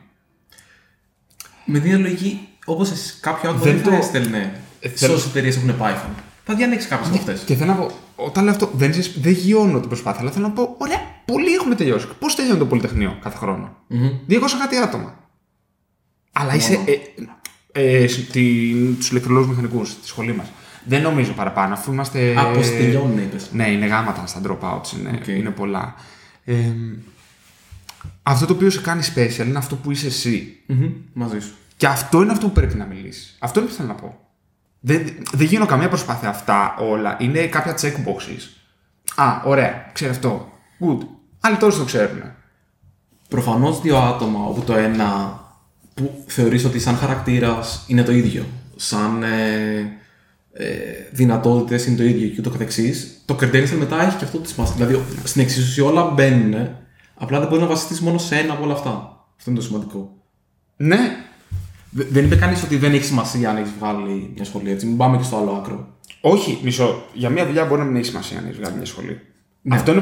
Με 1.66 1.80
την 1.80 2.02
λογική, 2.02 2.48
όπως 2.66 2.92
κάποιο 3.22 3.50
άτομο 3.50 3.64
Δεν 3.64 3.74
δεν 3.76 3.84
το- 3.84 3.90
θα 3.90 3.96
έστελνε 3.98 4.62
Ε, 4.80 4.88
σε 4.88 4.96
θέλω- 4.96 5.14
όσες 5.16 5.30
εταιρείες 5.30 5.56
έχουν 5.56 5.76
Python. 5.82 6.10
Θα 6.46 6.56
διανέξει 6.56 6.88
κάποιε 6.88 7.08
από 7.08 7.18
αυτές. 7.18 7.42
Και 7.46 7.56
θέλω 7.56 7.72
να 7.72 7.78
πω, 7.78 7.92
όταν 8.16 8.44
λέω 8.44 8.54
αυτό, 8.54 8.70
δεν, 8.74 8.94
ζεις- 8.94 9.20
δεν 9.22 9.32
γιώνω 9.32 9.80
την 9.80 9.88
προσπάθεια, 9.90 10.22
αλλά 10.22 10.32
θέλω 10.32 10.48
να 10.48 10.54
πω, 10.54 10.76
ωραία, 10.78 11.02
πολλοί 11.32 11.54
έχουμε 11.54 11.76
τελειώσει. 11.76 12.08
Πώς 12.20 12.36
τελειώνει 12.36 12.60
το 12.60 12.66
Πολυτεχνείο 12.66 13.18
κάθε 13.22 13.38
χρόνο, 13.38 13.76
200 14.30 14.40
κάτι 14.60 14.76
άτομα. 14.78 15.20
Αλλά 16.32 16.56
είσαι. 16.56 16.80
Ε, 17.72 18.02
ε, 18.04 18.08
Στους 18.08 18.40
ηλεκτρολόγους 19.12 19.50
μηχανικούς 19.50 19.90
στη 19.90 20.08
σχολή 20.08 20.34
μας. 20.34 20.48
Δεν 20.86 21.02
νομίζω 21.02 21.32
παραπάνω, 21.32 21.74
αφού 21.74 21.92
είμαστε. 21.92 22.40
Α, 22.40 22.52
πώς 22.52 22.68
τελειώνουν, 22.68 23.18
είπες. 23.18 23.50
Ναι, 23.52 23.72
είναι 23.72 23.86
γάμα 23.86 24.12
τα 24.12 24.26
τα 24.26 24.42
dropouts, 24.48 24.98
είναι, 25.00 25.20
Οκ. 25.22 25.28
είναι 25.28 25.50
πολλά. 25.50 25.96
Ε, 26.46 26.56
αυτό 28.24 28.46
το 28.46 28.54
οποίο 28.54 28.70
σε 28.70 28.82
κάνει 28.82 29.02
special 29.16 29.46
είναι 29.46 29.58
αυτό 29.58 29.76
που 29.76 29.92
είσαι 29.92 30.08
εσύ. 30.08 30.60
Μαζί 31.14 31.40
σου. 31.40 31.54
Και 31.78 31.88
αυτό 31.88 32.22
είναι 32.22 32.32
αυτό 32.32 32.46
που 32.48 32.54
πρέπει 32.54 32.76
να 32.76 32.86
μιλήσεις. 32.86 33.36
Αυτό 33.40 33.60
είναι 33.60 33.70
που 33.70 33.76
θέλω 33.76 33.88
να 33.88 33.94
πω. 33.94 34.20
Δεν, 34.80 35.06
δεν 35.32 35.48
γίνω 35.48 35.66
καμία 35.66 35.90
προσπάθεια 35.90 36.30
αυτά 36.30 36.76
όλα. 36.80 37.18
Είναι 37.20 37.48
κάποια 37.48 37.78
checkboxes. 37.82 38.42
Α, 39.16 39.42
ωραία, 39.46 39.90
ξέρω 39.94 40.12
αυτό. 40.12 40.52
Good. 40.80 41.19
Άλλοι 41.40 41.58
τώρα 41.58 41.76
το 41.78 41.84
ξέρουν. 41.84 42.22
Προφανώς 43.30 43.82
δύο 43.82 43.98
άτομα, 43.98 44.46
όπου 44.46 44.62
το 44.62 44.74
ένα 44.76 45.40
που 45.94 46.24
θεωρείς 46.28 46.66
ότι 46.66 46.80
σαν 46.80 46.96
χαρακτήρας 46.96 47.84
είναι 47.88 48.04
το 48.04 48.12
ίδιο, 48.12 48.46
σαν 48.76 49.24
ε, 49.24 50.00
ε, 50.54 50.66
δυνατότητες 51.12 51.86
είναι 51.86 51.98
το 51.98 52.04
ίδιο 52.04 52.28
και 52.28 52.36
ούτω 52.40 52.50
καθεξής, 52.50 53.22
το 53.26 53.38
credential 53.42 53.76
μετά 53.80 54.02
έχει 54.04 54.18
και 54.18 54.24
αυτό 54.26 54.38
τη 54.38 54.50
σημασία. 54.50 54.76
Δηλαδή 54.86 55.04
στην 55.24 55.42
εξίσωση 55.42 55.82
όλα 55.82 56.04
μπαίνουν, 56.10 56.70
απλά 57.16 57.40
δεν 57.40 57.48
μπορείς 57.48 57.64
να 57.64 57.70
βασιστείς 57.70 58.00
μόνο 58.02 58.18
σε 58.18 58.36
ένα 58.36 58.54
από 58.54 58.64
όλα 58.64 58.74
αυτά. 58.74 58.90
Αυτό 59.38 59.50
είναι 59.52 59.60
το 59.60 59.66
σημαντικό. 59.66 60.14
Ναι. 60.78 61.00
Δε- 61.92 62.04
Δεν 62.10 62.26
είπε 62.26 62.36
κανείς 62.36 62.64
ότι 62.64 62.78
δεν 62.78 62.94
έχει 62.94 63.04
σημασία 63.04 63.50
αν 63.50 63.58
έχεις 63.58 63.72
βγάλει 63.80 64.32
μια 64.36 64.46
σχολή 64.46 64.72
έτσι. 64.72 64.86
Μην 64.86 64.98
πάμε 64.98 65.18
και 65.18 65.24
στο 65.24 65.38
άλλο 65.38 65.52
άκρο. 65.52 65.98
Όχι, 66.22 66.60
μισό. 66.64 67.04
Για 67.14 67.30
μια 67.30 67.46
δουλειά 67.46 67.66
μπορεί 67.66 67.80
να 67.82 67.88
μην 67.88 67.96
έχει 67.96 68.06
σημασία 68.06 68.38
αν 68.38 68.46
έχεις 68.46 68.58
βγάλει 68.58 68.76
μια 68.76 68.86
σχολή. 68.86 69.20
Αυτό 69.70 69.92
είναι 69.92 70.02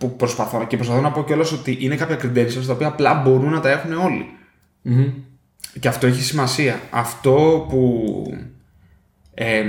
που, 0.00 0.08
που 0.08 0.16
προσπαθώ. 0.16 0.66
Και 0.66 0.76
προσπαθώ 0.76 1.00
να 1.00 1.12
πω 1.12 1.24
κιόλας 1.24 1.52
ότι 1.52 1.76
είναι 1.80 1.96
κάποια 1.96 2.18
credentials 2.22 2.64
τα 2.66 2.72
οποία 2.72 2.86
απλά 2.86 3.14
μπορούν 3.14 3.50
να 3.50 3.60
τα 3.60 3.70
έχουν 3.70 3.92
όλοι. 3.92 4.26
Και 5.80 5.88
αυτό 5.88 6.06
έχει 6.06 6.22
σημασία. 6.22 6.80
Αυτό 6.90 7.66
που. 7.68 8.22
εμ, 9.34 9.68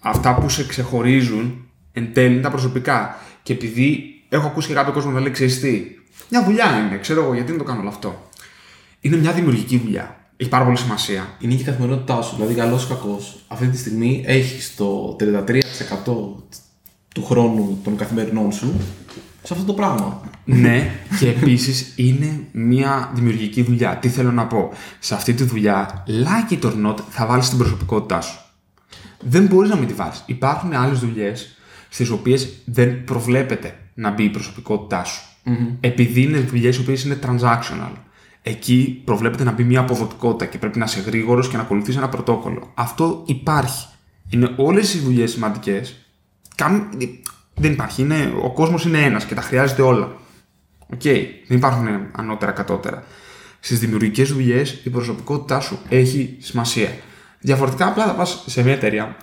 αυτά 0.00 0.34
που 0.34 0.48
σε 0.48 0.66
ξεχωρίζουν 0.66 1.68
εν 1.92 2.12
τέλει 2.12 2.32
είναι 2.32 2.42
τα 2.42 2.50
προσωπικά. 2.50 3.16
Και 3.42 3.52
επειδή 3.52 4.04
έχω 4.28 4.46
ακούσει 4.46 4.68
και 4.68 4.74
κάποιο 4.74 4.92
κόσμο 4.92 5.10
να 5.10 5.20
λέει: 5.20 5.30
Ξέρεις 5.30 5.60
τι, 5.60 5.82
μια 6.30 6.44
δουλειά 6.44 6.78
είναι, 6.78 6.98
ξέρω 6.98 7.22
εγώ 7.22 7.34
γιατί 7.34 7.52
να 7.52 7.58
το 7.58 7.64
κάνω 7.64 7.80
όλο 7.80 7.88
αυτό. 7.88 8.28
Είναι 9.00 9.16
μια 9.16 9.32
δημιουργική 9.32 9.78
δουλειά. 9.78 10.18
Έχει 10.36 10.50
πάρα 10.50 10.64
πολύ 10.64 10.76
σημασία. 10.76 11.36
Είναι 11.38 11.54
και 11.54 11.60
η 11.60 11.64
καθημερινότητά 11.64 12.22
σου. 12.22 12.34
Δηλαδή, 12.34 12.54
καλός 12.54 12.84
ή 12.84 12.88
κακός, 12.88 13.44
αυτή 13.48 13.66
τη 13.66 13.78
στιγμή 13.78 14.24
έχεις 14.26 14.74
το 14.76 15.16
33% 15.20 15.24
του 17.14 17.24
χρόνου 17.24 17.80
των 17.84 17.96
καθημερινών 17.96 18.52
σου 18.52 18.72
σε 19.42 19.52
αυτό 19.52 19.64
το 19.64 19.72
πράγμα. 19.72 20.20
ναι, 20.44 20.90
και 21.18 21.28
επίσης 21.28 21.92
είναι 21.96 22.40
μια 22.52 23.10
δημιουργική 23.14 23.62
δουλειά. 23.62 23.96
Τι 23.96 24.08
θέλω 24.08 24.32
να 24.32 24.46
πω; 24.46 24.70
Σε 24.98 25.14
αυτή 25.14 25.34
τη 25.34 25.44
δουλειά, 25.44 26.04
like 26.06 26.52
it 26.52 26.64
or 26.64 26.86
not, 26.86 26.96
θα 27.08 27.26
βάλεις 27.26 27.48
την 27.48 27.58
προσωπικότητά 27.58 28.20
σου. 28.20 28.38
Δεν 29.20 29.46
μπορείς 29.46 29.70
να 29.70 29.76
μην 29.76 29.86
τη 29.86 29.94
βάλεις. 29.94 30.22
Υπάρχουν 30.26 30.72
άλλες 30.72 30.98
δουλειές 30.98 31.56
στις 31.88 32.10
οποίες 32.10 32.48
δεν 32.64 33.04
προβλέπεται 33.04 33.78
να 33.94 34.10
μπει 34.10 34.24
η 34.24 34.28
προσωπικότητά 34.28 35.04
σου. 35.04 35.22
Επειδή 35.80 36.22
είναι 36.22 36.38
δουλειές 36.38 36.76
οι 36.76 36.80
οποίες 36.80 37.04
είναι 37.04 37.18
transactional. 37.26 37.92
Εκεί 38.42 39.02
προβλέπεται 39.04 39.44
να 39.44 39.52
μπει 39.52 39.64
μια 39.64 39.80
αποδοτικότητα 39.80 40.46
και 40.46 40.58
πρέπει 40.58 40.78
να 40.78 40.84
είσαι 40.84 41.00
γρήγορος 41.00 41.48
και 41.48 41.56
να 41.56 41.62
ακολουθείς 41.62 41.96
ένα 41.96 42.08
πρωτόκολλο. 42.08 42.70
Αυτό 42.74 43.22
υπάρχει. 43.26 43.86
Είναι 44.28 44.54
όλες 44.56 44.94
οι 44.94 44.98
δουλειές 44.98 45.30
σημαντικές. 45.30 46.03
Δεν 47.54 47.72
υπάρχει. 47.72 48.02
Είναι, 48.02 48.32
ο 48.42 48.52
κόσμος 48.52 48.84
είναι 48.84 49.02
ένας 49.02 49.24
και 49.24 49.34
τα 49.34 49.40
χρειάζεται 49.40 49.82
όλα. 49.82 50.12
Οκ. 50.86 51.02
Δεν 51.46 51.56
υπάρχουν 51.56 51.88
ανώτερα 52.12 52.52
κατώτερα. 52.52 53.04
Στις 53.60 53.78
δημιουργικές 53.78 54.32
δουλειές 54.32 54.80
η 54.84 54.90
προσωπικότητά 54.90 55.60
σου 55.60 55.78
έχει 55.88 56.36
σημασία. 56.40 56.88
Διαφορετικά 57.40 57.86
απλά 57.86 58.06
θα 58.06 58.14
πας 58.14 58.44
σε 58.46 58.62
μια 58.62 58.72
εταιρεία. 58.72 59.16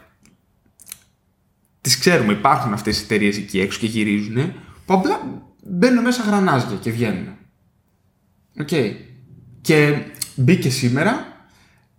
Τις 1.81 1.97
ξέρουμε, 1.99 2.33
υπάρχουν 2.33 2.73
αυτές 2.73 2.99
οι 2.99 3.03
εταιρείες 3.03 3.37
εκεί 3.37 3.59
έξω 3.59 3.79
και 3.79 3.85
γυρίζουν. 3.85 4.53
Που 4.85 4.93
απλά 4.93 5.19
μπαίνουν 5.63 6.03
μέσα 6.03 6.23
γρανάζια 6.23 6.77
και 6.81 6.91
βγαίνουν. 6.91 7.27
Οκ. 8.59 8.69
Και 9.61 9.97
μπήκε 10.35 10.69
σήμερα, 10.69 11.25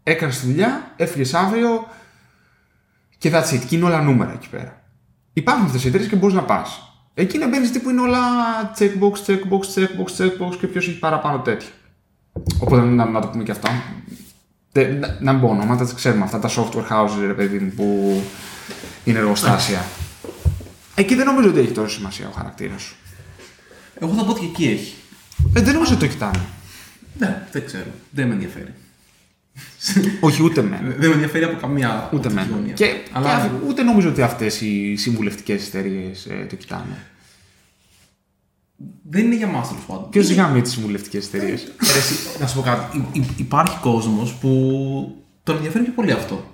έκανες 0.02 0.40
τη 0.40 0.46
δουλειά, 0.46 0.94
έφυγες 0.96 1.34
αύριο 1.34 1.86
και 3.18 3.30
that's 3.32 3.54
it. 3.54 3.64
Και 3.68 3.76
είναι 3.76 3.84
όλα 3.84 4.02
νούμερα 4.02 4.32
εκεί 4.32 4.48
πέρα. 4.48 4.81
Υπάρχουν 5.32 5.64
αυτές 5.64 5.84
οι 5.84 5.88
εταιρείες 5.88 6.08
και 6.08 6.16
μπορείς 6.16 6.34
να 6.34 6.42
πας. 6.42 6.82
Εκεί 7.14 7.38
να 7.38 7.48
μπαίνεις 7.48 7.70
τύπου 7.72 7.90
είναι 7.90 8.00
όλα 8.00 8.18
checkbox, 8.78 9.12
checkbox, 9.26 9.74
checkbox, 9.74 10.16
checkbox 10.18 10.56
και 10.60 10.66
ποιος 10.66 10.88
έχει 10.88 10.98
παραπάνω 10.98 11.38
τέτοιο. 11.38 11.68
Οπότε 12.58 12.82
να, 12.82 13.04
να 13.04 13.20
το 13.20 13.26
πούμε 13.26 13.42
και 13.42 13.50
αυτό. 13.50 13.68
Δεν- 14.72 14.98
να, 14.98 15.16
να 15.20 15.32
μην 15.32 15.40
πω 15.40 15.48
ονόματα, 15.48 15.86
τα 15.86 15.92
ξέρουμε 15.94 16.24
αυτά 16.24 16.38
τα 16.38 16.48
software 16.48 16.88
houses, 16.90 17.20
ρε 17.26 17.32
παιδί 17.32 17.58
μου, 17.58 17.72
που 17.76 18.20
είναι 19.04 19.18
εργοστάσια. 19.18 19.84
Εκεί 20.94 21.14
δεν 21.14 21.26
νομίζω 21.26 21.48
ότι 21.48 21.58
έχει 21.58 21.72
τόσο 21.72 21.94
σημασία 21.96 22.28
ο 22.28 22.30
χαρακτήρας 22.36 22.82
σου. 22.82 22.94
Εγώ 23.98 24.12
θα 24.14 24.24
πω 24.24 24.30
ότι 24.30 24.40
και 24.40 24.46
εκεί 24.46 24.64
έχει. 24.72 24.94
Ε, 25.54 25.60
δεν 25.60 25.74
νομίζω 25.74 25.94
ότι 25.94 26.06
το 26.06 26.12
κοιτάνε. 26.12 26.40
Ναι, 27.18 27.42
δεν 27.52 27.64
ξέρω. 27.66 27.90
Δεν 28.10 28.26
με 28.26 28.32
ενδιαφέρει. 28.34 28.74
Όχι, 30.20 30.42
ούτε 30.42 30.62
με. 30.62 30.94
δεν 30.98 31.08
με 31.08 31.14
ενδιαφέρει 31.14 31.44
από 31.44 31.56
καμία 31.60 32.08
Ούτε 32.12 32.28
οπτική 32.28 32.48
με. 32.48 32.54
γωνία. 32.56 32.72
Και, 32.72 32.94
Αλλά 33.12 33.26
και 33.26 33.32
αυ- 33.32 33.68
ούτε 33.68 33.82
νομίζω 33.82 34.08
ότι 34.08 34.22
αυτές 34.22 34.60
οι 34.60 34.96
συμβουλευτικές 34.96 35.66
εταιρείες 35.66 36.26
ε, 36.26 36.46
το 36.48 36.56
κοιτάνε. 36.56 36.96
δεν 39.10 39.24
είναι 39.24 39.36
για 39.36 39.46
μας 39.46 39.68
τέλος 39.68 39.84
πάντων. 39.86 40.08
Ποιος 40.10 40.24
ζυγάμε 40.24 40.60
τις 40.60 40.72
συμβουλευτικές 40.72 41.26
εταιρείες; 41.26 41.62
Ρε, 41.92 41.98
εσύ, 41.98 42.38
να 42.40 42.46
σου 42.46 42.56
πω 42.56 42.62
κάτι. 42.62 42.96
Υ- 43.12 43.16
υ- 43.16 43.38
υπάρχει 43.38 43.78
κόσμος 43.80 44.34
που 44.34 44.48
τον 45.42 45.56
ενδιαφέρει 45.56 45.84
πιο 45.84 45.92
πολύ 45.92 46.12
αυτό. 46.12 46.44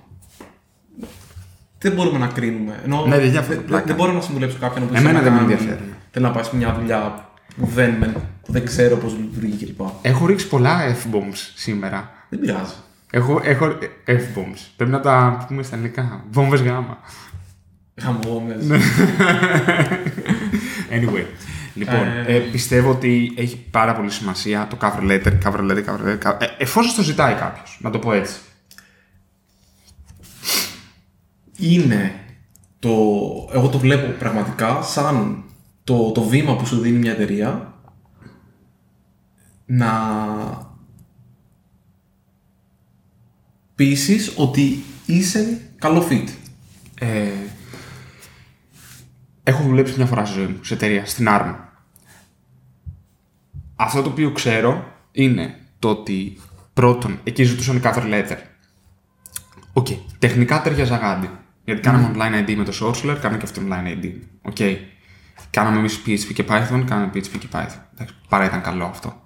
Δεν 1.81 1.91
μπορούμε 1.91 2.17
να 2.17 2.27
κρίνουμε. 2.27 2.79
Ενώ 2.83 3.05
Ναι, 3.05 3.19
δεν 3.19 3.31
διάφορα 3.31 3.55
δεν, 3.55 3.65
πλάκα. 3.65 3.85
δεν 3.85 3.95
μπορώ 3.95 4.11
να 4.11 4.21
συμβουλέψω 4.21 4.57
κάποιον 4.59 4.87
που 4.87 4.93
Εμένα 4.95 5.19
θέλει 5.19 5.23
δεν 5.23 5.33
να 5.33 5.41
με 5.41 5.47
κάνει- 5.53 5.61
ενδιαφέρει. 5.61 5.93
Θέλει 6.11 6.25
να 6.25 6.31
πάει 6.31 6.43
σε 6.43 6.55
μια 6.55 6.75
δουλειά 6.79 7.29
που 7.57 7.65
δεν, 7.65 7.91
με- 7.93 8.13
που 8.45 8.51
δεν 8.51 8.65
ξέρω 8.65 8.97
πώς 8.97 9.13
λειτουργεί 9.17 9.65
κλπ. 9.65 9.79
Έχω 10.01 10.25
ρίξει 10.25 10.47
πολλά 10.47 10.95
F-bombs 10.95 11.37
σήμερα. 11.55 12.11
Δεν 12.29 12.39
πειράζει. 12.39 12.73
Έχω, 13.11 13.39
έχω 13.43 13.77
F-bombs. 14.07 14.59
Πρέπει 14.75 14.91
να 14.91 14.99
τα 14.99 15.45
πούμε 15.47 15.63
στα 15.63 15.75
ελληνικά. 15.75 16.23
Βόμβες 16.31 16.61
γάμα. 16.61 16.97
Χαμόγονες. 18.01 18.65
Ναι. 18.65 18.77
Anyway. 20.91 21.25
Λοιπόν, 21.73 22.07
Ε, 22.07 22.35
ε, 22.35 22.39
πιστεύω 22.39 22.89
ότι 22.91 23.33
έχει 23.37 23.57
πάρα 23.71 23.95
πολύ 23.95 24.11
σημασία 24.11 24.67
το 24.69 24.77
cover 24.81 25.01
letter, 25.11 25.37
cover 25.43 25.59
letter, 25.71 25.83
cover 25.85 26.05
letter. 26.07 26.17
cover- 26.23 26.37
Ε, 26.41 26.45
εφόσον 26.57 26.95
το 26.95 27.01
ζητάει 27.03 27.33
κάποιος, 27.33 27.79
να 27.81 27.89
το 27.89 27.99
πω 27.99 28.13
έτσι. 28.13 28.39
είναι 31.57 32.13
το. 32.79 32.89
Εγώ 33.53 33.67
το 33.69 33.77
βλέπω 33.79 34.11
πραγματικά 34.11 34.81
σαν 34.81 35.43
το, 35.83 36.11
το 36.11 36.21
βήμα 36.23 36.55
που 36.55 36.65
σου 36.65 36.79
δίνει 36.79 36.97
μια 36.97 37.11
εταιρεία 37.11 37.73
να 39.65 39.91
πείσεις 43.79 44.33
ότι 44.35 44.83
είσαι 45.05 45.61
καλό 45.77 46.07
fit. 46.09 46.27
Ε, 46.99 47.29
έχω 49.43 49.63
δουλέψει 49.63 49.93
μια 49.97 50.05
φορά 50.05 50.25
στη 50.25 50.39
ζωή 50.39 50.47
μου 50.47 50.63
σε 50.63 50.73
εταιρεία, 50.73 51.05
στην 51.05 51.27
Arm. 51.29 51.55
Αυτό 53.75 54.01
το 54.01 54.09
οποίο 54.09 54.31
ξέρω 54.31 54.93
είναι 55.11 55.55
το 55.79 55.89
ότι 55.89 56.37
πρώτον, 56.73 57.19
εκεί 57.23 57.43
ζητούσαν 57.43 57.81
cover 57.83 58.03
letter. 58.03 58.37
Οκ. 59.73 59.87
Τεχνικά 60.19 60.61
ταίριαζα 60.61 60.95
γάντι. 60.95 61.29
Γιατί 61.63 61.81
κάναμε 61.81 62.11
online 62.15 62.49
IDE 62.49 62.55
με 62.55 62.63
το 62.63 62.71
Sourcelair, 62.81 63.17
κάναμε 63.21 63.37
και 63.37 63.45
αυτό 63.45 63.61
online 63.69 64.03
IDE. 64.03 64.11
Οκ. 64.41 64.57
Κάναμε 65.49 65.77
εμείς 65.77 66.01
PHP 66.05 66.33
και 66.33 66.45
Python, 66.47 66.83
κάναμε 66.85 67.11
PHP 67.13 67.37
και 67.39 67.47
Python. 67.51 67.79
Εντάξει, 67.93 68.15
παρά 68.29 68.45
ήταν 68.45 68.61
καλό 68.61 68.85
αυτό. 68.85 69.21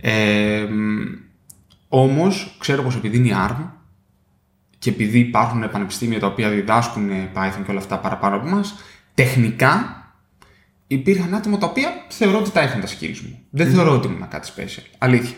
Ε, 0.00 0.66
Όμως, 1.88 2.56
ξέρω 2.58 2.82
πως 2.82 2.96
επειδή 2.96 3.16
είναι 3.16 3.28
η 3.28 3.34
ARM, 3.34 3.70
και 4.78 4.90
επειδή 4.90 5.18
υπάρχουν 5.18 5.70
πανεπιστήμια 5.70 6.20
τα 6.20 6.26
οποία 6.26 6.50
διδάσκουν 6.50 7.10
Python 7.34 7.62
και 7.64 7.70
όλα 7.70 7.80
αυτά 7.80 7.98
παραπάνω 7.98 8.36
από 8.36 8.46
εμάς, 8.46 8.74
τεχνικά 9.14 10.02
υπήρχαν 10.86 11.34
άτομα 11.34 11.58
τα 11.58 11.66
οποία 11.66 11.90
θεωρώ 12.08 12.38
ότι 12.38 12.50
τα 12.50 12.62
είχαν 12.62 12.80
τα 12.80 12.86
skills 12.86 13.18
μου. 13.20 13.38
Δεν 13.50 13.70
θεωρώ 13.70 13.92
ότι 13.92 14.06
ήμουν 14.06 14.28
κάτι 14.28 14.52
special. 14.56 14.82
Αλήθεια. 14.98 15.36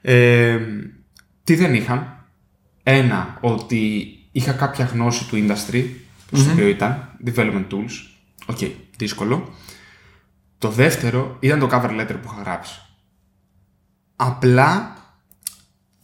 Ε, 0.00 0.58
τι 1.44 1.54
δεν 1.54 1.74
είχαν; 1.74 2.26
Ένα, 2.82 3.38
ότι 3.40 4.08
είχα 4.32 4.52
κάποια 4.52 4.84
γνώση 4.84 5.28
του 5.28 5.36
industry, 5.36 5.84
στο 6.32 6.50
οποίο 6.50 6.68
ήταν 6.68 7.18
development 7.26 7.66
tools. 7.70 7.92
Οκ, 8.46 8.58
δύσκολο. 8.96 9.54
Το 10.58 10.68
δεύτερο 10.68 11.36
ήταν 11.40 11.58
το 11.58 11.68
cover 11.72 12.00
letter 12.00 12.16
που 12.22 12.30
είχα 12.32 12.42
γράψει. 12.42 12.80
Απλά 14.16 14.93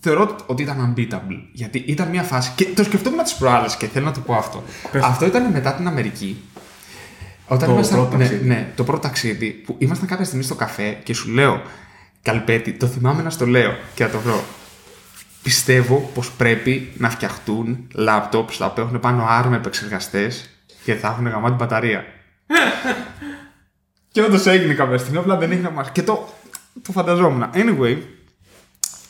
θεωρώ 0.01 0.37
ότι 0.47 0.63
ήταν 0.63 0.95
unbeatable. 0.95 1.41
Γιατί 1.53 1.79
ήταν 1.87 2.09
μια 2.09 2.23
φάση. 2.23 2.53
Και 2.55 2.65
το 2.65 2.85
σκεφτόμουν 2.85 3.23
τις 3.23 3.35
προάλλες 3.35 3.77
και 3.77 3.87
θέλω 3.87 4.05
να 4.05 4.13
το 4.13 4.21
πω 4.21 4.35
αυτό. 4.35 4.65
Αυτό 5.03 5.27
ήταν 5.27 5.51
μετά 5.51 5.73
την 5.75 5.87
Αμερική. 5.87 6.43
Όταν 7.47 7.69
Το 7.69 7.75
ήμασταν, 7.75 7.99
πρώτο 7.99 8.17
ναι, 8.17 8.25
ταξίδι. 8.25 8.47
ναι, 8.49 8.73
το 8.77 8.85
πρώτο 8.85 9.01
ταξίδι 9.01 9.51
που 9.51 9.77
ήμασταν 9.79 10.09
κάποια 10.09 10.25
στιγμή 10.25 10.45
στο 10.45 10.55
καφέ 10.55 10.99
και 11.03 11.15
σου 11.15 11.31
λέω 11.31 11.63
Καλπέτη, 12.23 12.73
το 12.73 12.87
θυμάμαι 12.87 13.23
να 13.23 13.31
στο 13.31 13.47
λέω 13.47 13.77
και 13.95 14.05
να 14.05 14.11
το 14.11 14.19
βρω. 14.19 14.45
Πιστεύω 15.43 16.11
πως 16.15 16.31
πρέπει 16.31 16.93
να 16.97 17.11
φτιαχτούν 17.11 17.87
laptops 17.97 18.55
τα 18.59 18.67
οποία 18.67 18.83
έχουν 18.83 19.01
πάνω 19.01 19.27
ARM 19.31 19.53
επεξεργαστές 19.53 20.51
και 20.85 20.95
θα 20.95 21.09
έχουν 21.09 21.29
γαμάτη 21.29 21.55
μπαταρία. 21.55 22.05
και 24.13 24.23
όντως 24.23 24.47
έγινε 24.47 24.75
κάποια 24.75 24.99
στιγμή, 24.99 25.19
απλά 25.19 25.37
δεν 25.37 25.53
έγινε 25.53 25.71
μα. 25.71 25.83
Και 25.83 26.03
το, 26.03 26.29
το 26.83 26.93
φανταζόμουν. 26.93 27.51
Anyway, 27.55 27.97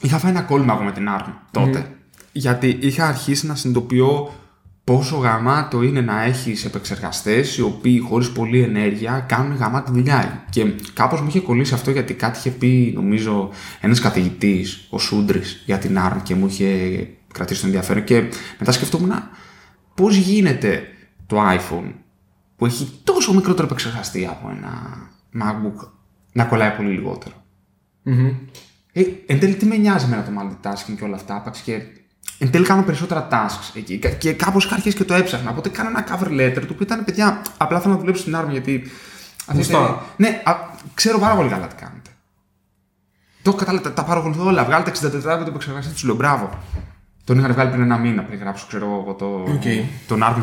είχα 0.00 0.18
φάει 0.18 0.30
ένα 0.30 0.42
κόλλημα 0.42 0.72
εγώ 0.72 0.82
με 0.82 0.92
την 0.92 1.08
ARM 1.18 1.32
τότε. 1.50 1.94
Γιατί 2.32 2.78
είχα 2.80 3.08
αρχίσει 3.08 3.46
να 3.46 3.54
συνειδητοποιώ 3.54 4.32
πόσο 4.84 5.16
γαμάτο 5.16 5.82
είναι 5.82 6.00
να 6.00 6.22
έχεις 6.22 6.64
επεξεργαστές 6.64 7.56
οι 7.56 7.62
οποίοι 7.62 7.98
χωρίς 7.98 8.32
πολλή 8.32 8.62
ενέργεια 8.62 9.20
κάνουν 9.20 9.56
γαμάτη 9.56 9.92
δουλειά. 9.92 10.44
Και 10.50 10.74
κάπως 10.92 11.20
μου 11.20 11.28
είχε 11.28 11.40
κολλήσει 11.40 11.74
αυτό 11.74 11.90
γιατί 11.90 12.14
κάτι 12.14 12.38
είχε 12.38 12.50
πει, 12.50 12.92
νομίζω, 12.94 13.50
ένας 13.80 14.00
καθηγητής, 14.00 14.86
ο 14.90 14.98
Σούντρης, 14.98 15.62
για 15.66 15.78
την 15.78 15.98
ARM 15.98 16.20
και 16.22 16.34
μου 16.34 16.46
είχε 16.46 16.66
κρατήσει 17.32 17.60
το 17.60 17.66
ενδιαφέρον. 17.66 18.04
Και 18.04 18.24
μετά 18.58 18.72
σκεφτόμουν 18.72 19.12
πώς 19.94 20.16
γίνεται 20.16 20.82
το 21.26 21.36
iPhone 21.50 21.92
που 22.56 22.66
έχει 22.66 23.00
τόσο 23.04 23.34
μικρότερο 23.34 23.66
επεξεργαστή 23.66 24.26
από 24.26 24.50
ένα 24.56 24.70
MacBook 25.42 25.88
να 26.32 26.44
κολλάει 26.44 26.70
πολύ 26.76 26.88
λιγότερο. 26.88 27.34
Ε, 28.92 29.02
εν 29.26 29.40
τέλει, 29.40 29.54
τι 29.54 29.66
με 29.66 29.76
νοιάζει 29.76 30.04
εμένα 30.04 30.22
το 30.22 30.30
multitasking 30.40 30.94
και 30.98 31.04
όλα 31.04 31.14
αυτά. 31.16 31.34
Άπαξ 31.36 31.58
και 31.60 31.82
εν 32.38 32.50
τέλει 32.50 32.64
κάνω 32.64 32.82
περισσότερα 32.82 33.28
tasks 33.30 33.70
εκεί. 33.76 33.98
Κα- 33.98 34.08
Και 34.08 34.32
κάπως 34.32 34.64
είχα 34.64 34.74
αρχίσει 34.74 34.96
και 34.96 35.04
το 35.04 35.14
έψαχνα. 35.14 35.50
Οπότε 35.50 35.68
κάνω 35.68 35.88
ένα 35.88 36.06
cover 36.08 36.26
letter 36.28 36.54
το 36.54 36.60
οποίο 36.72 36.78
ήταν 36.80 37.04
παιδιά. 37.04 37.42
Απλά 37.56 37.80
θέλω 37.80 37.92
να 37.94 37.98
δουλέψω 38.00 38.22
στην 38.22 38.36
army 38.36 38.50
γιατί. 38.50 38.82
αυτή 39.40 39.52
η 39.52 39.56
Γουστάρω. 39.56 39.84
εταιρεία- 39.84 40.02
Ναι, 40.16 40.42
α, 40.44 40.54
ξέρω 40.94 41.18
πάρα 41.18 41.34
πολύ 41.34 41.48
καλά 41.48 41.66
τι 41.66 41.74
κάνετε. 41.74 42.10
Το 43.42 43.50
έχω 43.50 43.58
καταλάβει, 43.58 43.84
τα, 43.84 43.92
τα 43.92 44.04
παρακολουθώ 44.04 44.44
όλα. 44.46 44.64
Βγάλατε 44.64 44.90
64μπιτο 44.90 45.50
επεξεργαστή 45.50 46.00
τους, 46.00 46.06
λέω 46.06 46.14
μπράβο. 46.14 46.58
Τον 47.24 47.38
είχαν 47.38 47.52
βγάλει 47.52 47.70
πριν 47.70 47.82
ένα 47.82 47.98
μήνα 47.98 48.22
πριν 48.22 48.38
γράψω, 48.38 48.64
ξέρω 48.68 48.84
εγώ, 49.02 49.14
το, 49.14 49.26
Οκ. 49.52 49.62
τον 50.06 50.20
ARM 50.24 50.42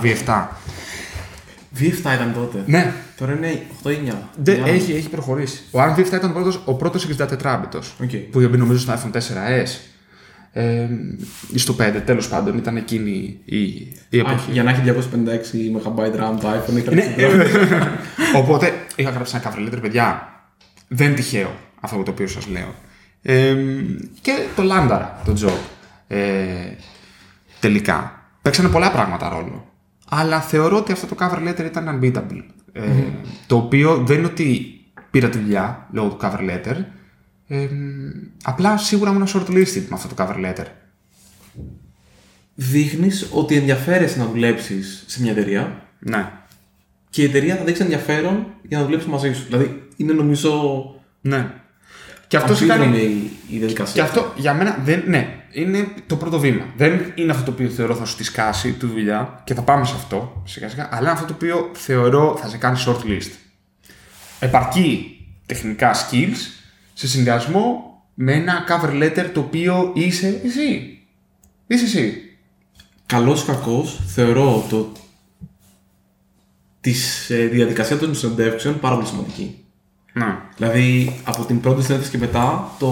V7. 1.75 1.81
V7 1.81 1.97
ήταν 1.99 2.31
τότε. 2.33 2.63
Ναι, 2.65 2.93
Τώρα 3.17 3.31
είναι 3.33 3.61
8-9. 3.83 3.89
δεν, 4.35 4.63
έχει, 4.65 4.91
έχει 4.93 5.09
προχωρήσει. 5.09 5.61
Ο 5.71 5.79
ARM 5.81 5.95
V7 5.99 6.05
ήταν 6.05 6.29
ο 6.29 6.33
πρώτος, 6.33 6.61
ο 6.65 6.73
πρώτος 6.73 7.07
64μπιτος 7.19 7.95
Οκ. 8.03 8.09
που 8.31 8.39
είχε 8.39 8.49
μπει 8.49 8.57
νομίζω 8.57 8.79
στο 8.79 8.93
iPhone 8.93 9.17
4S 9.17 9.67
ε, 10.53 10.87
ή 11.53 11.59
στο 11.59 11.75
5, 11.79 12.01
τέλος 12.05 12.27
πάντων, 12.27 12.57
ήταν 12.57 12.75
εκείνη 12.77 13.39
η, 13.45 13.57
η 14.09 14.17
Α, 14.17 14.19
εποχή. 14.19 14.51
για 14.51 14.63
να 14.63 14.69
έχει 14.71 14.81
256 14.85 15.87
MB 15.87 15.99
RAM 15.99 16.37
το 16.41 16.47
iPhone 16.51 16.77
ήταν. 16.77 16.93
Ναι, 16.95 17.13
ε, 17.17 17.27
Οπότε 18.35 18.73
είχα 18.95 19.09
γράψει 19.09 19.35
ένα 19.43 19.53
cover 19.53 19.67
letter, 19.67 19.81
παιδιά. 19.81 20.31
Δεν 20.87 21.07
είναι 21.07 21.15
τυχαίο 21.15 21.55
αυτό 21.79 22.03
το 22.03 22.11
οποίο 22.11 22.27
σας 22.27 22.47
λέω. 22.47 22.73
Ε, 23.21 23.55
και 24.21 24.31
το 24.55 24.63
λάνταρα 24.63 25.21
το 25.25 25.33
job. 25.45 25.57
Ε, 26.07 26.17
τελικά. 27.59 28.21
Παίξανε 28.41 28.69
πολλά 28.69 28.91
πράγματα 28.91 29.29
ρόλο. 29.29 29.66
Αλλά 30.09 30.41
θεωρώ 30.41 30.77
ότι 30.77 30.91
αυτό 30.91 31.07
το 31.07 31.15
cover 31.19 31.47
letter 31.47 31.65
ήταν 31.65 31.99
unbeatable. 32.01 32.43
Ε, 32.71 32.81
Το 33.47 33.55
οποίο 33.55 33.97
δεν 34.05 34.17
είναι 34.17 34.27
ότι 34.27 34.71
πήρα 35.11 35.29
τη 35.29 35.37
δουλειά 35.37 35.87
λόγω 35.91 36.07
του 36.09 36.17
cover 36.21 36.39
letter. 36.39 36.75
Ε, 37.47 37.67
απλά 38.43 38.77
σίγουρα 38.77 39.11
ήμουν 39.11 39.27
shortlisted 39.27 39.81
με 39.89 39.93
αυτό 39.95 40.07
το 40.07 40.15
cover 40.17 40.45
letter. 40.45 40.65
Δείχνεις 42.55 43.29
ότι 43.33 43.55
ενδιαφέρεσαι 43.55 44.17
να 44.19 44.25
δουλέψεις 44.25 45.03
σε 45.07 45.21
μια 45.21 45.31
εταιρεία 45.31 45.81
Ναι. 45.99 46.31
και 47.09 47.21
η 47.21 47.25
εταιρεία 47.25 47.55
θα 47.55 47.63
δείξει 47.63 47.81
ενδιαφέρον 47.81 48.45
για 48.67 48.77
να 48.77 48.83
δουλέψεις 48.83 49.09
μαζί 49.09 49.33
σου. 49.33 49.43
Δηλαδή 49.45 49.83
είναι 49.95 50.13
νομίζω. 50.13 50.81
Ναι. 51.21 51.51
Και 52.27 52.37
αυτός 52.37 52.57
σου 52.57 52.67
κάνει 52.67 52.83
αμφίδρομη 52.85 53.13
η, 53.49 53.55
η 53.55 53.57
διαδικασία. 53.57 53.93
Και 53.93 54.01
αυτό 54.01 54.33
για 54.35 54.53
μένα 54.53 54.77
δεν. 54.83 55.03
Ναι, 55.07 55.37
είναι 55.51 55.87
το 56.07 56.15
πρώτο 56.15 56.39
βήμα. 56.39 56.65
Δεν 56.77 57.11
είναι 57.15 57.31
αυτό 57.31 57.43
το 57.43 57.51
οποίο 57.51 57.69
θεωρώ 57.69 57.95
θα 57.95 58.05
σου 58.05 58.15
τη 58.15 58.23
σκάσει 58.23 58.71
τη 58.71 58.85
δουλειά 58.85 59.41
και 59.43 59.53
θα 59.53 59.61
πάμε 59.61 59.85
σε 59.85 59.93
αυτό 59.95 60.41
σιγά 60.45 60.69
σιγά, 60.69 60.87
αλλά 60.91 61.01
είναι 61.01 61.09
αυτό 61.09 61.25
το 61.25 61.33
οποίο 61.33 61.69
θεωρώ 61.73 62.37
θα 62.41 62.47
σε 62.47 62.57
κάνει 62.57 62.77
short 62.85 62.99
list. 63.05 63.31
Επαρκεί 64.39 65.17
τεχνικά 65.45 65.93
skills 65.93 66.37
σε 66.93 67.07
συνδυασμό 67.07 67.87
με 68.13 68.33
ένα 68.33 68.63
cover 68.69 69.03
letter 69.03 69.29
το 69.33 69.39
οποίο 69.39 69.91
είσαι 69.95 70.41
εσύ. 70.45 70.99
Είσαι 71.67 71.85
εσύ. 71.85 72.21
Καλός 73.05 73.41
ή 73.41 73.45
κακός, 73.45 73.99
θεωρώ 74.07 74.65
το 74.69 74.91
της 76.81 77.29
ε, 77.29 77.45
διαδικασία 77.45 77.97
των 77.97 78.15
συνεντεύξεων 78.15 78.79
πάρα 78.79 78.95
πολύ 78.95 79.07
σημαντική. 79.07 79.65
Να. 80.17 80.41
Δηλαδή, 80.57 81.15
από 81.23 81.45
την 81.45 81.59
πρώτη 81.59 81.81
συνέντευξη 81.83 82.11
και 82.11 82.17
μετά, 82.17 82.71
το, 82.79 82.87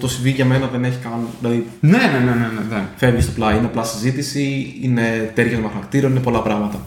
το 0.00 0.08
CV 0.08 0.34
για 0.34 0.44
μένα 0.44 0.66
δεν 0.66 0.84
έχει 0.84 0.98
καν. 0.98 1.26
Δηλαδή, 1.40 1.66
Ναι, 1.80 1.90
ναι, 1.90 2.18
ναι, 2.18 2.30
ναι, 2.30 2.46
ναι. 2.68 2.76
ναι. 2.76 2.86
φεύγεις 2.96 3.24
στο 3.24 3.32
πλάι. 3.32 3.56
Είναι 3.56 3.66
απλά 3.66 3.84
συζήτηση, 3.84 4.74
είναι 4.82 5.32
τέριασμα 5.34 5.68
χαρακτήρων, 5.68 6.10
είναι 6.10 6.20
πολλά 6.20 6.42
πράγματα. 6.42 6.80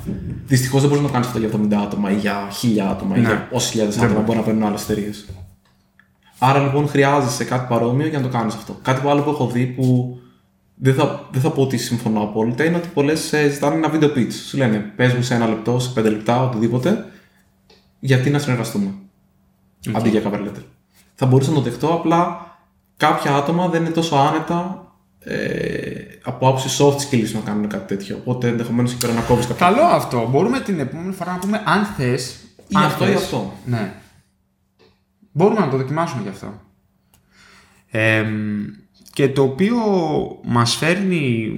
Δυστυχώς 0.47 0.79
δεν 0.81 0.89
μπορείς 0.89 1.03
να 1.03 1.09
το 1.09 1.13
κάνεις 1.13 1.27
αυτό 1.27 1.39
για 1.39 1.49
70 1.79 1.83
άτομα 1.85 2.11
ή 2.11 2.15
για 2.15 2.47
1000 2.61 2.79
άτομα 2.91 3.17
ή 3.17 3.19
Ναι. 3.19 3.27
για 3.27 3.47
όσες 3.51 3.69
χιλιάδες 3.69 3.97
άτομα 3.97 4.19
μπορεί 4.19 4.37
να 4.37 4.43
παίρνουν 4.43 4.63
άλλες 4.63 4.83
εταιρείε. 4.83 5.09
Άρα 6.39 6.59
λοιπόν 6.59 6.87
χρειάζεσαι 6.87 7.43
κάτι 7.43 7.65
παρόμοιο 7.69 8.07
για 8.07 8.17
να 8.19 8.23
το 8.29 8.37
κάνεις 8.37 8.53
αυτό. 8.55 8.79
Κάτι 8.81 9.07
άλλο 9.07 9.21
που 9.21 9.29
έχω 9.29 9.47
δει 9.47 9.65
που 9.65 10.17
δεν 10.75 10.93
θα, 10.93 11.27
δεν 11.31 11.41
θα 11.41 11.49
πω 11.49 11.61
ότι 11.61 11.77
συμφωνώ 11.77 12.21
απόλυτα 12.21 12.63
είναι 12.63 12.75
ότι 12.77 12.87
πολλές 12.93 13.33
ζητάνε 13.51 13.75
ένα 13.75 13.89
βίντεο 13.89 14.09
pitch. 14.15 14.31
Σου 14.49 14.57
λένε 14.57 14.91
πες 14.95 15.13
μου 15.13 15.21
σε 15.21 15.33
ένα 15.35 15.47
λεπτό, 15.47 15.79
σε 15.79 15.89
πέντε 15.93 16.09
λεπτά, 16.09 16.43
οτιδήποτε, 16.43 17.05
γιατί 17.99 18.29
να 18.29 18.39
συνεργαστούμε. 18.39 18.87
Αντί 19.93 20.09
για 20.09 20.21
cover 20.25 20.39
letter. 20.39 20.63
Θα 21.15 21.25
μπορούσα 21.25 21.49
να 21.49 21.55
το 21.55 21.61
δεχτώ, 21.61 21.87
απλά 21.87 22.45
κάποια 22.97 23.35
άτομα 23.35 23.67
δεν 23.67 23.81
είναι 23.81 23.93
τόσο 23.93 24.15
άνετα 24.15 24.87
ε, 25.19 25.39
από 26.23 26.47
άποψη 26.47 26.83
soft 26.83 26.95
skills 26.95 27.31
να 27.33 27.39
κάνουν 27.39 27.67
κάτι 27.67 27.95
τέτοιο. 27.95 28.17
Οπότε 28.17 28.47
ενδεχομένως 28.47 28.91
εκεί 28.91 29.01
πέρα 29.01 29.13
να 29.13 29.21
κόβεις 29.21 29.47
κάποιο. 29.47 29.65
Καλό 29.65 29.81
αυτό. 29.81 30.27
Μπορούμε 30.31 30.59
την 30.59 30.79
επόμενη 30.79 31.13
φορά 31.13 31.31
να 31.31 31.37
πούμε 31.37 31.61
αν 31.65 31.85
θες. 31.85 32.35
Ή 32.67 32.75
αυτό 32.75 33.07
ή 33.07 33.13
αυτό. 33.13 33.53
Ναι. 33.65 33.93
Μπορούμε 35.31 35.59
να 35.59 35.69
το 35.69 35.77
δοκιμάσουμε 35.77 36.21
γι' 36.21 36.29
αυτό. 36.29 36.61
Ε, 37.91 38.25
και 39.13 39.29
το 39.29 39.41
οποίο 39.41 39.77
μας 40.43 40.75
φέρνει... 40.75 41.51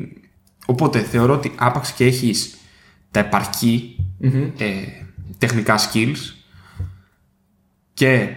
Οπότε 0.65 0.99
θεωρώ 0.99 1.33
ότι 1.33 1.51
άπαξ 1.57 1.91
και 1.91 2.05
έχεις 2.05 2.57
τα 3.11 3.19
επαρκή 3.19 3.95
ε, 4.57 4.71
τεχνικά 5.37 5.77
skills 5.77 6.36
και 7.97 8.35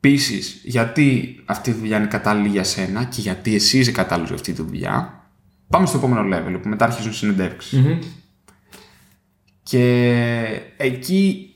επίσης 0.00 0.60
γιατί 0.64 1.36
αυτή 1.44 1.70
η 1.70 1.72
δουλειά 1.72 1.96
είναι 1.96 2.06
κατάλληλη 2.06 2.48
για 2.48 2.64
σένα 2.64 3.04
και 3.04 3.20
γιατί 3.20 3.54
εσύ 3.54 3.78
είσαι 3.78 3.92
κατάλληλος 3.92 4.28
για 4.28 4.38
αυτή 4.38 4.52
τη 4.52 4.62
δουλειά, 4.62 5.24
πάμε 5.68 5.86
στο 5.86 5.98
επόμενο 5.98 6.36
level 6.36 6.58
που 6.62 6.68
μετά 6.68 6.84
αρχίζουν 6.84 7.12
συνεντεύξεις. 7.12 7.78
Μμμ. 7.78 7.98
Και 9.62 10.62
εκεί 10.76 11.54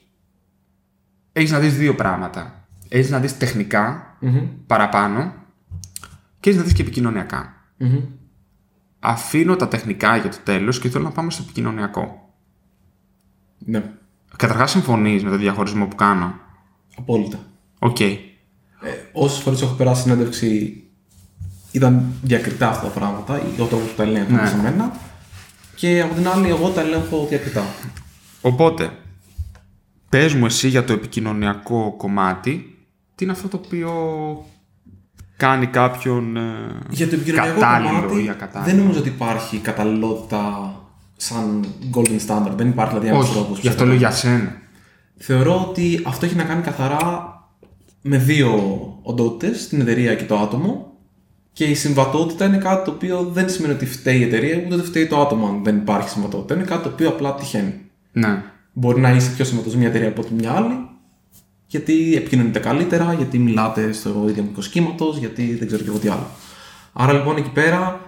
έχεις 1.32 1.50
να 1.50 1.58
δεις 1.58 1.76
δύο 1.76 1.94
πράγματα. 1.94 2.68
Έχεις 2.88 3.10
να 3.10 3.18
δεις 3.18 3.36
τεχνικά 3.38 4.16
Μμμ. 4.20 4.46
παραπάνω 4.66 5.34
και 6.40 6.48
έχεις 6.48 6.60
να 6.60 6.66
δεις 6.66 6.76
και 6.76 6.82
επικοινωνιακά. 6.82 7.54
Μμμ. 7.76 8.00
Αφήνω 8.98 9.56
τα 9.56 9.68
τεχνικά 9.68 10.16
για 10.16 10.30
το 10.30 10.38
τέλος 10.44 10.78
και 10.78 10.88
θέλω 10.88 11.04
να 11.04 11.10
πάμε 11.12 11.30
στο 11.30 11.42
επικοινωνιακό. 11.42 12.32
Ναι, 13.58 13.92
Καταρχάς 14.36 14.70
συμφωνείς 14.70 15.24
με 15.24 15.30
το 15.30 15.36
διαχωρισμό 15.36 15.86
που 15.86 15.96
κάνω. 15.96 16.34
Απόλυτα. 16.98 17.38
Οκ. 17.78 18.00
Ε, 18.00 18.16
Όσες 19.12 19.38
φορές 19.42 19.62
έχω 19.62 19.74
περάσει 19.74 20.02
συνέντευξη 20.02 20.82
ήταν 21.72 22.04
διακριτά 22.22 22.68
αυτά 22.68 22.82
τα 22.82 22.88
πράγματα, 22.92 23.38
ή 23.56 23.60
ο 23.60 23.64
τρόπος 23.64 23.88
που 23.88 23.94
τα 23.96 24.02
ελέγχουν 24.02 24.34
Ναι. 24.34 24.46
σε 24.46 24.56
μένα. 24.56 24.92
Και 25.74 26.02
από 26.02 26.14
την 26.14 26.28
άλλη, 26.28 26.48
εγώ 26.48 26.68
τα 26.68 26.80
ελέγχω 26.80 27.26
διακριτά. 27.28 27.62
Οπότε, 28.40 28.90
πες 30.08 30.34
μου 30.34 30.46
εσύ 30.46 30.68
για 30.68 30.84
το 30.84 30.92
επικοινωνιακό 30.92 31.94
κομμάτι, 31.96 32.78
τι 33.14 33.24
είναι 33.24 33.32
αυτό 33.32 33.48
το 33.48 33.60
οποίο 33.64 33.92
κάνει 35.36 35.66
κάποιον 35.66 36.36
ε, 36.36 36.40
Για 36.90 37.08
το 37.08 37.14
επικοινωνιακό 37.14 37.60
κατάλληλο 37.60 37.90
κομμάτι, 38.06 38.24
ή 38.24 38.28
ακατάλληλο; 38.30 38.70
δεν 38.72 38.82
νομίζω 38.82 38.98
ότι 39.00 39.08
υπάρχει 39.08 39.58
καταλληλότητα 39.58 40.72
σαν 41.16 41.64
golden 41.94 42.18
standard. 42.26 42.52
Δεν 42.56 42.68
υπάρχει 42.68 42.90
δηλαδή 42.98 43.08
ένας 43.08 43.24
Όχι, 43.24 43.32
τρόπος. 43.32 43.58
γι' 43.58 43.68
αυτό 43.68 43.84
λέω 43.86 43.94
για 43.96 44.10
σένα. 44.10 44.56
Θεωρώ 45.18 45.66
ότι 45.68 46.02
αυτό 46.06 46.26
έχει 46.26 46.34
να 46.34 46.44
κάνει 46.44 46.62
καθαρά 46.62 47.32
με 48.02 48.18
δύο 48.18 48.52
οντότητες, 49.02 49.68
την 49.68 49.80
εταιρεία 49.80 50.14
και 50.14 50.24
το 50.24 50.38
άτομο. 50.38 50.92
Και 51.52 51.64
η 51.64 51.74
συμβατότητα 51.74 52.44
είναι 52.44 52.58
κάτι 52.58 52.84
το 52.84 52.90
οποίο 52.90 53.22
δεν 53.22 53.48
σημαίνει 53.48 53.74
ότι 53.74 53.86
φταίει 53.86 54.18
η 54.18 54.22
εταιρεία, 54.22 54.62
ούτε 54.66 54.76
δεν 54.76 54.84
φταίει 54.84 55.06
το 55.06 55.20
άτομο 55.20 55.46
αν 55.46 55.64
δεν 55.64 55.76
υπάρχει 55.76 56.08
συμβατότητα. 56.08 56.54
Είναι 56.54 56.64
κάτι 56.64 56.82
το 56.82 56.88
οποίο 56.88 57.08
απλά 57.08 57.34
τυχαίνει. 57.34 57.74
Ναι. 58.12 58.42
Μπορεί 58.72 59.00
να 59.00 59.10
είσαι 59.10 59.30
πιο 59.30 59.44
συμβατός 59.44 59.74
μια 59.74 59.88
εταιρεία 59.88 60.08
από 60.08 60.20
ότι 60.20 60.34
μια 60.34 60.52
άλλη, 60.52 60.88
γιατί 61.66 62.16
επικοινωνείτε 62.16 62.58
καλύτερα, 62.58 63.12
γιατί 63.12 63.38
μιλάτε 63.38 63.92
στο 63.92 64.24
ίδιο 64.28 64.42
μικρό 64.42 64.62
κύματος, 64.62 65.16
γιατί 65.16 65.54
δεν 65.54 65.66
ξέρω 65.66 65.82
και 65.82 65.88
εγώ 65.88 65.98
τι 65.98 66.08
άλλο. 66.08 66.26
Άρα 66.92 67.12
λοιπόν 67.12 67.36
εκεί 67.36 67.50
πέρα, 67.50 68.00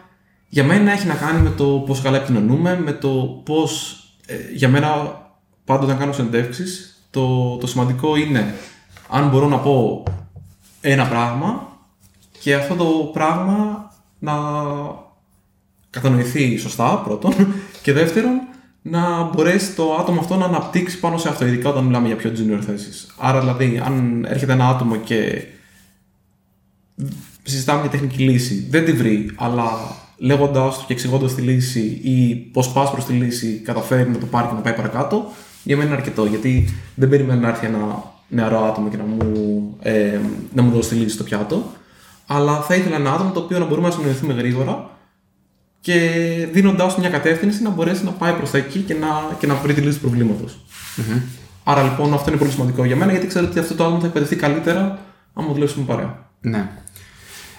για 0.48 0.64
μένα 0.64 0.92
έχει 0.92 1.06
να 1.06 1.14
κάνει 1.14 1.42
με 1.42 1.50
το 1.50 1.64
πόσο 1.86 2.02
καλά 2.02 2.16
επικοινωνούμε, 2.16 2.80
με 2.80 2.92
το 2.92 3.42
πώς. 3.44 3.94
Ε, 4.26 4.36
για 4.54 4.68
μένα, 4.68 5.20
πάντα 5.64 5.84
όταν 5.84 5.98
κάνω 5.98 6.12
συνεντεύξεις, 6.12 6.99
το, 7.10 7.56
το 7.56 7.66
σημαντικό 7.66 8.16
είναι 8.16 8.54
αν 9.08 9.28
μπορώ 9.28 9.48
να 9.48 9.58
πω 9.58 10.02
ένα 10.80 11.06
πράγμα 11.06 11.68
και 12.40 12.54
αυτό 12.54 12.74
το 12.74 12.84
πράγμα 13.12 13.90
να 14.18 14.32
κατανοηθεί 15.90 16.56
σωστά 16.56 16.96
πρώτον 17.04 17.34
και 17.82 17.92
δεύτερον 17.92 18.40
να 18.82 19.22
μπορέσει 19.22 19.74
το 19.74 19.94
άτομο 19.94 20.20
αυτό 20.20 20.36
να 20.36 20.44
αναπτύξει 20.44 21.00
πάνω 21.00 21.18
σε 21.18 21.28
αυτό, 21.28 21.46
ειδικά 21.46 21.68
όταν 21.68 21.84
μιλάμε 21.84 22.06
για 22.06 22.16
πιο 22.16 22.32
junior 22.36 22.62
θέσεις. 22.66 23.14
Άρα 23.18 23.40
δηλαδή 23.40 23.82
αν 23.84 24.24
έρχεται 24.28 24.52
ένα 24.52 24.68
άτομο 24.68 24.96
και 24.96 25.46
συζητάμε 27.42 27.80
μια 27.80 27.90
τεχνική 27.90 28.22
λύση, 28.22 28.66
δεν 28.70 28.84
τη 28.84 28.92
βρει, 28.92 29.30
αλλά 29.36 29.70
λέγοντάς 30.16 30.78
του 30.78 30.84
και 30.86 30.92
εξηγώντας 30.92 31.34
τη 31.34 31.42
λύση 31.42 32.00
ή 32.02 32.34
πώς 32.34 32.72
πας 32.72 32.90
προς 32.90 33.04
τη 33.04 33.12
λύση, 33.12 33.60
καταφέρει 33.64 34.10
να 34.10 34.18
το 34.18 34.26
πάρει 34.26 34.48
και 34.48 34.54
να 34.54 34.60
πάει 34.60 34.74
παρακάτω, 34.74 35.32
για 35.62 35.76
μένα 35.76 35.88
είναι 35.88 35.98
αρκετό. 35.98 36.24
Γιατί 36.24 36.74
δεν 36.94 37.08
περιμένω 37.08 37.40
να 37.40 37.48
έρθει 37.48 37.66
ένα 37.66 38.12
νεαρό 38.28 38.64
άτομο 38.64 38.88
και 38.88 38.96
να 38.96 39.04
μου, 39.04 39.76
ε, 39.82 40.18
να 40.52 40.62
μου 40.62 40.70
δώσει 40.70 40.88
τη 40.88 40.94
λύση 40.94 41.14
στο 41.14 41.24
πιάτο. 41.24 41.72
Αλλά 42.26 42.60
θα 42.60 42.74
ήθελα 42.74 42.96
ένα 42.96 43.12
άτομο 43.12 43.30
το 43.30 43.40
οποίο 43.40 43.58
να 43.58 43.64
μπορούμε 43.64 43.88
να 43.88 43.94
συνεννοηθούμε 43.94 44.32
γρήγορα 44.32 44.90
και 45.80 45.98
δίνοντάς 46.52 46.94
του 46.94 47.00
μια 47.00 47.10
κατεύθυνση 47.10 47.62
να 47.62 47.70
μπορέσει 47.70 48.04
να 48.04 48.10
πάει 48.10 48.32
προς 48.32 48.50
τα 48.50 48.58
εκεί 48.58 48.78
και 48.78 48.94
να, 48.94 49.36
και 49.38 49.46
να 49.46 49.54
βρει 49.54 49.74
τη 49.74 49.80
λύση 49.80 49.94
του 49.94 50.00
προβλήματος 50.00 50.44
Άρα 51.64 51.82
λοιπόν 51.82 52.14
αυτό 52.14 52.30
είναι 52.30 52.38
πολύ 52.38 52.50
σημαντικό 52.50 52.84
για 52.84 52.96
μένα 52.96 53.10
γιατί 53.10 53.26
ξέρω 53.26 53.46
ότι 53.46 53.58
αυτό 53.58 53.74
το 53.74 53.84
άτομο 53.84 54.00
θα 54.00 54.06
εκπαιδευτεί 54.06 54.36
καλύτερα 54.36 54.98
άμα 55.34 55.52
δουλέψουμε 55.52 55.84
παρέα. 55.84 56.28
Ναι. 56.40 56.68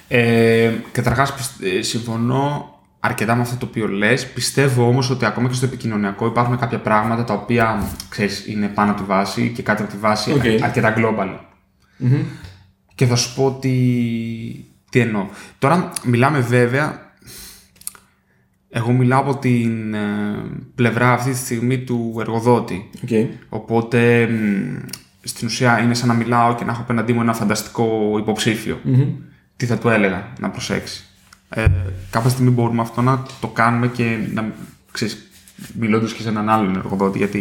Ε, 0.07 0.71
Καταρχάς, 0.91 1.33
συμφωνώ 1.79 2.70
αρκετά 3.03 3.35
με 3.35 3.41
αυτό 3.41 3.55
το 3.55 3.65
οποίο 3.65 3.87
λες. 3.87 4.27
Πιστεύω 4.31 4.87
όμως 4.87 5.09
ότι 5.09 5.25
ακόμα 5.25 5.47
και 5.47 5.53
στο 5.53 5.65
επικοινωνιακό 5.65 6.25
υπάρχουν 6.25 6.57
κάποια 6.57 6.79
πράγματα 6.79 7.23
τα 7.23 7.33
οποία 7.33 7.87
ξέρεις, 8.09 8.47
είναι 8.47 8.67
πάνω 8.67 8.91
από 8.91 8.99
τη 9.01 9.07
βάση 9.07 9.51
και 9.55 9.61
κάτω 9.61 9.83
από 9.83 9.91
τη 9.91 9.97
βάση 9.97 10.31
Οκ. 10.31 10.45
αρ- 10.45 10.63
αρκετά 10.63 10.93
global. 10.97 11.37
Και 12.95 13.05
θα 13.05 13.15
σου 13.15 13.35
πω 13.35 13.57
τι, 13.61 13.69
τι 14.89 14.99
εννοώ. 14.99 15.25
Τώρα 15.59 15.91
μιλάμε 16.03 16.39
βέβαια. 16.39 17.09
Εγώ 18.73 18.91
μιλάω 18.91 19.19
από 19.19 19.37
την 19.37 19.93
ε, 19.93 19.99
πλευρά 20.75 21.13
αυτή 21.13 21.31
τη 21.31 21.37
στιγμή 21.37 21.79
του 21.79 22.15
εργοδότη. 22.19 22.89
Okay. 23.09 23.27
Οπότε 23.49 24.27
μ, 24.27 24.75
στην 25.23 25.47
ουσία 25.47 25.79
είναι 25.79 25.93
σαν 25.93 26.07
να 26.07 26.13
μιλάω 26.13 26.55
και 26.55 26.63
να 26.65 26.71
έχω 26.71 26.81
απέναντί 26.81 27.13
μου 27.13 27.21
ένα 27.21 27.33
φανταστικό 27.33 28.15
υποψήφιο. 28.19 28.79
Τι 29.57 29.65
θα 29.65 29.77
του 29.77 29.89
έλεγα 29.89 30.33
να 30.39 30.49
προσέξει. 30.49 31.05
Ε, 31.53 31.65
κάποια 32.09 32.29
στιγμή 32.29 32.49
μπορούμε 32.49 32.81
αυτό 32.81 33.01
να 33.01 33.23
το 33.39 33.47
κάνουμε 33.47 33.87
και 33.87 34.17
να 34.33 34.51
ξέρεις, 34.91 35.29
μιλώντας 35.79 36.13
και 36.13 36.21
σε 36.21 36.29
έναν 36.29 36.49
άλλον 36.49 36.75
εργοδότη. 36.75 37.17
Γιατί 37.17 37.37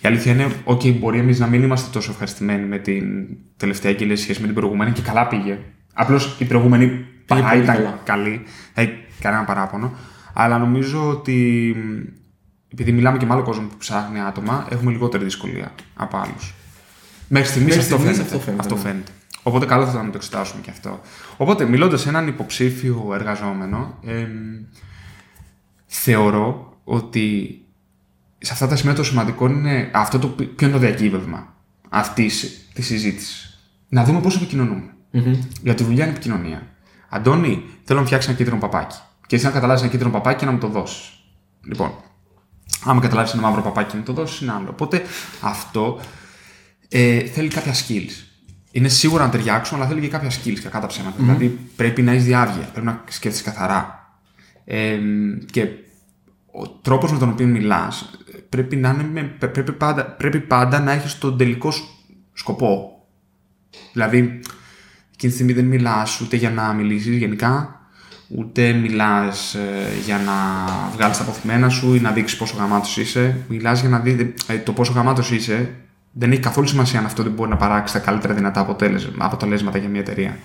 η 0.00 0.06
αλήθεια 0.06 0.32
είναι, 0.32 0.52
OK, 0.64 0.92
μπορεί 0.98 1.18
εμείς 1.18 1.38
να 1.38 1.46
μην 1.46 1.62
είμαστε 1.62 1.90
τόσο 1.92 2.10
ευχαριστημένοι 2.10 2.66
με 2.66 2.78
την 2.78 3.26
τελευταία 3.56 3.90
εγγύλια 3.92 4.16
σχέση 4.16 4.40
με 4.40 4.46
την 4.46 4.54
προηγούμενη 4.54 4.92
και 4.92 5.02
καλά 5.02 5.26
πήγε. 5.26 5.58
Απλώς 5.92 6.36
η 6.38 6.44
προηγούμενη 6.44 7.06
παρά 7.26 7.48
πολύ 7.48 7.62
ήταν 7.62 7.74
καλά. 7.76 8.00
καλή. 8.04 8.42
Δεν 8.74 8.84
έχει 8.84 8.94
κανένα 9.20 9.44
παράπονο. 9.44 9.92
Αλλά 10.32 10.58
νομίζω 10.58 11.08
ότι 11.08 11.32
μ, 11.76 12.00
επειδή 12.72 12.92
μιλάμε 12.92 13.18
και 13.18 13.26
με 13.26 13.32
άλλο 13.32 13.42
κόσμο 13.42 13.66
που 13.66 13.76
ψάχνει 13.76 14.20
άτομα, 14.20 14.66
έχουμε 14.70 14.90
λιγότερη 14.90 15.24
δυσκολία 15.24 15.72
από 15.96 16.16
άλλους. 16.16 16.54
Μέχρι 17.28 17.48
στιγμής 17.48 17.76
Μέχρι 17.76 17.92
αυτό, 17.92 18.04
στιγμής 18.04 18.16
φαίνεται. 18.16 18.34
αυτό 18.36 18.44
φαίνεται, 18.44 18.62
Αυτό 18.62 18.74
ναι. 18.74 18.80
φαίνεται. 18.80 19.12
Οπότε 19.48 19.66
καλό 19.66 19.84
θα 19.84 19.90
ήταν 19.90 20.04
να 20.04 20.10
το 20.10 20.16
εξετάσουμε 20.16 20.60
και 20.62 20.70
αυτό. 20.70 21.00
Οπότε 21.36 21.64
μιλώντας 21.64 22.00
σε 22.00 22.08
έναν 22.08 22.26
υποψήφιο 22.26 23.10
εργαζόμενο, 23.14 23.98
εμ, 24.04 24.28
θεωρώ 25.86 26.76
ότι 26.84 27.58
σε 28.38 28.52
αυτά 28.52 28.66
τα 28.66 28.76
σημεία 28.76 28.94
το 28.94 29.04
σημαντικό 29.04 29.46
είναι 29.46 29.90
αυτό 29.94 30.18
το, 30.18 30.28
ποιο 30.28 30.54
είναι 30.60 30.70
το 30.72 30.78
διακύβευμα 30.78 31.54
αυτής 31.88 32.66
της 32.72 32.86
συζήτησης. 32.86 33.62
Να 33.88 34.04
δούμε 34.04 34.20
πώς 34.20 34.36
επικοινωνούμε. 34.36 34.94
Για 35.62 35.74
τη 35.74 35.84
δουλειά 35.84 36.04
είναι 36.04 36.12
επικοινωνία. 36.12 36.66
Αντώνη, 37.08 37.64
θέλω 37.84 38.00
να 38.00 38.06
φτιάξεις 38.06 38.28
ένα 38.28 38.38
κίτρινο 38.38 38.60
παπάκι. 38.60 38.96
Και 39.26 39.36
εσύ 39.36 39.44
να 39.44 39.50
καταλάβεις 39.50 39.82
ένα 39.82 39.90
κίτρινο 39.90 40.12
παπάκι 40.12 40.38
και 40.38 40.44
να 40.44 40.52
μου 40.52 40.58
το 40.58 40.68
δώσεις. 40.68 41.12
Λοιπόν, 41.64 41.92
άμα 42.84 43.00
καταλάβεις 43.00 43.32
ένα 43.32 43.42
μαύρο 43.42 43.62
παπάκι 43.62 43.86
και 43.90 43.92
να 43.92 43.98
μου 43.98 44.04
το 44.04 44.12
δώσεις, 44.12 44.40
είναι 44.40 44.52
άλλο. 44.52 44.68
Οπότε 44.70 45.02
αυτό 45.40 46.00
ε, 46.88 47.20
θέλει 47.20 47.48
κάποια 47.48 47.74
skills. 47.74 48.27
Είναι 48.78 48.88
σίγουρα 48.88 49.24
να 49.24 49.30
ταιριάξουν, 49.30 49.76
αλλά 49.78 49.86
θέλει 49.88 50.00
και 50.00 50.08
κάποια 50.08 50.30
skills 50.30 50.58
κακά 50.62 50.80
τα 50.80 50.86
ψέματα. 50.86 51.16
Δηλαδή 51.18 51.58
πρέπει 51.76 52.02
να 52.02 52.10
έχεις 52.12 52.24
διάβγεια, 52.24 52.68
πρέπει 52.72 52.86
να 52.86 53.04
σκέφτεσαι 53.08 53.44
καθαρά. 53.44 54.12
Ε, 54.64 54.98
και 55.50 55.62
ο 56.52 56.68
τρόπος 56.68 57.12
με 57.12 57.18
τον 57.18 57.28
οποίο 57.28 57.46
μιλάς 57.46 58.10
πρέπει, 58.48 58.76
να 58.76 58.88
είναι 58.88 59.08
με- 59.12 59.22
πρέ- 59.38 59.52
πρέπει, 59.52 59.72
πάντα, 59.72 60.04
πρέπει 60.06 60.40
πάντα 60.40 60.80
να 60.80 60.92
έχεις 60.92 61.18
τον 61.18 61.36
τελικό 61.38 61.70
σ- 61.70 61.82
σκοπό. 62.32 63.02
Δηλαδή, 63.92 64.18
εκείνη 65.14 65.32
τη 65.32 65.38
στιγμή 65.38 65.52
δεν 65.52 65.64
μιλάς 65.64 66.20
ούτε 66.20 66.36
για 66.36 66.50
να 66.50 66.72
μιλήσεις 66.72 67.16
γενικά, 67.16 67.80
ούτε 68.28 68.72
μιλάς 68.72 69.56
για 70.04 70.18
να 70.18 70.32
βγάλεις 70.92 71.16
τα 71.16 71.22
αποθυμένα 71.22 71.68
σου 71.68 71.94
ή 71.94 72.00
να 72.00 72.10
δείξεις 72.10 72.38
πόσο 72.38 72.56
γαμάτος 72.56 72.96
είσαι. 72.96 73.36
Μιλάς 73.48 73.80
για 73.80 73.88
να 73.88 73.98
δεις 73.98 74.14
ε, 74.46 74.58
το 74.58 74.72
πόσο 74.72 74.92
γαμάτος 74.92 75.30
είσαι. 75.30 75.74
Δεν 76.12 76.32
έχει 76.32 76.40
καθόλου 76.40 76.66
σημασία 76.66 76.98
αν 76.98 77.04
αυτό 77.04 77.22
δεν 77.22 77.32
μπορεί 77.32 77.50
να 77.50 77.56
παράξει 77.56 77.92
τα 77.92 77.98
καλύτερα 77.98 78.34
δυνατά 78.34 78.60
αποτέλεσμα- 78.60 79.24
αποτελέσματα 79.24 79.78
για 79.78 79.88
μια 79.88 80.00
εταιρεία. 80.00 80.38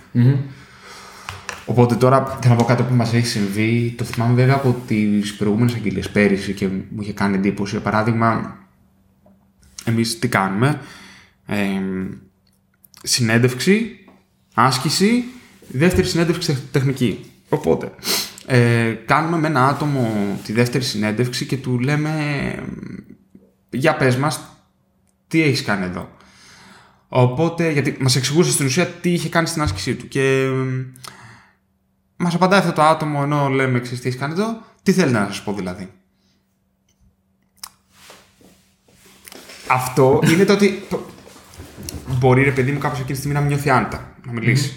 Οπότε 1.65 1.95
τώρα 1.95 2.37
θέλω 2.41 2.53
να 2.53 2.59
πω 2.59 2.65
κάτι 2.65 2.83
που 2.83 2.93
μας 2.93 3.13
έχει 3.13 3.25
συμβεί. 3.27 3.93
Το 3.97 4.03
θυμάμαι 4.03 4.33
βέβαια 4.33 4.55
από 4.55 4.81
τις 4.87 5.35
προηγούμενες 5.35 5.73
αγγελίες 5.73 6.09
πέρυσι 6.09 6.53
και 6.53 6.67
μου 6.67 7.01
είχε 7.01 7.13
κάνει 7.13 7.35
εντύπωση. 7.35 7.71
Για 7.75 7.83
παράδειγμα, 7.83 8.57
εμείς 9.85 10.19
τι 10.19 10.27
κάνουμε; 10.27 10.79
Ε, 11.45 11.55
συνέντευξη, 13.03 13.95
άσκηση, 14.53 15.23
δεύτερη 15.67 16.07
συνέντευξη 16.07 16.47
τεχ- 16.47 16.71
τεχνική. 16.71 17.31
Οπότε, 17.49 17.91
ε, 18.45 18.91
κάνουμε 19.05 19.37
με 19.37 19.47
ένα 19.47 19.67
άτομο 19.67 20.09
τη 20.43 20.53
δεύτερη 20.53 20.83
συνέντευξη 20.83 21.45
και 21.45 21.57
του 21.57 21.79
λέμε 21.79 22.11
για 23.69 23.95
πες 23.95 24.15
μας 24.17 24.52
τι 25.33 25.41
έχεις 25.41 25.63
κάνει 25.63 25.85
εδώ. 25.85 26.09
Οπότε, 27.07 27.71
γιατί 27.71 27.97
μας 27.99 28.15
εξηγούσε 28.15 28.51
στην 28.51 28.65
ουσία 28.65 28.85
τι 28.87 29.11
είχε 29.13 29.29
κάνει 29.29 29.47
στην 29.47 29.61
άσκησή 29.61 29.95
του 29.95 30.07
και 30.07 30.47
Μας 32.15 32.33
απαντάει 32.35 32.59
αυτό 32.59 32.71
το 32.71 32.81
άτομο 32.81 33.19
ενώ 33.23 33.49
λέμε 33.49 33.77
εξή 33.77 33.95
τι 33.99 34.07
έχεις 34.07 34.19
κάνει 34.19 34.33
εδώ, 34.33 34.61
τι 34.83 34.91
θέλετε 34.91 35.19
να 35.19 35.25
σας 35.25 35.43
πω 35.43 35.53
δηλαδή; 35.53 35.89
Αυτό 39.67 40.19
είναι 40.23 40.45
το 40.45 40.53
ότι. 40.53 40.83
το- 40.89 41.05
Μπορεί 42.07 42.43
ρε 42.43 42.51
παιδί 42.51 42.71
μου 42.71 42.79
κάποιος 42.79 42.99
εκείνη 42.99 43.13
τη 43.13 43.17
στιγμή 43.17 43.33
να 43.33 43.39
μην 43.39 43.49
νιώθει 43.49 43.69
άνετα 43.69 44.15
να 44.25 44.31
μιλήσει. 44.31 44.73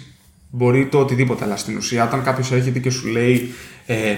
Μπορεί 0.49 0.87
το 0.87 0.99
οτιδήποτε, 0.99 1.43
αλλά 1.43 1.57
στην 1.57 1.77
ουσία 1.77 2.03
όταν 2.05 2.23
κάποιος 2.23 2.51
έρχεται 2.51 2.79
και 2.79 2.89
σου 2.89 3.07
λέει. 3.07 3.53
Ε, 3.85 4.17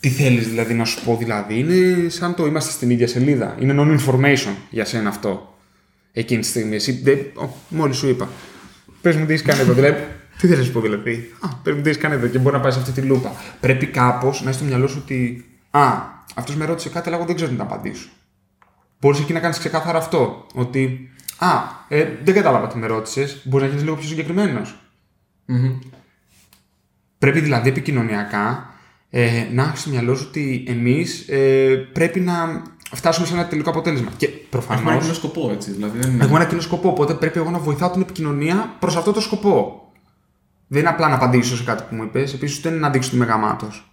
τι 0.00 0.08
θέλεις 0.08 0.48
δηλαδή 0.48 0.74
να 0.74 0.84
σου 0.84 1.04
πω, 1.04 1.16
δηλαδή, 1.16 1.58
είναι 1.58 2.08
σαν 2.08 2.34
το 2.34 2.46
είμαστε 2.46 2.70
στην 2.70 2.90
ίδια 2.90 3.08
σελίδα. 3.08 3.56
Είναι 3.60 3.74
non-information 3.78 4.54
για 4.70 4.84
σένα 4.84 5.08
αυτό. 5.08 5.58
Εκείνη 6.12 6.40
τη 6.40 6.46
στιγμή. 6.46 6.74
Εσύ 6.74 6.92
δεν. 6.92 7.18
Μόλις 7.68 7.96
σου 7.96 8.08
είπα. 8.08 8.28
Πες 9.00 9.16
μου 9.16 9.26
τι 9.26 9.32
έχεις 9.32 9.44
κάνει 9.44 9.60
εδώ. 9.60 9.72
Δηλαδή, 9.72 10.06
τι 10.38 10.46
θέλεις 10.46 10.58
να 10.58 10.64
σου 10.64 10.72
πω 10.72 10.80
δηλαδή. 10.80 11.32
Α, 11.40 11.48
πες 11.62 11.74
μου 11.74 11.82
τι 11.82 11.88
έχεις 11.88 12.00
κάνει 12.00 12.14
εδώ 12.14 12.26
και 12.26 12.38
μπορεί 12.38 12.56
να 12.56 12.62
πάει 12.62 12.72
σε 12.72 12.78
αυτή 12.78 12.92
τη 12.92 13.00
λούπα. 13.00 13.32
Πρέπει 13.60 13.86
κάπως 13.86 14.42
να 14.42 14.48
έχει 14.48 14.58
στο 14.58 14.66
μυαλό 14.66 14.86
σου 14.86 15.00
ότι. 15.04 15.44
Α, 15.70 16.02
αυτός 16.34 16.56
με 16.56 16.64
ρώτησε 16.64 16.88
κάτι, 16.88 17.08
αλλά 17.08 17.16
εγώ 17.16 17.26
δεν 17.26 17.34
ξέρω 17.34 17.50
τι 17.50 17.56
να 17.56 17.62
απαντήσω. 17.62 18.08
Μπορείς 19.00 19.20
εκεί 19.20 19.32
να 19.32 19.40
κάνεις 19.40 19.58
ξεκάθαρα 19.58 19.98
αυτό. 19.98 20.46
Ότι. 20.54 21.10
Α, 21.38 21.48
ε, 21.88 22.08
δεν 22.24 22.34
κατάλαβα 22.34 22.66
τι 22.66 22.78
με 22.78 22.86
ρώτησες. 22.86 23.40
Μπορείς 23.44 23.62
να 23.62 23.68
γίνεις 23.68 23.84
λίγο 23.84 23.96
πιο 23.96 24.08
συγκεκριμένος. 24.08 24.76
Πρέπει 27.18 27.40
δηλαδή 27.40 27.68
επικοινωνιακά 27.68 28.74
ε, 29.10 29.30
να 29.52 29.62
έχεις 29.62 29.80
στο 29.80 29.90
μυαλό 29.90 30.14
σου 30.14 30.24
ότι 30.28 30.64
εμείς 30.68 31.28
ε, 31.28 31.74
πρέπει 31.92 32.20
να 32.20 32.62
φτάσουμε 32.92 33.26
σε 33.26 33.32
ένα 33.34 33.46
τελικό 33.46 33.70
αποτέλεσμα. 33.70 34.10
Και 34.16 34.26
προφανώ. 34.28 34.78
Έχουμε 34.78 34.92
ένα 34.92 35.00
κοινό 35.02 35.14
σκοπό, 35.14 35.50
έτσι. 35.52 35.70
Δηλαδή, 35.70 35.98
δεν 35.98 36.10
είναι... 36.10 36.24
Έχουμε 36.24 36.38
ένα 36.38 36.48
κοινό 36.48 36.60
σκοπό. 36.60 36.88
Οπότε 36.88 37.14
πρέπει 37.14 37.38
εγώ 37.38 37.50
να 37.50 37.58
βοηθάω 37.58 37.90
την 37.90 38.00
επικοινωνία 38.00 38.74
προς 38.78 38.96
αυτό 38.96 39.12
το 39.12 39.20
σκοπό. 39.20 39.80
Δεν 40.68 40.80
είναι 40.80 40.88
απλά 40.88 41.08
να 41.08 41.14
απαντήσω 41.14 41.56
σε 41.56 41.64
κάτι 41.64 41.82
που 41.88 41.94
μου 41.94 42.02
είπες. 42.02 42.32
Επίσης, 42.34 42.58
ούτε 42.58 42.68
είναι 42.68 42.78
να 42.78 42.90
δείξω 42.90 43.08
ότι 43.08 43.16
είμαι 43.16 43.26
γαμάτος. 43.26 43.90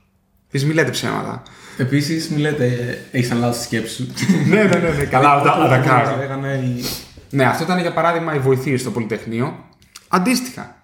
Επίσης, 0.47 0.67
μην 0.67 0.75
λέτε 0.75 0.91
ψέματα. 0.91 1.41
Επίσης, 1.77 2.29
μη 2.29 2.37
λέτε, 2.37 2.97
έχεις 3.11 3.31
αναλάβει 3.31 3.57
τη 3.57 3.63
σκέψη 3.63 3.95
σου. 3.95 4.07
ναι, 4.49 4.63
ναι, 4.63 4.77
ναι, 4.77 4.89
ναι, 4.89 5.03
καλά, 5.03 5.31
Αυτό 5.33 5.49
τα, 5.49 5.67
τα 5.69 5.79
που 5.79 5.87
κάνω. 5.87 6.17
λέγανε 6.17 6.47
οι- 6.77 6.83
Ναι, 7.29 7.43
αυτό 7.45 7.63
ήταν 7.63 7.79
για 7.79 7.93
παράδειγμα 7.93 8.35
η 8.35 8.39
βοηθεία 8.39 8.77
στο 8.77 8.91
Πολυτεχνείο. 8.91 9.65
Αντίστοιχα. 10.07 10.82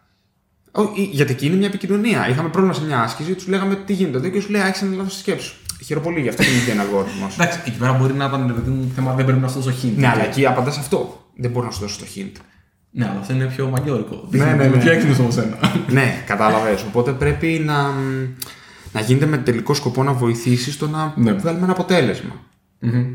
Ο- 0.71 0.81
η- 0.95 1.09
Γιατί 1.11 1.31
εκεί 1.31 1.45
είναι 1.45 1.55
μια 1.55 1.67
επικοινωνία. 1.67 2.29
Είχαμε 2.29 2.49
πρόβλημα 2.49 2.75
σε 2.75 2.83
μια 2.85 2.99
άσκηση, 3.01 3.33
τους 3.33 3.47
λέγαμε 3.47 3.75
τι 3.75 3.93
γίνεται 3.93 4.17
εδώ 4.17 4.27
και 4.29 4.39
σου 4.39 4.49
λέει 4.51 4.61
Έχει 4.61 4.83
ένα 4.85 4.95
λάθος 4.95 5.17
σκέψη. 5.17 5.45
σου». 5.45 5.55
Χαίρομαι 5.85 6.05
πολύ 6.05 6.21
γι' 6.21 6.29
αυτό 6.29 6.43
και 6.43 6.49
είναι 6.49 6.71
ένα 6.71 6.81
αλγόριθμο. 6.81 7.27
Εντάξει, 7.33 7.59
εκεί 7.65 7.77
πέρα 7.77 7.93
μπορεί 7.93 8.13
να 8.13 8.25
ήταν 8.25 8.47
ρε 8.47 8.53
παιδί 8.53 8.69
μου, 8.69 8.91
θέμα, 8.95 9.13
δεν 9.13 9.25
πρέπει 9.25 9.39
να 9.41 9.47
σου 9.47 9.59
δώσω 9.59 9.77
hint. 9.83 9.91
ναι, 9.97 10.07
αλλά 10.07 10.23
εκεί 10.25 10.45
απαντάς 10.45 10.77
αυτό. 10.77 11.25
Δεν 11.35 11.51
μπορώ 11.51 11.65
να 11.65 11.71
σου 11.71 11.79
δώσω 11.79 11.99
το 11.99 12.05
hint. 12.15 12.31
Ναι, 12.91 13.05
αλλά 13.09 13.19
αυτό 13.19 13.33
είναι 13.33 13.45
πιο 13.45 13.67
μαγιόρικο. 13.67 14.27
Ναι, 14.31 14.45
ναι, 14.45 14.51
Είμαι 14.51 14.67
ναι. 14.67 14.81
πιο 14.81 14.91
έξυπνο 14.91 15.15
από 15.23 15.31
σένα. 15.31 15.57
ναι, 15.87 16.23
κατάλαβες. 16.25 16.81
Οπότε 16.83 17.11
πρέπει 17.11 17.61
να, 17.65 17.83
να 18.93 19.01
γίνεται 19.01 19.25
με 19.25 19.37
τελικό 19.37 19.73
σκοπό 19.73 20.03
να 20.03 20.13
βοηθήσεις 20.13 20.73
στο 20.73 20.87
να 20.87 21.13
Ναι. 21.17 21.31
βγάλουμε 21.31 21.63
ένα 21.63 21.71
αποτέλεσμα. 21.71 22.35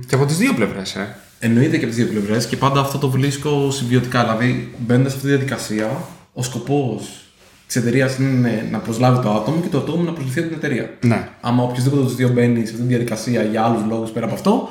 Και 0.07 0.14
από 0.14 0.24
τις 0.24 0.36
δύο 0.36 0.52
πλευρές, 0.55 0.94
ε. 0.94 1.16
Εννοείται 1.38 1.76
και 1.78 1.84
από 1.84 1.94
τις 1.94 2.05
δύο 2.05 2.07
πλευρές 2.07 2.46
και 2.46 2.57
πάντα 2.57 2.80
αυτό 2.80 2.98
το 2.98 3.11
βρίσκω 3.11 3.70
συμβιωτικά. 3.70 4.22
Δηλαδή, 4.22 4.74
μπαίνοντας 4.78 5.12
σε 5.12 5.16
αυτή 5.18 5.28
τη 5.30 5.34
διαδικασία, 5.36 5.98
ο 6.32 6.42
σκοπός 6.42 7.24
της 7.67 7.77
εταιρείας 7.77 8.17
είναι 8.19 8.69
να 8.71 8.79
προσλάβει 8.79 9.23
το 9.23 9.31
άτομο 9.35 9.61
και 9.61 9.69
το 9.69 9.79
άτομο 9.79 10.03
να 10.03 10.12
προσληφθεί 10.12 10.39
από 10.41 10.49
την 10.49 10.57
εταιρεία. 10.57 10.95
Ναι. 11.03 11.29
Άμα 11.41 11.62
οποιοδήποτε 11.62 11.97
από 11.97 12.07
τους 12.07 12.17
δύο 12.17 12.29
μπαίνει 12.29 12.57
σε 12.67 12.73
αυτή 12.73 12.77
τη 12.77 12.89
διαδικασία 12.89 13.43
για 13.43 13.65
άλλους 13.65 13.83
λόγους 13.89 14.11
πέρα 14.11 14.27
από 14.27 14.35
αυτό, 14.35 14.71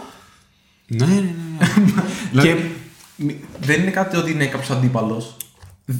Ναι, 0.87 1.05
ναι, 1.05 1.13
ναι. 1.13 1.27
δηλαδή, 2.31 2.71
μη- 3.15 3.39
δεν 3.61 3.81
είναι 3.81 3.91
κάτι 3.91 4.17
ότι 4.17 4.31
είναι 4.31 4.45
κάποιος 4.45 4.69
αντίπαλος. 4.71 5.37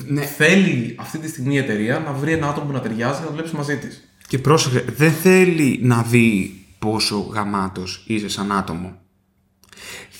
ναι. 0.08 0.22
Θέλει 0.22 0.96
αυτή 1.00 1.18
τη 1.18 1.28
στιγμή 1.30 1.54
η 1.54 1.58
εταιρεία 1.58 2.00
να 2.00 2.12
βρει 2.14 2.32
ένα 2.32 2.48
άτομο 2.50 2.66
που 2.66 2.72
να 2.74 2.80
ταιριάζει 2.80 3.18
και 3.18 3.24
να 3.24 3.30
δουλέψει 3.30 3.56
μαζί 3.56 3.78
της. 3.78 4.08
Και 4.28 4.38
πρόσεχε, 4.39 4.86
δεν 4.96 5.12
θέλει 5.12 5.80
να 5.84 6.02
δει 6.02 6.58
πόσο 6.80 7.18
γαμάτος 7.34 8.04
είσαι 8.08 8.30
σαν 8.30 8.52
άτομο. 8.52 8.94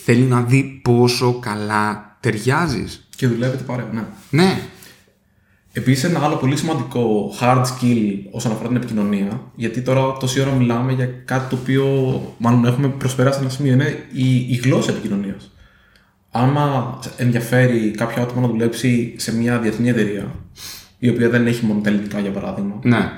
Θέλει 0.06 0.22
να 0.22 0.42
δει 0.42 0.80
πόσο 0.84 1.34
καλά 1.40 2.18
ταιριάζεις. 2.20 3.08
Και 3.16 3.28
δουλεύετε 3.28 3.64
παρέα, 3.64 3.88
ναι. 3.94 4.04
Ναι. 4.30 4.62
Επίσης, 5.76 6.04
ένα 6.04 6.20
άλλο 6.24 6.36
πολύ 6.36 6.58
σημαντικό 6.58 7.34
hard 7.40 7.62
skill 7.64 8.18
όσον 8.32 8.52
αφορά 8.52 8.68
την 8.68 8.78
επικοινωνία, 8.78 9.42
γιατί 9.56 9.82
τώρα 9.82 10.18
τόση 10.18 10.42
ώρα 10.42 10.52
μιλάμε 10.52 10.92
για 10.92 11.06
κάτι 11.26 11.50
το 11.50 11.58
οποίο 11.62 11.86
μάλλον 12.38 12.66
έχουμε 12.66 12.88
προσπεράσει 12.88 13.40
ένα 13.42 13.50
σημείο, 13.50 13.74
είναι 13.74 14.06
η, 14.12 14.36
η 14.36 14.62
γλώσσα 14.64 14.92
επικοινωνίας. 14.92 15.52
Άμα 16.32 17.00
ενδιαφέρει 17.18 17.92
κάποιο 17.98 18.22
άτομο 18.22 18.42
να 18.42 18.48
δουλέψει 18.48 19.14
σε 19.18 19.36
μια 19.36 19.60
διεθνή 19.60 19.90
εταιρεία, 19.90 20.36
η 21.00 21.10
οποία 21.10 21.30
δεν 21.30 21.48
έχει 21.48 21.66
μόνο 21.66 21.80
τα 21.82 21.90
ελληνικά 21.90 22.20
για 22.20 22.32
παράδειγμα, 22.32 22.80
Ναι. 22.84 23.12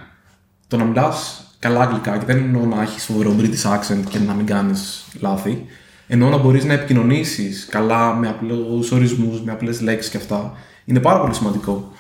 το 0.67 0.77
να 0.77 0.83
μιλάς 0.83 1.43
καλά 1.59 1.81
αγγλικά, 1.81 2.17
και 2.17 2.25
δεν 2.25 2.37
εννοώ 2.37 2.65
να 2.65 2.81
έχεις 2.81 3.03
φοβερό 3.05 3.35
British 3.39 3.71
accent 3.73 4.03
και 4.09 4.19
να 4.19 4.33
μην 4.33 4.45
κάνεις 4.45 5.05
λάθη, 5.19 5.65
εννοώ 6.07 6.29
να 6.29 6.37
μπορείς 6.37 6.65
να 6.65 6.73
επικοινωνήσεις 6.73 7.67
καλά 7.69 8.15
με 8.15 8.27
απλούς 8.27 8.91
ορισμούς, 8.91 9.41
με 9.41 9.51
απλές 9.51 9.81
λέξεις 9.81 10.11
και 10.11 10.17
αυτά, 10.17 10.53
είναι 10.85 10.99
πάρα 10.99 11.19
πολύ 11.19 11.33
σημαντικό. 11.33 11.91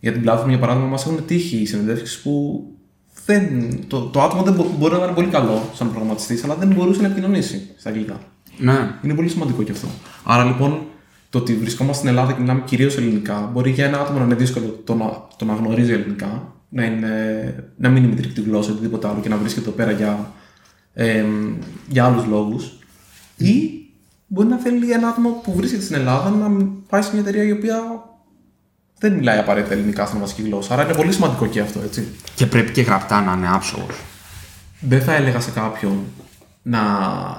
Για 0.00 0.12
την 0.12 0.20
πλατφόρμα, 0.22 0.50
για 0.50 0.60
παράδειγμα, 0.60 0.88
μας 0.88 1.04
έχουν 1.04 1.24
τύχει 1.26 1.66
συνεντεύξεις 1.66 2.18
που 2.18 2.64
δεν, 3.26 3.78
το, 3.86 4.00
το 4.00 4.22
άτομο 4.22 4.42
δεν 4.42 4.54
μπο- 4.54 4.70
μπορεί 4.78 4.94
να 4.94 5.04
είναι 5.04 5.12
πολύ 5.14 5.26
καλό 5.26 5.62
σαν 5.74 5.90
προγραμματιστής, 5.90 6.44
αλλά 6.44 6.54
δεν 6.54 6.68
μπορούσε 6.68 7.00
να 7.00 7.06
επικοινωνήσει 7.06 7.68
στα 7.76 7.88
αγγλικά. 7.88 8.20
Ναι. 8.58 8.94
Είναι 9.02 9.14
πολύ 9.14 9.28
σημαντικό 9.28 9.62
και 9.62 9.72
αυτό. 9.72 9.88
Άρα 10.24 10.44
λοιπόν, 10.44 10.82
το 11.30 11.38
ότι 11.38 11.54
βρισκόμαστε 11.54 11.98
στην 11.98 12.08
Ελλάδα 12.08 12.32
και 12.32 12.40
μιλάμε 12.40 12.62
κυρίως 12.64 12.96
ελληνικά, 12.96 13.50
μπορεί 13.52 13.70
για 13.70 13.84
ένα 13.86 14.00
άτομο 14.00 14.18
να 14.18 14.24
είναι 14.24 14.34
δύσκολο 14.34 14.80
το 14.84 14.94
να, 14.94 15.26
το 15.36 15.44
να 15.44 15.54
γνωρίζει 15.54 15.92
ελληνικά, 15.92 16.54
να, 16.68 16.84
είναι, 16.84 17.10
να 17.76 17.88
μην 17.88 18.02
είναι 18.02 18.12
μητρική 18.12 18.40
του 18.40 18.44
γλώσσα 18.46 18.70
ή 18.70 18.72
οτιδήποτε 18.72 19.08
άλλο 19.08 19.20
και 19.20 19.28
να 19.28 19.36
βρίσκεται 19.36 19.66
εδώ 19.66 19.76
πέρα 19.76 19.90
για, 19.90 20.32
ε, 20.94 21.24
για 21.88 22.04
άλλους 22.04 22.26
λόγους. 22.26 22.78
Ή 23.36 23.70
μπορεί 24.26 24.48
να 24.48 24.56
θέλει 24.56 24.92
ένα 24.92 25.08
άτομο 25.08 25.40
που 25.42 25.52
βρίσκεται 25.54 25.82
στην 25.82 25.96
Ελλάδα 25.96 26.30
να 26.30 26.66
πάει 26.88 27.02
σε 27.02 27.10
μια 27.12 27.20
εταιρεία 27.20 27.42
η 27.44 27.52
οποία 27.52 27.78
δεν 29.00 29.12
μιλάει 29.12 29.38
απαραίτητα 29.38 29.72
ελληνικά 29.74 30.06
σαν 30.06 30.20
βασική 30.20 30.42
γλώσσα. 30.42 30.72
Άρα 30.74 30.84
είναι 30.84 30.94
πολύ 30.94 31.12
σημαντικό 31.12 31.46
και 31.46 31.60
αυτό, 31.60 31.80
έτσι. 31.84 32.08
Και 32.34 32.46
πρέπει 32.46 32.72
και 32.72 32.82
γραπτά 32.82 33.20
να 33.20 33.32
είναι 33.32 33.48
άψογος. 33.52 33.96
Δεν 34.80 35.02
θα 35.02 35.14
έλεγα 35.14 35.40
σε 35.40 35.50
κάποιον 35.50 36.04
να, 36.62 36.80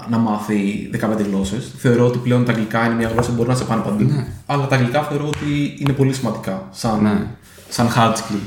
να 0.09 0.17
μάθει 0.17 0.89
15 1.01 1.23
γλώσσες. 1.25 1.73
Θεωρώ 1.77 2.05
ότι 2.05 2.17
πλέον 2.17 2.45
τα 2.45 2.51
αγγλικά 2.51 2.85
είναι 2.85 2.95
μια 2.95 3.07
γλώσσα 3.07 3.29
που 3.29 3.35
μπορεί 3.35 3.49
να 3.49 3.55
σε 3.55 3.63
πάνε 3.63 3.81
παντού. 3.81 4.25
Αλλά 4.45 4.67
τα 4.67 4.75
αγγλικά 4.75 5.03
θεωρώ 5.03 5.27
ότι 5.27 5.75
είναι 5.79 5.93
πολύ 5.93 6.13
σημαντικά 6.13 6.67
σαν, 6.71 7.01
Ναι. 7.03 7.27
σαν 7.69 7.87
hard 7.95 8.13
skill. 8.13 8.39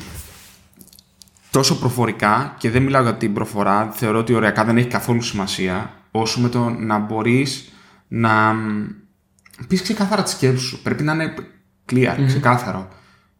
Τόσο 1.50 1.78
προφορικά, 1.78 2.54
και 2.58 2.70
δεν 2.70 2.82
μιλάω 2.82 3.02
για 3.02 3.14
την 3.16 3.32
προφορά, 3.32 3.90
θεωρώ 3.94 4.18
ότι 4.18 4.34
ωριακά 4.34 4.64
δεν 4.64 4.76
έχει 4.76 4.88
καθόλου 4.88 5.22
σημασία, 5.22 5.90
όσο 6.10 6.40
με 6.40 6.48
το 6.48 6.68
να 6.68 6.98
μπορείς 6.98 7.72
να 8.08 8.52
μ, 8.52 8.86
πεις 9.68 9.82
ξεκάθαρα 9.82 10.22
τη 10.22 10.30
σκέψη 10.30 10.64
σου. 10.64 10.82
Πρέπει 10.82 11.02
να 11.02 11.12
είναι 11.12 11.34
clear, 11.92 12.14
ξεκάθαρο. 12.26 12.88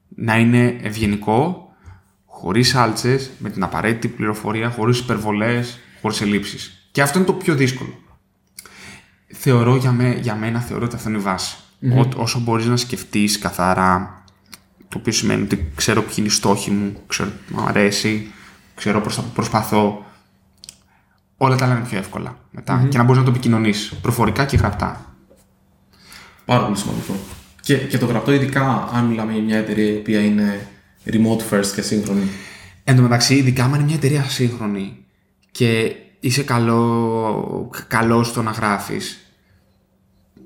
Να 0.08 0.38
είναι 0.38 0.78
ευγενικό, 0.82 1.68
χωρίς 2.26 2.74
άλτσες, 2.74 3.30
με 3.38 3.50
την 3.50 3.62
απαραίτητη 3.62 4.08
πληροφορία, 4.08 4.70
χωρίς 4.70 4.98
υπερβολές, 4.98 5.78
χωρίς 6.00 6.20
ελλείψεις. 6.20 6.88
Και 6.90 7.02
αυτό 7.02 7.18
είναι 7.18 7.26
το 7.26 7.32
πιο 7.32 7.54
δύσκολο. 7.54 7.94
Θεωρώ 9.26 9.76
για, 9.76 9.92
με, 9.92 10.18
για 10.22 10.34
μένα, 10.34 10.60
θεωρώ 10.60 10.84
ότι 10.84 10.94
αυτό 10.94 11.08
είναι 11.08 11.18
η 11.18 11.20
βαση 11.20 11.56
Ό, 11.92 12.08
όσο 12.16 12.40
μπορείς 12.40 12.66
να 12.66 12.76
σκεφτείς 12.76 13.38
καθαρά, 13.38 14.24
το 14.88 14.98
οποίο 14.98 15.12
σημαίνει 15.12 15.42
ότι 15.42 15.72
ξέρω 15.74 16.02
ποιοι 16.02 16.14
είναι 16.18 16.26
οι 16.26 16.30
στόχοι 16.30 16.70
μου, 16.70 17.02
ξέρω 17.06 17.30
τι 17.46 17.54
μου 17.54 17.64
αρέσει, 17.66 18.32
ξέρω 18.74 19.00
πώ 19.00 19.10
θα 19.10 19.22
προσπαθώ. 19.22 20.04
Όλα 21.36 21.56
τα 21.56 21.64
άλλα 21.64 21.76
είναι 21.76 21.84
πιο 21.84 21.98
εύκολα 21.98 22.36
μετά. 22.50 22.86
Και 22.90 22.98
να 22.98 23.04
μπορείς 23.04 23.18
να 23.18 23.24
το 23.24 23.30
επικοινωνήσει 23.30 23.96
προφορικά 24.00 24.44
και 24.44 24.56
γραπτά. 24.56 25.14
Πάρα 26.44 26.64
πολύ 26.64 26.76
σημαντικό. 26.76 27.14
Και, 27.64 27.76
και 27.76 27.98
το 27.98 28.06
γραπτό, 28.06 28.32
ειδικά 28.32 28.88
αν 28.92 29.04
μιλάμε 29.04 29.32
για 29.32 29.42
μια 29.42 29.56
εταιρεία 29.56 29.92
η 29.92 29.96
οποία 29.96 30.20
είναι 30.20 30.68
remote 31.04 31.40
first 31.50 31.66
και 31.74 31.82
σύγχρονη. 31.82 32.28
Εν 32.84 32.96
τω 32.96 33.02
μεταξύ, 33.02 33.34
ειδικά 33.34 33.64
αν 33.64 33.74
είναι 33.74 33.84
μια 33.84 33.94
εταιρεία 33.94 34.24
σύγχρονη 34.24 35.04
και 35.50 35.94
είσαι 36.20 36.42
καλό, 36.42 37.70
καλός 37.88 38.28
στο 38.28 38.42
να 38.42 38.50
γράφεις, 38.50 39.18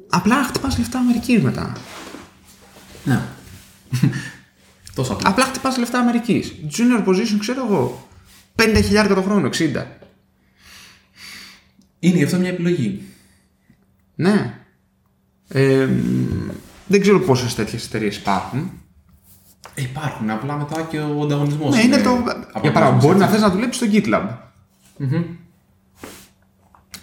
απλά 0.09 0.45
χτυπάς 0.45 0.79
λεφτά 0.79 0.99
Αμερικής 0.99 1.43
μετά. 1.43 1.73
Ναι. 3.05 3.21
Τόσο 4.95 5.13
απλά. 5.13 5.29
Απλά 5.29 5.45
χτυπάς 5.45 5.79
λεφτά 5.79 5.99
Αμερικής. 5.99 6.55
Junior 6.77 7.09
position, 7.09 7.37
ξέρω 7.39 7.67
εγώ. 7.67 8.09
50.000 8.57 9.13
το 9.15 9.23
χρόνο, 9.23 9.49
60. 9.49 9.85
Είναι 11.99 12.17
γι' 12.17 12.25
αυτό 12.25 12.39
μια 12.39 12.49
επιλογή. 12.49 13.03
Ναι. 14.15 14.55
Ε, 15.49 15.87
μ, 15.87 16.51
δεν 16.89 17.01
ξέρω 17.01 17.21
πόσες 17.21 17.55
τέτοιες 17.55 17.87
εταιρείες 17.87 18.17
υπάρχουν. 18.17 18.71
Ε, 19.75 19.83
υπάρχουν 19.83 20.31
απλά 20.31 20.57
μετά 20.57 20.83
και 20.91 20.99
ο 20.99 21.23
ανταγωνισμός. 21.23 21.75
Ναι, 21.75 21.83
είναι 21.83 21.97
το. 21.97 22.25
Για 22.63 22.73
παράδειγμα, 22.73 23.01
μπορεί 23.03 23.19
να 23.19 23.27
θες 23.27 23.41
να 23.41 23.51
δουλέψεις 23.51 23.77
στο 23.77 23.87
GitLab. 23.93 24.29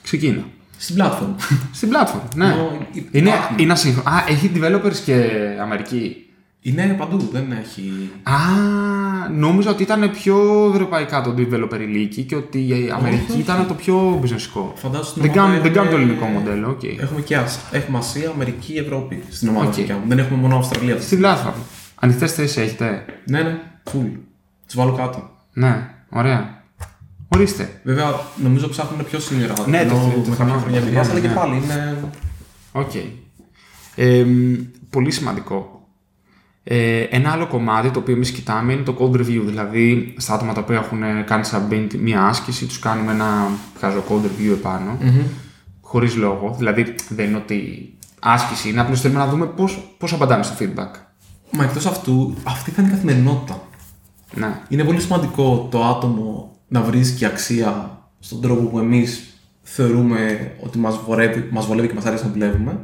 Ξεκίνα. 0.01 0.43
Στην 0.77 0.95
platform. 0.99 1.35
Στην 1.71 1.89
platform, 1.91 2.35
ναι. 2.35 2.45
Ενώ 2.45 2.55
υπάρχουν. 2.55 3.07
Είναι, 3.11 3.31
είναι 3.57 3.71
ασύγχρονο. 3.71 4.09
Α, 4.09 4.23
έχει 4.27 4.51
developers 4.55 4.95
και 5.05 5.29
Αμερική. 5.61 6.24
Είναι 6.67 6.95
παντού, 6.99 7.29
δεν 7.31 7.51
έχει. 7.51 8.09
Α, 8.23 8.33
νόμιζα 9.31 9.69
ότι 9.69 9.83
ήταν 9.83 10.11
πιο 10.11 10.69
ευρωπαϊκά 10.73 11.21
το 11.21 11.33
developer 11.37 11.79
ιλίκι 11.79 12.23
και 12.23 12.35
ότι 12.35 12.59
η 12.59 12.91
Αμερική 12.95 13.31
όχι. 13.31 13.39
ήταν 13.39 13.67
το 13.67 13.73
πιο 13.73 14.19
business 14.23 14.55
ικό. 14.55 14.71
Φαντάζομαι 14.75 15.05
στην 15.09 15.21
Δεν 15.21 15.31
ομάδα 15.31 15.47
κάνουν, 15.47 15.61
δεν 15.61 15.73
κάνουν 15.73 15.89
το 15.89 15.95
έχουμε- 15.97 16.11
ελληνικό 16.13 16.25
μοντέλο, 16.25 16.69
οκ. 16.69 16.83
Έχουμε 16.83 17.21
και 17.21 17.35
Ασ- 17.37 17.59
έχουμε 17.73 17.97
Ασία, 17.97 18.29
Αμερική, 18.29 18.73
Ευρώπη 18.73 19.23
στην 19.29 19.47
ομάδα 19.49 19.67
Οκ. 19.67 19.73
δικιά 19.73 19.95
μου. 19.95 20.01
Δεν 20.07 20.19
έχουμε 20.19 20.39
μόνο 20.39 20.55
Αυστραλία. 20.57 21.01
Στην 21.01 21.21
platform. 21.23 21.53
Ανοιχτές 21.95 22.33
θέσεις 22.33 22.57
έχετε. 22.57 23.05
Ναι, 23.25 23.41
ναι, 23.41 23.59
full. 23.91 24.11
Τις 24.65 24.75
βάλω 24.75 24.91
κάτω. 24.93 25.29
Ναι, 25.53 25.89
ωραία. 26.09 26.63
Ορίστε. 27.27 27.79
Βέβαια, 27.83 28.19
νομίζω 28.43 28.69
ψάχνουν 28.69 29.05
πιο 29.05 29.19
senior 29.19 29.49
άτομα. 29.51 29.67
Ναι, 29.67 29.85
το- 29.85 29.95
ενώ 29.95 30.03
το- 30.03 30.21
το 30.21 30.29
με 30.29 30.35
κάποια 30.35 30.35
θυμάμαι, 30.45 30.61
χρόνια 30.61 30.79
το 30.79 30.85
εμπειρία, 30.85 31.09
αλλά 31.11 31.19
και 31.19 31.27
θυμάμαι, 31.27 31.39
πάλι 31.49 31.63
είναι. 31.63 31.95
Οκ. 32.71 32.91
Ε, 33.95 34.23
μ, 34.23 34.53
πολύ 34.89 35.11
σημαντικό. 35.11 35.74
Ε, 36.67 36.99
ένα 36.99 37.31
άλλο 37.31 37.47
κομμάτι 37.47 37.89
το 37.89 37.99
οποίο 37.99 38.13
εμείς 38.13 38.31
κοιτάμε 38.31 38.73
είναι 38.73 38.83
το 38.83 38.95
code 38.99 39.15
review. 39.15 39.41
Δηλαδή, 39.45 40.13
στα 40.17 40.33
άτομα 40.33 40.53
τα 40.53 40.61
οποία 40.61 40.75
έχουν 40.75 41.25
κάνει 41.25 41.47
submit 41.51 41.87
μία 41.99 42.25
άσκηση, 42.25 42.65
τους 42.65 42.79
κάνουμε 42.79 43.11
ένα 43.11 43.47
βγάζω 43.77 44.03
code 44.09 44.25
review 44.25 44.51
επάνω, 44.51 44.97
χωρίς 45.81 46.15
λόγο. 46.15 46.55
Δηλαδή, 46.57 46.95
δεν 47.09 47.27
είναι 47.27 47.37
ότι 47.37 47.89
άσκηση 48.19 48.69
είναι, 48.69 48.81
απλώς 48.81 49.01
θέλουμε 49.01 49.19
να 49.19 49.27
δούμε 49.27 49.45
πώς 49.97 50.13
απαντάμε 50.13 50.43
στο 50.43 50.55
feedback. 50.59 50.99
Μα 51.51 51.63
εκτός 51.63 51.85
αυτού, 51.85 52.35
αυτή 52.43 52.71
θα 52.71 52.81
είναι 52.81 52.91
η 52.91 52.93
καθημερινότητα. 52.93 53.61
Ναι. 54.33 54.61
Είναι 54.69 54.83
πολύ 54.83 55.01
σημαντικό 55.01 55.67
το 55.71 55.83
άτομο 55.83 56.55
να 56.67 56.81
βρίσκει 56.81 57.25
αξία 57.25 57.99
στον 58.19 58.41
τρόπο 58.41 58.61
που 58.61 58.79
εμείς 58.79 59.39
θεωρούμε 59.61 60.51
ότι 60.63 60.77
μας 60.77 60.99
βολεύει, 61.05 61.49
μας 61.51 61.65
βολεύει 61.65 61.87
και 61.87 61.93
μας 61.93 62.05
αρέσει 62.05 62.25
να 62.25 62.31
δουλεύουμε 62.31 62.79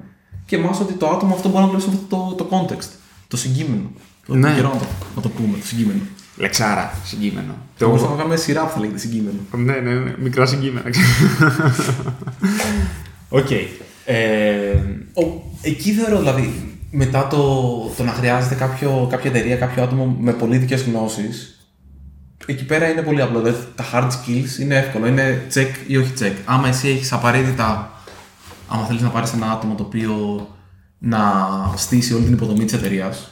και 0.45 0.55
εμάς 0.55 0.79
ότι 0.79 0.93
το 0.93 1.07
άτομο 1.09 1.33
αυτό 1.33 1.49
μπορεί 1.49 1.61
να 1.61 1.69
δουλεύει 1.69 1.83
σε 1.83 1.89
αυτό 1.89 2.35
το, 2.35 2.35
το 2.35 2.47
context, 2.51 2.89
το 3.31 3.37
συγκείμενο. 3.37 3.91
Το 4.27 4.35
Ναι. 4.35 4.53
καιρό 4.55 4.69
να 4.73 4.79
το, 4.79 4.85
να 5.15 5.21
το 5.21 5.29
πούμε, 5.29 5.57
το 5.57 5.65
συγκείμενο. 5.65 5.99
Λεξάρα, 6.37 6.93
συγκείμενο. 7.03 7.53
Το... 7.77 7.85
Μπορούσαμε 7.87 8.11
να 8.11 8.17
κάνουμε 8.17 8.35
σειρά 8.35 8.65
που 8.65 8.71
θα 8.73 8.79
λέγεται 8.79 8.97
συγκείμενο. 8.99 9.37
Ναι, 9.55 9.73
ναι, 9.73 9.93
ναι, 9.99 10.13
μικρά 10.17 10.45
συγκείμενα. 10.45 10.89
Οκ. 13.29 13.51
Ε, 14.05 14.73
Ο, 15.13 15.41
εκεί 15.61 15.91
θεωρώ 15.91 16.19
δηλαδή, 16.19 16.75
μετά 16.91 17.27
το, 17.27 17.37
το 17.97 18.03
να 18.03 18.11
χρειάζεται 18.11 18.55
κάποιο, 18.55 19.07
κάποια 19.09 19.29
εταιρεία, 19.29 19.55
κάποιο 19.55 19.83
άτομο 19.83 20.15
με 20.19 20.31
πολύ 20.33 20.57
ειδικές 20.57 20.81
γνώσεις, 20.81 21.65
εκεί 22.45 22.65
πέρα 22.65 22.89
είναι 22.89 23.01
πολύ 23.01 23.21
απλό. 23.21 23.39
Δηλαδή, 23.41 23.57
τα 23.75 23.85
hard 23.93 24.07
skills 24.07 24.59
είναι 24.61 24.75
εύκολο. 24.77 25.07
Είναι 25.07 25.47
check 25.53 25.69
ή 25.87 25.97
όχι 25.97 26.13
check. 26.19 26.33
Άμα 26.45 26.67
εσύ 26.67 26.87
έχεις 26.89 27.11
απαραίτητα, 27.13 27.91
άμα 28.67 28.85
θέλεις 28.85 29.01
να 29.01 29.09
πάρεις 29.09 29.33
ένα 29.33 29.51
άτομο 29.51 29.75
το 29.75 29.83
οποίο 29.83 30.15
να 31.03 31.19
στήσει 31.75 32.13
όλη 32.13 32.23
την 32.23 32.33
υποδομή 32.33 32.63
της 32.65 32.73
εταιρείας, 32.73 33.31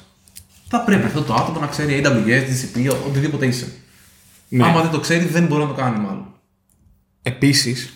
θα 0.68 0.82
πρέπει 0.84 1.06
αυτό 1.06 1.22
το 1.22 1.34
άτομο 1.34 1.60
να 1.60 1.68
ξέρει 1.68 2.02
AWS, 2.06 2.44
GCP, 2.44 2.92
ο- 2.94 3.08
οτιδήποτε 3.08 3.46
είσαι. 3.46 3.72
Ναι. 4.50 4.64
Άμα 4.64 4.82
δεν 4.82 4.92
το 4.92 5.00
ξέρει, 5.00 5.26
δεν 5.26 5.46
μπορεί 5.46 5.62
να 5.62 5.68
το 5.68 5.74
κάνει 5.74 6.00
μάλλον. 6.00 6.34
Επίσης, 7.22 7.94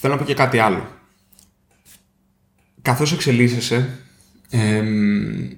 θέλω 0.00 0.12
να 0.12 0.18
πω 0.18 0.24
και 0.26 0.34
κάτι 0.34 0.58
άλλο. 0.58 0.88
Καθώς 2.82 3.12
εξελίσσεσαι, 3.12 3.98
εμ, 4.50 5.48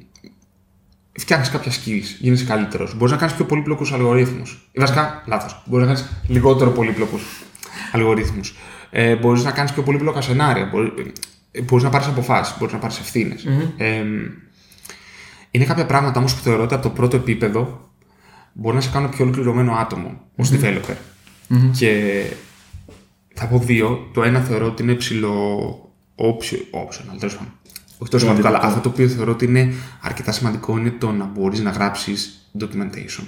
φτιάχνεις 1.13 1.49
κάποια 1.51 1.73
skills, 1.73 2.05
γίνεσαι 2.19 2.45
καλύτερος. 2.45 2.95
Μπορείς 2.97 3.13
να 3.13 3.19
κάνεις 3.19 3.35
πιο 3.35 3.45
πολύπλοκους 3.45 3.93
αλγορίθμους. 3.93 4.69
Ή 4.73 4.81
βασικά, 4.81 5.23
λάθος. 5.27 5.63
Μπορείς 5.67 5.87
να 5.87 5.95
κάνεις 5.95 6.11
λιγότερο 6.27 6.71
πολύπλοκους 6.71 7.23
αλγορίθμους. 7.93 8.55
Ε, 8.91 9.17
μπορείς 9.17 9.45
να 9.45 9.51
κάνεις 9.51 9.73
πιο 9.73 9.83
πολύπλοκα 9.83 10.21
σενάρια. 10.21 10.71
Μπορείς, 11.53 11.61
ε, 11.61 11.61
μπορείς 11.61 11.85
να 11.85 11.91
πάρεις 11.91 12.07
αποφάσεις, 12.07 12.57
μπορείς 12.59 12.75
να 12.75 12.81
πάρεις 12.81 12.99
ευθύνες. 12.99 13.45
Εμ, 13.77 14.09
είναι 15.51 15.65
κάποια 15.65 15.87
πράγματα 15.87 16.19
όμως 16.19 16.35
που 16.35 16.43
θεωρώ 16.43 16.63
ότι 16.63 16.75
από 16.75 16.83
το 16.83 16.89
πρώτο 16.91 17.17
επίπεδο 17.17 17.91
μπορεί 18.53 18.75
να 18.75 18.81
σε 18.81 18.91
κάνουν 18.91 19.11
πιο 19.11 19.25
ολοκληρωμένο 19.25 19.73
άτομο 19.73 20.21
ως 20.37 20.51
developer. 20.53 20.97
Και 21.79 22.23
θα 23.35 23.47
πω 23.47 23.59
δύο. 23.59 24.11
Το 24.15 24.23
ένα 24.23 24.41
θεωρώ 24.41 24.67
ότι 24.67 24.83
είναι 24.83 24.95
ψηλό 24.95 25.59
option- 26.17 26.79
optional, 26.81 27.17
τέλος 27.19 27.37
πάντων. 27.37 27.53
Όχι 27.99 28.11
τόσο 28.11 28.25
σημαντικό, 28.25 28.49
αλλά 28.49 28.59
αυτό 28.63 28.81
το 28.81 28.89
οποίο 28.89 29.09
θεωρώ 29.09 29.33
ότι 29.33 29.45
είναι 29.45 29.73
αρκετά 30.01 30.33
σημαντικό 30.33 30.79
είναι 30.79 30.91
το 30.91 31.11
να 31.13 31.25
μπορείς 31.25 31.61
να 31.61 31.71
γράψεις 31.71 32.51
documentation. 32.61 33.25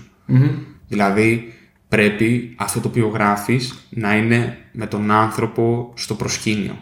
Δηλαδή, 0.89 1.53
πρέπει 1.89 2.55
αυτό 2.59 2.81
το 2.81 2.89
οποίο 2.89 3.09
γράφεις 3.09 3.75
να 3.91 4.17
είναι 4.17 4.59
με 4.73 4.87
τον 4.87 5.11
άνθρωπο 5.11 5.93
στο 5.97 6.15
προσκήνιο. 6.15 6.77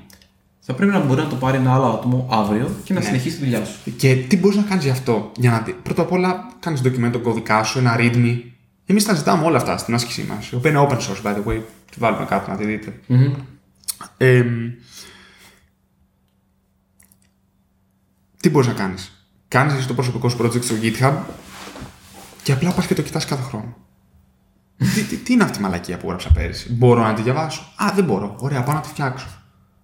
Θα 0.64 0.74
πρέπει 0.74 0.92
να 0.92 1.00
μπορεί 1.00 1.20
να 1.20 1.28
το 1.28 1.36
πάρει 1.36 1.56
ένα 1.56 1.74
άλλο 1.74 1.84
άτομο 1.84 2.26
αύριο 2.30 2.70
και 2.84 2.94
να 2.94 3.00
συνεχίσει 3.00 3.36
τη 3.36 3.44
δουλειά 3.44 3.64
σου. 3.64 3.96
Και 3.96 4.16
τι 4.16 4.36
μπορείς 4.36 4.56
να 4.56 4.62
κάνεις 4.62 4.84
γι' 4.84 4.90
αυτό. 4.90 5.32
Για 5.36 5.50
να 5.50 5.58
δει. 5.58 5.72
Πρώτα 5.72 6.02
απ' 6.02 6.12
όλα, 6.12 6.48
κάνεις 6.60 6.80
document 6.84 7.10
τον 7.12 7.22
κωδικά 7.22 7.62
σου, 7.62 7.78
ένα 7.78 7.96
readme. 7.98 8.40
Εμείς 8.86 9.04
τα 9.04 9.14
ζητάμε 9.14 9.44
όλα 9.44 9.56
αυτά 9.56 9.76
στην 9.76 9.94
άσκησή 9.94 10.22
μας. 10.22 10.50
Η 10.50 10.54
οποία 10.54 10.70
είναι 10.70 10.86
open 10.88 10.96
source, 10.96 11.22
by 11.22 11.34
the 11.34 11.44
way. 11.44 11.60
Τη 11.90 11.98
βάλουμε 11.98 12.24
κάτω 12.24 12.50
να 12.50 12.56
τη 12.56 12.64
δείτε. 12.64 13.00
Ε, 14.16 14.44
τι 18.40 18.50
μπορείς 18.50 18.68
να 18.68 18.74
κάνεις. 18.74 19.26
Κάνεις 19.48 19.74
εσύ 19.74 19.86
το 19.86 19.94
προσωπικό 19.94 20.28
σου 20.28 20.38
project 20.42 20.62
στο 20.62 20.74
GitHub 20.82 21.14
και 22.42 22.52
απλά 22.52 22.72
πας 22.72 22.86
και 22.86 22.94
το 22.94 23.02
κοιτάς 23.02 23.24
κάθε 23.24 23.42
χρόνο. 23.42 23.76
τι, 24.94 25.02
τι, 25.02 25.16
τι 25.16 25.32
είναι 25.32 25.44
αυτή 25.44 25.58
η 25.58 25.60
μαλακία 25.60 25.96
που 25.96 26.04
έγραψα 26.04 26.30
πέρυσι. 26.32 26.72
Μπορώ 26.72 27.02
να 27.02 27.14
τη 27.14 27.22
διαβάσω; 27.22 27.62
Α, 27.76 27.92
δεν 27.94 28.04
μπορώ. 28.04 28.36
Ωραία, 28.38 28.62
πάω 28.62 28.74
να 28.74 28.80
τη 28.80 28.88
φτιάξω. 28.88 29.26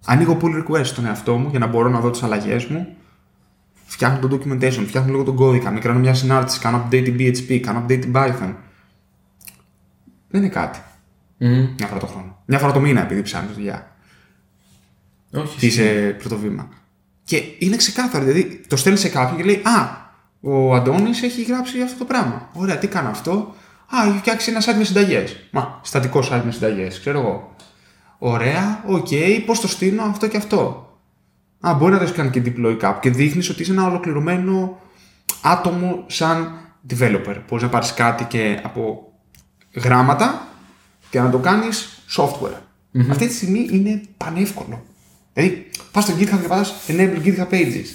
Ανοίγω 0.05 0.37
pull 0.41 0.63
request 0.63 0.85
στον 0.85 1.05
εαυτό 1.05 1.37
μου 1.37 1.49
για 1.49 1.59
να 1.59 1.67
μπορώ 1.67 1.89
να 1.89 1.99
δω 1.99 2.09
τις 2.09 2.23
αλλαγές 2.23 2.65
μου. 2.65 2.95
Φτιάχνω 3.85 4.27
το 4.27 4.35
documentation, 4.35 4.83
φτιάχνω 4.87 5.11
λίγο 5.11 5.23
τον 5.23 5.35
κώδικα, 5.35 5.71
μικράνω 5.71 5.99
μια 5.99 6.13
συνάρτηση, 6.13 6.59
κάνω 6.59 6.87
update 6.87 7.05
in 7.05 7.19
PHP, 7.19 7.57
κάνω 7.57 7.85
update 7.87 8.03
in 8.03 8.11
Python. 8.11 8.55
Δεν 10.29 10.41
είναι 10.41 10.49
κάτι. 10.49 10.79
Μια 11.37 11.87
φορά 11.87 11.99
το 11.99 12.05
χρόνο. 12.05 12.37
Μια 12.45 12.59
φορά 12.59 12.71
το 12.71 12.79
μήνα 12.79 13.01
επειδή 13.01 13.21
ψάχνεις 13.21 13.55
δουλειά. 13.55 13.95
Όχι. 15.33 15.57
Και 15.57 15.65
είσαι 15.65 16.15
πρώτο 16.19 16.37
βήμα. 16.37 16.69
Και 17.23 17.43
είναι 17.59 17.75
ξεκάθαρο, 17.75 18.25
δηλαδή 18.25 18.61
το 18.67 18.75
στέλνεις 18.75 19.01
σε 19.01 19.09
κάποιον 19.09 19.37
και 19.37 19.43
λέει 19.43 19.61
Α, 19.63 20.07
ο 20.39 20.75
Αντώνης 20.75 21.21
έχει 21.21 21.43
γράψει 21.43 21.81
αυτό 21.81 21.97
το 21.97 22.05
πράγμα. 22.05 22.49
Ωραία, 22.53 22.77
τι 22.77 22.87
κάνω 22.87 23.09
αυτό. 23.09 23.55
Α, 23.95 24.07
έχει 24.07 24.17
φτιάξει 24.17 24.51
ένα 24.51 24.61
site 24.61 24.77
με 24.77 24.83
συνταγές. 24.83 25.35
Μα, 25.51 25.79
στατικό 25.83 26.19
site 26.19 26.41
με 26.45 26.51
συνταγές, 26.51 26.99
ξέρω 26.99 27.19
εγώ. 27.19 27.55
Ωραία, 28.19 28.83
οκ, 28.87 29.07
πώς 29.45 29.59
το 29.59 29.67
στείλω 29.67 30.01
αυτό 30.01 30.27
και 30.27 30.37
αυτό. 30.37 30.83
Α, 31.59 31.73
μπορεί 31.73 31.91
να 31.91 31.97
το 31.97 32.03
έχεις 32.03 32.15
κάνει 32.15 32.29
και 32.29 32.41
deploy 32.45 32.75
κάπου 32.79 32.99
και 32.99 33.09
δείχνεις 33.09 33.49
ότι 33.49 33.61
είσαι 33.61 33.71
ένα 33.71 33.85
ολοκληρωμένο 33.87 34.79
άτομο 35.41 36.03
σαν 36.07 36.57
developer. 36.89 37.35
Μπορείς 37.47 37.63
να 37.63 37.69
πάρεις 37.69 37.93
κάτι 37.93 38.23
και 38.23 38.59
από 38.63 39.11
γράμματα 39.75 40.47
και 41.09 41.19
να 41.19 41.29
το 41.29 41.37
κάνεις 41.37 41.99
software. 42.17 42.57
Αυτή 43.09 43.27
τη 43.27 43.33
στιγμή 43.33 43.67
είναι 43.71 44.01
πανεύκολο. 44.17 44.83
Δηλαδή, 45.33 45.69
πας 45.91 46.03
στο 46.03 46.13
GitHub 46.19 46.39
και 46.41 46.47
πατάς 46.47 46.73
enable 46.87 47.17
GitHub 47.23 47.49
pages. 47.49 47.85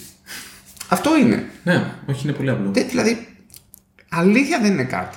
Αυτό 0.88 1.16
είναι. 1.18 1.50
Ναι, 1.64 1.94
όχι, 2.08 2.28
είναι 2.28 2.36
πολύ 2.36 2.50
απλό. 2.50 2.70
Δεν- 2.72 2.88
δηλαδή, 2.88 3.26
αλήθεια 4.08 4.60
δεν 4.60 4.72
είναι 4.72 4.84
κάτι. 4.84 5.16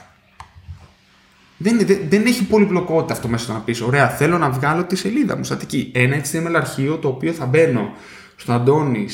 Δεν, 1.57 1.79
δεν, 1.85 1.97
δεν 2.09 2.25
έχει 2.25 2.43
πολυπλοκότητα 2.45 3.13
αυτό 3.13 3.27
μέσα 3.27 3.43
στο 3.43 3.53
να 3.53 3.59
πεις: 3.59 3.81
Ωραία, 3.81 4.09
θέλω 4.09 4.37
να 4.37 4.49
βγάλω 4.49 4.83
τη 4.83 4.95
σελίδα 4.95 5.37
μου 5.37 5.43
στατική. 5.43 5.91
Ένα 5.93 6.21
HTML 6.21 6.53
αρχείο 6.55 6.97
το 6.97 7.07
οποίο 7.07 7.31
θα 7.31 7.45
μπαίνω 7.45 7.91
στο 8.35 8.51
Αντώνη 8.53 9.07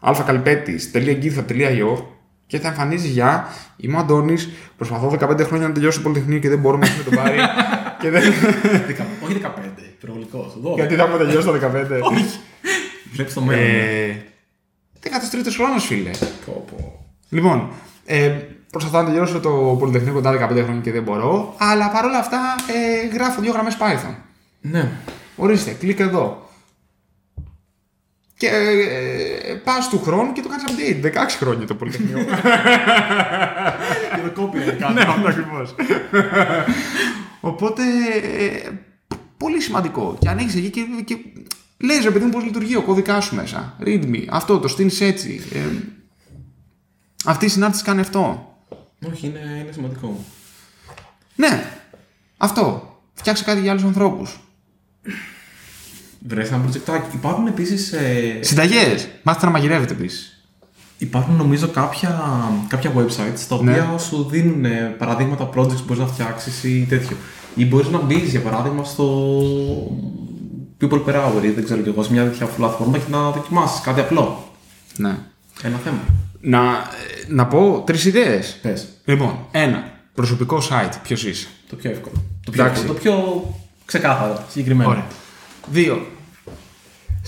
αλφακαλπέτη.githa.io 0.00 2.02
και 2.46 2.58
θα 2.58 2.68
εμφανίζει 2.68 3.08
για 3.08 3.46
Είμαι 3.76 3.96
ο 3.96 3.98
Αντώνη, 3.98 4.34
προσπαθώ 4.76 5.16
15 5.20 5.40
χρόνια 5.40 5.68
να 5.68 5.74
τελειώσω 5.74 5.98
το 5.98 6.02
Πολυτεχνείο 6.08 6.38
και 6.38 6.48
δεν 6.48 6.58
μπορώ 6.58 6.76
να 6.76 6.86
το 7.04 7.10
πάρει. 7.16 7.36
και 8.00 8.10
δεν... 8.10 8.22
Δεκα- 8.86 9.06
Όχι 9.24 9.40
15, 9.42 9.46
υπερβολικός. 10.00 10.56
Γιατί 10.74 10.94
θα 10.94 11.02
έχουμε 11.02 11.18
τελειώσει 11.24 11.46
το 11.46 11.52
15. 11.52 11.58
Όχι. 12.00 12.24
Βλέπεις 13.12 13.34
το 13.34 13.40
μέλλον. 13.40 13.64
ε, 13.64 14.22
13ο 15.02 15.52
χρόνος, 15.56 15.84
φίλε. 15.86 16.10
Πω, 16.46 16.64
πω. 16.70 17.04
Λοιπόν, 17.28 17.68
ε, 18.04 18.32
προσπαθώ 18.74 19.02
να 19.02 19.04
τελειώσω 19.04 19.40
το 19.40 19.76
Πολυτεχνείο 19.78 20.12
κοντά 20.12 20.32
15 20.32 20.36
χρόνια 20.36 20.80
και 20.82 20.92
δεν 20.92 21.02
μπορώ, 21.02 21.54
αλλά 21.58 21.90
παρόλα 21.90 22.18
αυτά 22.18 22.38
ε, 22.66 23.06
γράφω 23.06 23.40
δύο 23.40 23.52
γραμμές 23.52 23.76
Python. 23.80 24.14
Ναι. 24.60 24.90
Ορίστε, 25.36 25.70
κλικ 25.70 25.98
εδώ. 25.98 26.48
Και 28.36 28.46
ε, 28.46 29.50
ε, 29.50 29.54
πας 29.54 29.88
του 29.88 30.02
χρόνου 30.02 30.32
και 30.32 30.42
το 30.42 30.48
κάνεις 30.48 30.64
update. 30.66 31.04
16 31.06 31.26
χρόνια 31.38 31.66
το 31.66 31.74
Πολυτεχνείο. 31.74 32.18
Και 34.14 34.20
το 34.34 34.42
copyright 34.42 34.92
ναι, 34.94 35.00
αυτό 35.00 35.28
ακριβώς. 35.28 35.74
Οπότε, 37.40 37.82
ε, 38.38 38.70
πολύ 39.36 39.60
σημαντικό. 39.60 40.16
Και 40.18 40.28
ανοίξει 40.28 40.58
εκεί 40.58 40.70
και, 40.70 40.80
και 41.04 41.16
λες, 41.78 42.04
ρε 42.04 42.10
παιδί 42.10 42.24
μου, 42.24 42.30
πώς 42.30 42.44
λειτουργεί 42.44 42.76
ο 42.76 42.82
κώδικάς 42.82 43.24
σου 43.24 43.34
μέσα. 43.34 43.76
Readme, 43.86 44.24
αυτό, 44.30 44.58
το 44.58 44.68
στείνει 44.68 44.96
έτσι. 45.00 45.40
Ε, 45.52 45.58
αυτή 47.24 47.44
η 47.44 47.48
συνάρτηση 47.48 47.84
κάνει 47.84 48.00
αυτό. 48.00 48.53
Όχι, 49.12 49.26
είναι, 49.26 49.58
είναι 49.62 49.72
σημαντικό. 49.72 50.24
Ναι, 51.36 51.64
αυτό. 52.36 52.88
Φτιάξε 53.14 53.44
κάτι 53.44 53.60
για 53.60 53.70
άλλους 53.70 53.84
ανθρώπους. 53.84 54.38
Βρες 56.28 56.48
ένα 56.48 56.58
προτζεκτάκι. 56.58 57.16
Υπάρχουν 57.16 57.46
επίσης. 57.46 57.92
Ε, 57.92 58.38
Συνταγές. 58.40 59.08
Μάθετε 59.22 59.46
να 59.46 59.52
μαγειρεύετε 59.52 59.92
επίσης. 59.92 60.44
υπάρχουν 60.98 61.36
νομίζω 61.36 61.68
κάποια, 61.68 62.20
κάποια 62.68 62.92
websites 62.96 63.40
τα 63.48 63.54
οποία 63.54 63.88
Ναι. 63.92 63.98
σου 63.98 64.26
δίνουν 64.30 64.64
ε, 64.64 64.94
παραδείγματα 64.98 65.48
projects 65.54 65.76
που 65.76 65.82
μπορείς 65.86 66.02
να 66.02 66.06
φτιάξεις 66.06 66.64
ή 66.64 66.86
τέτοιο. 66.88 67.16
Ή 67.54 67.64
μπορείς 67.66 67.88
να 67.88 67.98
μπεις 67.98 68.30
για 68.30 68.40
παράδειγμα 68.40 68.84
στο 68.84 69.36
People 70.80 71.04
Per 71.06 71.14
Hour 71.14 71.42
ή 71.44 71.48
δεν 71.48 71.64
ξέρω 71.64 71.80
κι 71.82 71.88
εγώ, 71.88 72.02
σε 72.02 72.12
μια 72.12 72.24
τέτοια 72.24 72.46
πλατφόρμα 72.46 72.98
και 72.98 73.04
να 73.10 73.30
δοκιμάσεις 73.30 73.80
κάτι 73.80 74.00
απλό. 74.00 74.48
Ναι. 74.96 75.16
Ένα 75.62 75.76
θέμα. 75.76 75.98
Να, 76.40 76.58
ε, 76.68 76.82
να 77.28 77.46
πω 77.46 77.82
τρεις 77.86 78.04
ιδέες. 78.04 78.58
Πες. 78.62 78.88
Λοιπόν, 79.04 79.46
ένα. 79.50 79.92
Προσωπικό 80.14 80.62
site. 80.70 80.92
Ποιος 81.02 81.24
είσαι; 81.24 81.46
Το 81.68 81.76
πιο 81.76 81.90
εύκολο. 81.90 82.14
Το 82.44 82.50
πιο, 82.50 82.62
Εντάξει. 82.62 82.80
εύκολο, 82.82 82.98
το 82.98 83.02
πιο 83.04 83.44
ξεκάθαρο, 83.84 84.44
συγκεκριμένο. 84.48 84.90
Ωραία. 84.90 85.06
Δύο. 85.70 86.06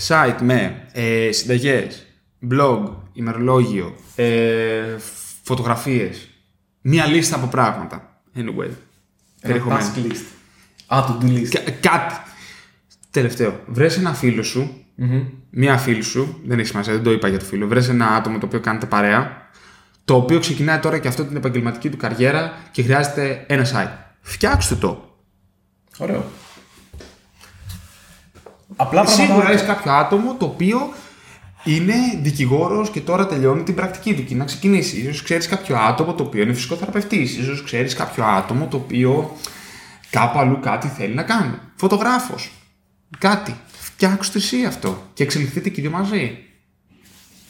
Site 0.07 0.37
με 0.41 0.87
ε, 0.91 1.31
συνταγές, 1.31 2.05
blog, 2.51 2.83
ημερολόγιο, 3.13 3.95
ε, 4.15 4.95
φωτογραφίες. 5.43 6.29
Μία 6.81 7.05
λίστα 7.05 7.35
από 7.35 7.47
πράγματα. 7.47 8.21
Anyway. 8.35 8.39
Ένα 8.63 8.75
Περιεχομένο. 9.41 9.79
task 9.95 10.11
list. 10.11 10.25
Α, 10.87 11.03
to 11.07 11.23
do 11.23 11.27
list. 11.29 11.47
Κα- 11.49 11.71
Κάτι. 11.89 12.15
Τελευταίο. 13.11 13.59
Βρες 13.67 13.97
ένα 13.97 14.13
φίλο 14.13 14.43
σου, 14.43 14.85
Μμμ. 14.95 15.23
μία 15.49 15.77
φίλη 15.77 16.01
σου, 16.01 16.41
δεν 16.45 16.59
έχει 16.59 16.67
σημασία, 16.67 16.93
δεν 16.93 17.03
το 17.03 17.11
είπα 17.11 17.27
για 17.27 17.39
το 17.39 17.45
φίλο. 17.45 17.67
Βρες 17.67 17.89
ένα 17.89 18.07
άτομο 18.07 18.37
το 18.37 18.45
οποίο 18.45 18.59
κάνετε 18.59 18.85
παρέα, 18.85 19.46
το 20.07 20.15
οποίο 20.15 20.39
ξεκινάει 20.39 20.79
τώρα 20.79 20.97
και 20.97 21.07
αυτό 21.07 21.25
την 21.25 21.35
επαγγελματική 21.35 21.89
του 21.89 21.97
καριέρα 21.97 22.53
και 22.71 22.83
χρειάζεται 22.83 23.43
ένα 23.47 23.65
site. 23.65 23.91
Φτιάξτε 24.21 24.75
το. 24.75 25.15
Ωραίο. 25.97 26.25
Απλά 28.75 29.05
Σίγουρα 29.05 29.27
πράγματα. 29.27 29.51
έχεις 29.51 29.67
κάποιο 29.67 29.91
άτομο 29.91 30.35
το 30.35 30.45
οποίο 30.45 30.93
είναι 31.63 31.95
δικηγόρος 32.21 32.89
και 32.89 33.01
τώρα 33.01 33.27
τελειώνει 33.27 33.63
την 33.63 33.75
πρακτική 33.75 34.15
του 34.15 34.23
και 34.23 34.35
να 34.35 34.45
ξεκινήσει. 34.45 35.13
σω 35.13 35.23
ξέρεις 35.23 35.47
κάποιο 35.47 35.77
άτομο 35.77 36.13
το 36.13 36.23
οποίο 36.23 36.41
είναι 36.41 36.53
φυσικοθεραπευτής. 36.53 37.43
σω 37.43 37.63
ξέρεις 37.63 37.93
κάποιο 37.93 38.23
άτομο 38.25 38.67
το 38.67 38.77
οποίο 38.77 39.35
κάπου 40.09 40.39
αλλού 40.39 40.59
κάτι 40.59 40.87
θέλει 40.87 41.13
να 41.13 41.23
κάνει. 41.23 41.53
Φωτογράφος. 41.75 42.51
Κάτι. 43.17 43.55
Φτιάξτε 43.79 44.37
εσύ 44.37 44.65
αυτό 44.65 45.03
και 45.13 45.23
εξελιχθείτε 45.23 45.69
και 45.69 45.81
οι 45.81 45.83
δύο 45.83 45.91
μαζί. 45.91 46.37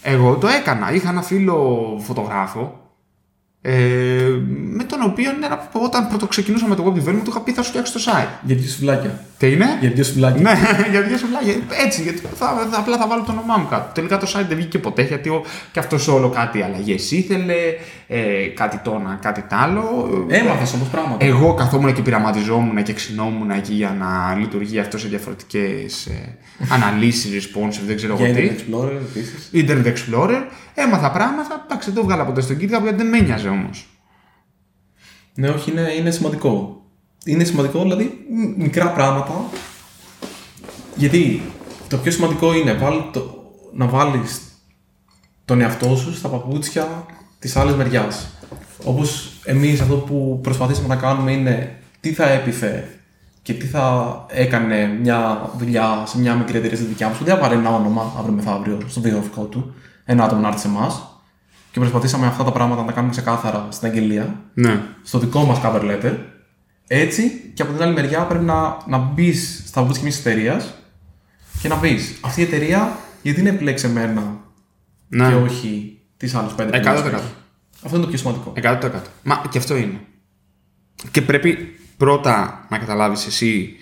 Εγώ 0.10 0.36
το 0.38 0.47
έκανα. 0.47 0.91
Είχα 0.91 1.10
ένα 1.10 1.22
φίλο 1.22 1.97
φωτογράφο. 1.99 2.86
Ε, 3.62 3.74
με 4.72 4.84
τον 4.84 4.99
οποίο 5.03 5.30
ένα- 5.30 5.70
όταν 5.72 6.08
πρώτο 6.08 6.28
ξεκινούσα 6.28 6.68
με 6.68 6.76
το 6.76 6.84
web 6.86 6.97
development 6.99 7.22
του 7.24 7.30
είχα 7.30 7.39
πει 7.41 7.51
θα 7.51 7.62
σου 7.62 7.70
φτιάξει 7.70 7.93
το 7.93 7.99
site. 8.05 8.28
Για 8.43 8.55
δύο 8.55 8.70
σουβλάκια. 8.70 9.22
Τι 9.38 9.51
είναι; 9.51 9.66
Για 9.80 9.89
δύο 9.89 10.03
σουβλάκια. 10.03 10.41
Ναι, 10.41 10.60
για 10.91 11.01
δύο 11.01 11.18
σουβλάκια. 11.18 11.53
Έτσι, 11.86 12.01
γιατί 12.01 12.18
θα, 12.36 12.45
θα, 12.72 12.78
απλά 12.80 12.97
θα 12.97 13.08
βάλω 13.08 13.24
το 13.24 13.32
όνομά 13.32 13.58
μου 13.58 13.68
κάτω. 13.70 13.91
Τελικά 13.93 14.18
το 14.18 14.28
site 14.36 14.45
δεν 14.47 14.58
βγήκε 14.58 14.80
ποτέ 14.80 15.01
γιατί 15.01 15.30
ο, 15.30 15.43
και 15.72 15.80
αυτός 15.80 16.08
όλο 16.08 16.30
κάτι 16.30 16.62
αλλαγές 16.62 17.12
ήθελε, 17.12 17.53
ε, 18.08 18.45
κάτι 18.55 18.78
το 18.84 18.97
ένα, 18.99 19.20
κάτι 19.22 19.41
τ' 19.41 19.53
άλλο. 19.53 20.10
Έμαθες 20.28 20.74
όμως 20.74 20.88
πράγματα. 20.88 21.26
Εγώ 21.26 21.53
καθόμουν 21.53 21.93
και 21.93 22.01
πειραματιζόμουν 22.01 22.84
και 22.84 22.93
ξυνόμουν 22.93 23.49
εκεί 23.49 23.74
για 23.74 23.95
να 23.99 24.36
λειτουργεί 24.39 24.80
αυτός 24.80 25.01
σε 25.01 25.08
διαφορετικές 25.08 26.05
ε, 26.05 26.38
αναλύσεις, 26.70 27.45
responsive, 27.47 27.84
δεν 27.88 27.95
ξέρω 27.95 28.16
Για 28.16 28.28
εγώ 28.28 28.36
τι. 28.36 28.49
Internet 28.49 28.76
Explorer 28.76 28.91
επίσης. 28.91 29.49
Internet 29.53 29.86
Explorer, 29.93 30.41
έμαθα 30.82 31.11
πράγματα. 31.11 31.63
Εντάξει, 31.65 31.91
δεν 31.91 31.99
το 31.99 32.03
βγάλα 32.07 32.25
ποτέ 32.25 32.41
στον 32.41 32.55
GitHub 32.55 32.82
γιατί 32.82 32.93
δεν 32.95 33.07
με 33.07 33.19
νοιάζε 33.19 33.47
όμως. 33.49 33.88
Ναι, 35.36 35.49
όχι, 35.49 35.71
είναι, 35.71 35.91
είναι 35.99 36.11
σημαντικό. 36.11 36.82
Είναι 37.25 37.43
σημαντικό, 37.43 37.82
δηλαδή, 37.82 38.25
μ- 38.30 38.57
μικρά 38.61 38.91
πράγματα. 38.91 39.34
Γιατί 40.95 41.41
το 41.88 41.97
πιο 41.97 42.11
σημαντικό 42.11 42.53
είναι 42.53 42.73
βάλει 42.73 43.09
το, 43.13 43.43
να 43.73 43.86
βάλεις 43.88 44.41
τον 45.45 45.61
εαυτό 45.61 45.95
σου 45.95 46.15
στα 46.15 46.30
παπούτσια 46.30 47.05
της 47.39 47.55
άλλης 47.55 47.75
μεριάς. 47.75 48.28
Όπως 48.84 49.32
εμείς 49.45 49.82
αυτό 49.82 49.95
που 49.95 50.39
προσπαθήσαμε 50.43 50.88
να 50.88 50.95
κάνουμε 50.95 51.32
είναι 51.32 51.80
τι 51.99 52.13
θα 52.13 52.30
έπιθε 52.30 52.89
και 53.41 53.53
τι 53.53 53.65
θα 53.65 54.25
έκανε 54.30 54.88
μια 55.01 55.49
δουλειά 55.57 56.03
σε 56.05 56.19
μια 56.19 56.36
μικρή 56.36 56.57
εταιρεία 56.57 56.78
στη 56.78 56.86
δικιά 56.86 57.07
μας. 57.07 57.17
που 57.17 57.23
Δεν 57.23 57.36
θα 57.36 57.39
πάρει 57.41 57.55
ένα 57.55 57.75
όνομα 57.75 58.13
αύριο 58.17 58.34
μεθαύριο 58.36 58.80
στο 58.88 59.01
βιογραφικό 59.01 59.43
του, 59.43 59.73
ένα 60.10 60.24
άτομο 60.24 60.41
να 60.41 60.47
έρθει 60.47 60.60
σε 60.60 60.68
εμάς. 60.68 61.22
Και 61.72 61.80
προσπαθήσαμε 61.80 62.26
αυτά 62.28 62.43
τα 62.43 62.51
πράγματα 62.51 62.82
να 62.82 62.88
τα 62.88 62.93
κάνουμε 62.93 63.12
ξεκάθαρα 63.14 63.68
στην 63.70 63.88
αγγελία 63.88 64.41
Ναι. 64.53 64.82
στο 65.03 65.20
δικό 65.20 65.43
μας 65.45 65.60
cover 65.64 65.82
letter. 65.82 66.14
Έτσι, 66.88 67.51
και 67.53 67.62
από 67.62 67.74
την 67.74 67.82
άλλη 67.82 67.93
μεριά 67.93 68.20
πρέπει 68.26 68.43
να, 68.45 68.78
να 68.88 68.97
μπεις 68.97 69.64
στα 69.68 69.84
βούτια 69.84 70.01
μιας 70.01 70.20
εταιρείας 70.20 70.74
και 71.62 71.68
να 71.68 71.76
πεις 71.78 72.18
αυτή 72.22 72.41
η 72.41 72.43
εταιρεία 72.43 72.97
γιατί 73.22 73.39
είναι 73.39 73.49
επιλέξει 73.49 73.86
εμένα 73.86 74.38
Ναι. 75.08 75.28
και 75.28 75.34
όχι 75.36 75.99
τις 76.18 76.36
άλλες 76.36 76.51
πέντε 76.53 76.78
100%. 76.78 76.80
επιλέξεις 76.80 77.01
που 77.10 77.16
έχει. 77.16 77.34
Αυτό 77.84 77.95
είναι 77.97 78.05
το 78.05 78.12
πιο 78.12 78.18
σημαντικό. 78.18 78.53
100%. 78.55 79.01
Μα 79.24 79.43
και 79.49 79.58
αυτό 79.58 79.76
είναι. 79.76 79.99
Και 81.12 81.22
πρέπει 81.22 81.58
πρώτα 81.97 82.66
να 82.70 82.78
καταλάβεις 82.78 83.26
εσύ 83.26 83.76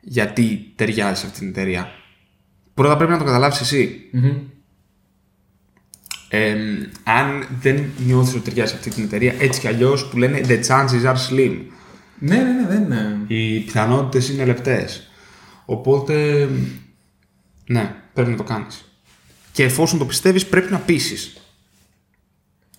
γιατί 0.00 0.72
ταιριάζει 0.76 1.20
σε 1.20 1.26
αυτήν 1.26 1.40
την 1.40 1.48
εταιρεία. 1.48 1.88
Πρώτα 2.74 2.96
πρέπει 2.96 3.12
να 3.12 3.18
το 3.18 3.24
καταλάβεις 3.24 3.60
εσύ. 3.60 4.08
Μμμ. 4.12 4.30
Ε, 6.34 6.56
αν 7.04 7.46
δεν 7.60 7.84
νιώθεις 8.06 8.34
ότι 8.34 8.44
ταιριάζει 8.44 8.70
σε 8.70 8.76
αυτή 8.76 8.90
την 8.90 9.04
εταιρεία, 9.04 9.34
έτσι 9.38 9.60
κι 9.60 9.68
αλλιώς 9.68 10.08
που 10.08 10.18
λένε 10.18 10.40
the 10.44 10.60
chances 10.66 11.04
are 11.04 11.16
slim. 11.30 11.56
Ναι, 12.18 12.36
ναι, 12.36 12.42
ναι, 12.42 12.66
δεν 12.68 12.82
είναι. 12.82 13.18
Οι 13.26 13.60
πιθανότητες 13.60 14.28
είναι 14.28 14.44
λεπτές. 14.44 15.10
Οπότε, 15.64 16.48
ναι, 17.66 17.94
πρέπει 18.12 18.30
να 18.30 18.36
το 18.36 18.42
κάνεις. 18.42 18.84
Και 19.52 19.64
εφόσον 19.64 19.98
το 19.98 20.06
πιστεύεις 20.06 20.46
πρέπει 20.46 20.72
να 20.72 20.78
πείσεις. 20.78 21.36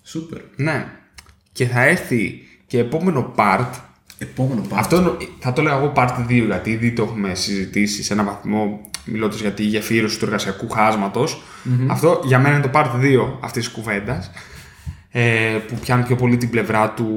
Σούπερ. 0.03 0.41
Ναι. 0.55 0.87
Και 1.51 1.65
θα 1.65 1.83
έρθει 1.83 2.47
και 2.67 2.79
επόμενο 2.79 3.33
part 3.37 3.71
Επόμενο 4.23 4.61
part. 4.69 4.75
Αυτό 4.77 4.95
εννο- 4.95 5.17
θα 5.39 5.53
το 5.53 5.61
λέω 5.61 5.77
εγώ 5.77 5.93
part 5.95 6.15
2, 6.27 6.45
γιατί 6.45 6.69
ήδη 6.71 6.91
το 6.91 7.03
έχουμε 7.03 7.35
συζητήσει 7.35 8.03
σε 8.03 8.13
έναν 8.13 8.25
βαθμό, 8.25 8.81
μιλώντα 9.05 9.35
για 9.35 9.51
τη 9.51 9.63
γεφύρωση 9.63 10.19
του 10.19 10.25
εργασιακού 10.25 10.69
χάσματος. 10.69 11.41
Αυτό 11.87 12.21
για 12.23 12.39
μένα 12.39 12.55
είναι 12.55 12.67
το 12.67 12.69
part 12.73 12.99
2 12.99 13.37
αυτής 13.41 13.63
της 13.63 13.73
κουβέντας. 13.73 14.31
Ε, 15.15 15.57
που 15.67 15.75
πιάνει 15.75 16.03
πιο 16.03 16.15
πολύ 16.15 16.37
την 16.37 16.49
πλευρά 16.49 16.89
του 16.89 17.07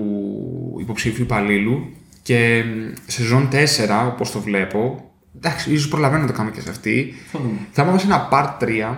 υποψήφιου 0.80 1.22
υπαλλήλου. 1.22 1.86
Και 2.22 2.64
μ, 2.66 2.92
σε 3.06 3.20
σεζόν 3.20 3.48
4, 3.52 4.06
όπως 4.06 4.30
το 4.30 4.40
βλέπω, 4.40 5.10
εντάξει, 5.36 5.72
ίσως 5.72 5.88
προλαβαίνω 5.88 6.20
να 6.20 6.26
το 6.26 6.32
κάνουμε 6.32 6.54
και 6.54 6.60
σε 6.60 6.70
αυτή. 6.70 7.14
Θα 7.32 7.38
δούμε. 7.38 7.58
Θα 7.72 7.84
πάμε 7.84 7.98
σε 7.98 8.06
ένα 8.06 8.28
part 8.32 8.62
3, 8.64 8.96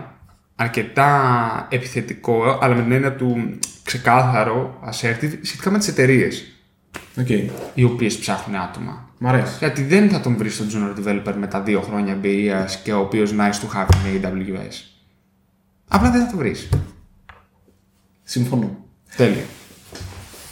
αρκετά 0.56 1.66
επιθετικό, 1.70 2.58
αλλά 2.60 2.74
με 2.74 2.82
την 2.82 2.92
έννοια 2.92 3.12
του 3.14 3.26
μ, 3.38 3.58
ξεκάθαρο, 3.84 4.80
assertive, 4.90 5.32
σχετικά 5.42 5.70
με 5.70 5.78
τις 5.78 5.88
εταιρείες 5.88 6.52
Οκ. 7.18 7.28
οι 7.74 7.84
οποίες 7.84 8.18
ψάχνουν 8.18 8.60
άτομα. 8.60 9.08
Μ' 9.18 9.26
αρέσει. 9.26 9.56
Γιατί 9.58 9.82
δεν 9.82 10.10
θα 10.10 10.20
τον 10.20 10.36
βρεις 10.36 10.54
στον 10.54 10.68
junior 10.72 10.98
developer 10.98 11.34
με 11.38 11.46
τα 11.46 11.60
δύο 11.60 11.80
χρόνια 11.80 12.12
εμπειρία 12.12 12.68
και 12.84 12.92
ο 12.92 12.98
οποίος 12.98 13.32
nice 13.32 13.36
to 13.36 13.76
have 13.76 13.86
είναι 14.06 14.20
AWS. 14.22 14.74
Απλά 15.88 16.10
δεν 16.10 16.24
θα 16.24 16.30
το 16.30 16.36
βρεις. 16.36 16.68
Συμφωνώ. 18.22 18.76
Τέλεια. 19.16 19.44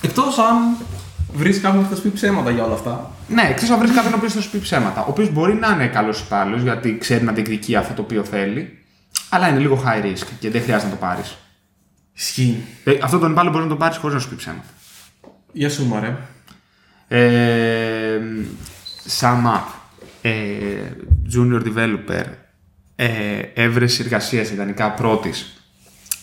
Εκτός 0.02 0.38
αν 0.38 0.76
βρεις 1.32 1.60
κάποιον 1.60 1.82
που 1.82 1.88
θα 1.88 1.96
σου 1.96 2.02
πει 2.02 2.10
ψέματα 2.10 2.50
για 2.50 2.64
όλα 2.64 2.74
αυτά. 2.74 3.10
Ναι, 3.28 3.52
ξέρει 3.54 3.70
να 3.70 3.78
βρεις 3.78 3.92
κάποιον 3.94 4.12
ο 4.12 4.16
οποίος 4.16 4.32
θα 4.32 4.40
σου 4.40 4.50
πει 4.50 4.58
ψέματα. 4.58 5.00
Ο 5.00 5.06
οποίος 5.08 5.32
μπορεί 5.32 5.54
να 5.54 5.68
είναι 5.68 5.86
καλός 5.86 6.20
υπάλληλος 6.20 6.62
γιατί 6.62 6.98
ξέρει 6.98 7.24
να 7.24 7.32
διεκδικεί 7.32 7.76
αυτό 7.76 7.94
το 7.94 8.02
οποίο 8.02 8.24
θέλει, 8.24 8.78
αλλά 9.28 9.48
είναι 9.48 9.58
λίγο 9.58 9.82
high 9.86 10.04
risk 10.04 10.26
και 10.40 10.50
δεν 10.50 10.62
χρειάζεται 10.62 10.90
να 10.90 10.98
το 10.98 11.00
πάρεις. 11.06 11.36
Ισχύει. 12.12 12.64
Ε, 12.84 12.98
αυτό 13.02 13.18
τον 13.18 13.30
υπάλληλο 13.30 13.52
μπορείς 13.52 13.68
να 13.68 13.72
το 13.74 13.78
πάρεις 13.78 13.96
χωρίς 13.96 14.14
να 14.14 14.20
σου 14.20 14.28
πει 14.28 14.34
ψέματα. 14.34 14.68
Για 15.52 15.70
σου, 15.70 15.84
μωρέ. 15.84 16.16
Ε, 17.08 18.20
sum 19.20 19.44
up. 19.44 19.64
Ε, 20.22 20.32
junior 21.34 21.62
developer. 21.62 22.24
Ε, 22.96 23.38
έβρεση 23.54 24.02
εργασίας 24.02 24.50
ιδανικά 24.50 24.90
πρώτης. 24.92 25.62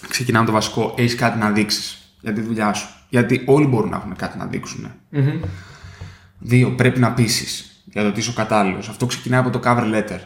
Ξεκινάμε 0.10 0.46
το 0.46 0.52
βασικό. 0.52 0.94
Έχεις 0.98 1.16
κάτι 1.16 1.38
να 1.38 1.52
δείξεις 1.52 2.18
για 2.22 2.34
τη 2.34 2.42
δουλειά 2.42 2.74
σου. 2.74 2.88
Γιατί 3.10 3.44
όλοι 3.46 3.66
μπορούν 3.66 3.90
να 3.90 3.98
έχουν 3.98 4.16
κάτι 4.16 4.38
να 4.38 4.46
δείξουν. 4.46 4.92
Δύο, 6.40 6.72
πρέπει 6.76 7.00
να 7.00 7.14
πείσεις 7.14 7.84
για 7.86 8.02
το 8.02 8.08
ότι 8.08 8.20
είσαι 8.20 8.30
ο 8.30 8.34
κατάλληλος. 8.34 8.90
Αυτό 8.90 9.06
ξεκινάει 9.06 9.40
από 9.40 9.50
το 9.50 9.60
cover 9.64 9.94
letter. 9.94 10.20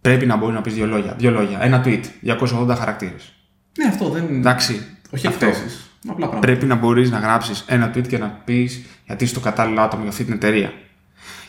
Πρέπει 0.00 0.26
να 0.26 0.36
μπορείς 0.36 0.54
να 0.54 0.60
πεις 0.60 0.74
δύο 0.74 0.86
λόγια. 0.86 1.14
Δύο 1.18 1.30
λόγια. 1.30 1.62
Ένα 1.62 1.82
tweet. 1.84 2.02
280 2.22 2.76
χαρακτήρες. 2.78 3.32
Ναι, 3.78 3.88
αυτό 3.88 4.08
δεν. 4.08 4.26
Εντάξει. 4.30 4.86
Όχι 5.10 5.26
αυτός. 5.26 5.48
εκθέσει. 5.48 5.76
Απλά 6.08 6.26
πράγματα. 6.26 6.46
Πρέπει 6.46 6.66
να 6.66 6.74
μπορείς 6.74 7.10
να 7.10 7.18
γράψεις 7.18 7.64
ένα 7.66 7.90
tweet 7.94 8.06
και 8.08 8.18
να 8.18 8.28
πεις 8.28 8.82
γιατί 9.06 9.24
είσαι 9.24 9.34
το 9.34 9.40
κατάλληλο 9.40 9.80
άτομο 9.80 10.02
για 10.02 10.10
αυτή 10.10 10.24
την 10.24 10.32
εταιρεία. 10.32 10.72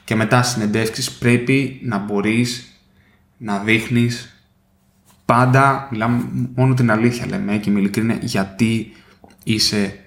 Και 0.03 0.15
μετά 0.15 0.41
στις 0.41 0.53
συνεντεύξεις 0.53 1.11
πρέπει 1.11 1.79
να 1.83 1.97
μπορείς 1.97 2.67
να 3.37 3.59
δείχνεις 3.59 4.43
πάντα, 5.25 5.87
μιλάμε 5.91 6.29
μόνο 6.55 6.73
την 6.73 6.91
αλήθεια 6.91 7.27
λέμε 7.27 7.57
και 7.57 7.69
με 7.69 7.79
ειλικρίνεια, 7.79 8.17
γιατί 8.21 8.91
είσαι 9.43 9.99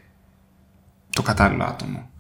το 1.11 1.23
κατάλληλο 1.23 1.65
άτομο. 1.65 2.11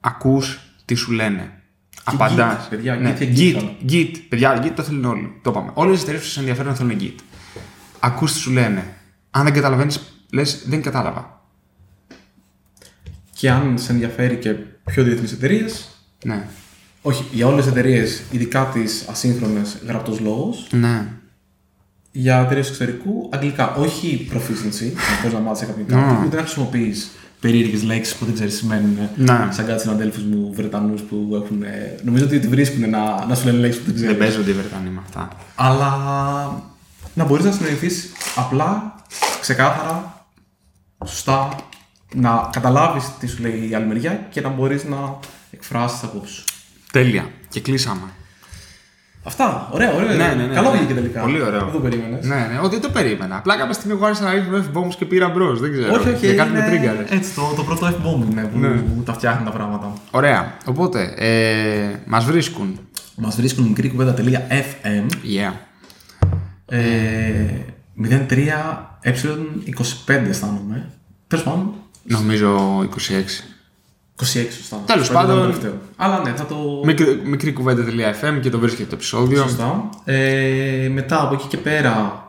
Ακούς 0.00 0.60
τι 0.84 0.94
σου 0.94 1.12
λένε. 1.12 1.62
Απαντά. 2.04 2.60
Git, 2.60 2.70
παιδιά, 2.70 2.96
ναι. 2.96 3.12
Git 3.12 3.18
και 3.18 3.32
Git, 3.36 3.56
Git. 3.56 3.92
Git, 3.92 4.10
παιδιά, 4.28 4.64
Git 4.64 4.72
το 4.74 4.82
θέλουν 4.82 5.04
όλοι. 5.04 5.40
Το 5.42 5.50
είπαμε. 5.50 5.70
Όλες 5.74 5.92
τις 5.92 6.02
εταιρείες 6.02 6.24
που 6.24 6.30
σα 6.30 6.40
ενδιαφέρουν 6.40 6.74
θέλουν 6.74 6.98
Git. 7.00 7.14
Ακούς 8.00 8.32
τι 8.32 8.38
σου 8.38 8.50
λένε. 8.50 8.96
Αν 9.30 9.44
δεν 9.44 9.52
καταλαβαίνεις, 9.52 10.24
λες 10.32 10.64
δεν 10.66 10.82
κατάλαβα. 10.82 11.39
Και 13.40 13.50
αν 13.50 13.78
σε 13.78 13.92
ενδιαφέρει 13.92 14.36
και 14.36 14.54
πιο 14.84 15.02
διεθνείς 15.04 15.32
εταιρείες, 15.32 15.88
Ναι. 16.24 16.46
όχι, 17.02 17.24
για 17.32 17.46
όλες 17.46 17.64
τις 17.64 17.72
εταιρείες, 17.72 18.22
ειδικά 18.30 18.64
τις 18.64 19.04
ασύγχρονες, 19.10 19.76
γραπτός 19.86 20.20
λόγος. 20.20 20.66
Ναι. 20.70 21.06
Για 22.12 22.38
εταιρείες 22.40 22.66
εξωτερικού, 22.68 23.28
αγγλικά. 23.32 23.74
Όχι 23.74 24.28
proficiency, 24.32 24.92
να 24.94 25.22
μπορεί 25.22 25.34
να 25.34 25.40
μάθεις 25.40 25.66
κάποιον 25.68 25.86
κάτι, 25.86 26.12
Ναι. 26.20 26.26
ούτε 26.26 26.36
να 26.36 26.42
χρησιμοποιείς 26.42 27.10
περίεργες 27.40 27.82
λέξεις 27.82 28.14
που 28.14 28.24
δεν 28.24 28.34
ξέρεις 28.34 28.52
τι 28.52 28.58
σημαίνουν. 28.58 28.98
Ναι. 29.16 29.48
Σαν 29.50 29.66
κάτι 29.66 29.80
συναδέλφου 29.80 30.20
μου 30.20 30.52
Βρετανούς 30.54 31.00
που 31.02 31.42
έχουν. 31.44 31.62
ε, 31.62 31.94
Νομίζω 32.02 32.24
ότι 32.24 32.38
τη 32.38 32.48
βρίσκουν 32.48 32.90
να, 32.90 33.26
να 33.26 33.34
σου 33.34 33.44
λένε 33.44 33.58
λέξεις 33.58 33.80
που 33.82 33.86
δεν 33.92 33.94
Δεν 33.94 34.02
ξέρεις. 34.04 34.18
παίζονται 34.24 34.50
οι 34.50 34.54
Βρετανοί 34.54 34.88
με 34.90 35.00
αυτά. 35.04 35.28
Αλλά 35.54 35.90
να 37.14 37.24
μπορείς 37.24 37.44
να 37.44 37.52
συνεννοηθείς 37.52 38.08
απλά, 38.36 38.94
ξεκάθαρα, 39.40 40.24
σωστά, 41.06 41.48
να 42.14 42.48
καταλάβεις 42.52 43.10
τι 43.18 43.26
σου 43.26 43.42
λέει 43.42 43.68
η 43.70 43.74
άλλη 43.74 43.86
μεριά 43.86 44.26
και 44.30 44.40
να 44.40 44.48
μπορείς 44.48 44.84
να 44.84 45.18
εκφράσεις 45.50 46.00
τις 46.00 46.08
απόψεις 46.08 46.36
σου. 46.36 46.44
Τέλεια. 46.92 47.26
Και 47.48 47.60
κλείσαμε. 47.60 48.00
Αυτά. 49.24 49.68
Ωραία, 49.72 49.94
ωραία. 49.94 50.14
Ναι, 50.14 50.34
ναι, 50.34 50.46
ναι, 50.46 50.54
Καλό 50.54 50.70
ναι. 50.70 50.76
βγήκε 50.76 50.94
τελικά. 50.94 51.20
Πολύ 51.20 51.42
ωραίο. 51.42 51.60
Δεν 51.60 51.72
το 51.72 51.78
περίμενες. 51.80 52.26
Ναι, 52.26 52.34
ναι, 52.34 52.58
ότι 52.62 52.68
δεν 52.68 52.80
το 52.80 52.88
περίμενα. 52.90 53.36
Απλά 53.36 53.56
κάποια 53.56 53.72
στιγμή 53.72 53.92
εγώ 53.92 54.06
άρχισα 54.06 54.24
να 54.24 54.32
ρίχνω 54.32 54.58
F-bombs 54.58 54.94
και 54.98 55.04
πήρα 55.04 55.28
μπρος. 55.28 55.60
Δεν 55.60 55.72
ξέρω. 55.72 55.94
Όχι, 55.94 56.08
όχι. 56.08 56.26
Και 56.26 56.34
κάτι 56.34 56.50
με 56.50 56.58
είναι 56.58 56.66
τρίγκαρε. 56.68 57.04
Έτσι, 57.08 57.34
το, 57.34 57.52
το 57.56 57.62
πρώτο 57.64 57.86
F-bomb 57.86 58.30
είναι 58.30 58.42
που, 58.42 58.58
Ναι. 58.58 58.68
που 58.68 59.02
τα 59.02 59.12
φτιάχνει 59.12 59.44
τα 59.44 59.50
πράγματα. 59.50 59.92
Ωραία. 60.10 60.56
Οπότε, 60.64 61.14
ε, 61.16 61.98
μας 62.06 62.24
βρίσκουν. 62.24 62.78
Μας 63.16 63.36
βρίσκουν 63.36 63.64
μικρή 63.64 63.88
κουβέντα.fm 63.90 65.06
Yeah. 65.24 65.52
ε, 66.66 66.80
03 68.02 68.88
ε25 69.02 70.28
αισθάνομαι. 70.28 70.90
Τέλος 71.26 71.44
πάντων, 71.44 71.72
Νομίζω 72.02 72.78
26. 72.80 72.84
26 72.84 74.24
σωστά. 74.56 74.76
Τέλος 74.86 75.08
25 75.08 75.10
ήταν 75.10 75.26
το 75.26 75.28
πάντων, 75.28 75.40
τελευταίο. 75.40 75.74
Αλλά 75.96 76.22
ναι, 76.22 76.30
θα 76.30 76.46
το. 76.46 76.56
Μικρή, 76.84 77.20
μικρή 77.24 77.52
κουβέντα.fm 77.52 78.40
και 78.42 78.50
το 78.50 78.58
βρίσκεται 78.58 78.88
το 78.88 78.94
επεισόδιο. 78.94 79.42
Σωστά. 79.42 79.88
Ε, 80.04 80.88
μετά 80.92 81.22
από 81.22 81.34
εκεί 81.34 81.46
και 81.46 81.56
πέρα. 81.56 82.24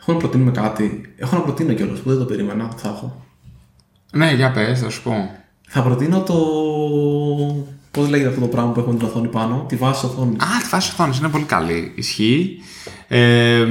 Έχω 0.00 0.12
να 0.12 0.18
προτείνουμε 0.18 0.50
κάτι. 0.50 1.14
Έχω 1.16 1.36
να 1.36 1.42
προτείνω 1.42 1.72
κιόλας 1.72 1.98
που 1.98 2.08
δεν 2.08 2.18
το 2.18 2.24
περίμενα. 2.24 2.70
Θα 2.76 2.88
έχω. 2.88 3.24
Ναι, 4.12 4.32
για 4.32 4.50
πες, 4.50 4.80
θα 4.80 4.90
σου 4.90 5.02
πω. 5.02 5.30
Θα 5.68 5.82
προτείνω 5.82 6.20
το. 6.22 6.34
Πώς 7.90 8.08
λέγεται 8.08 8.28
αυτό 8.28 8.40
το 8.40 8.46
πράγμα 8.46 8.70
που 8.72 8.80
έχουμε 8.80 8.96
την 8.96 9.06
οθόνη 9.06 9.28
πάνω, 9.28 9.64
τη 9.68 9.76
βάση 9.76 10.06
οθόνη. 10.06 10.36
Α, 10.36 10.46
τη 10.62 10.64
φάση 10.68 10.90
οθόνης 10.92 11.18
είναι 11.18 11.28
πολύ 11.28 11.44
καλή. 11.44 11.92
Ισχύει. 11.94 12.58
Ε, 13.08 13.60
Α, 13.62 13.66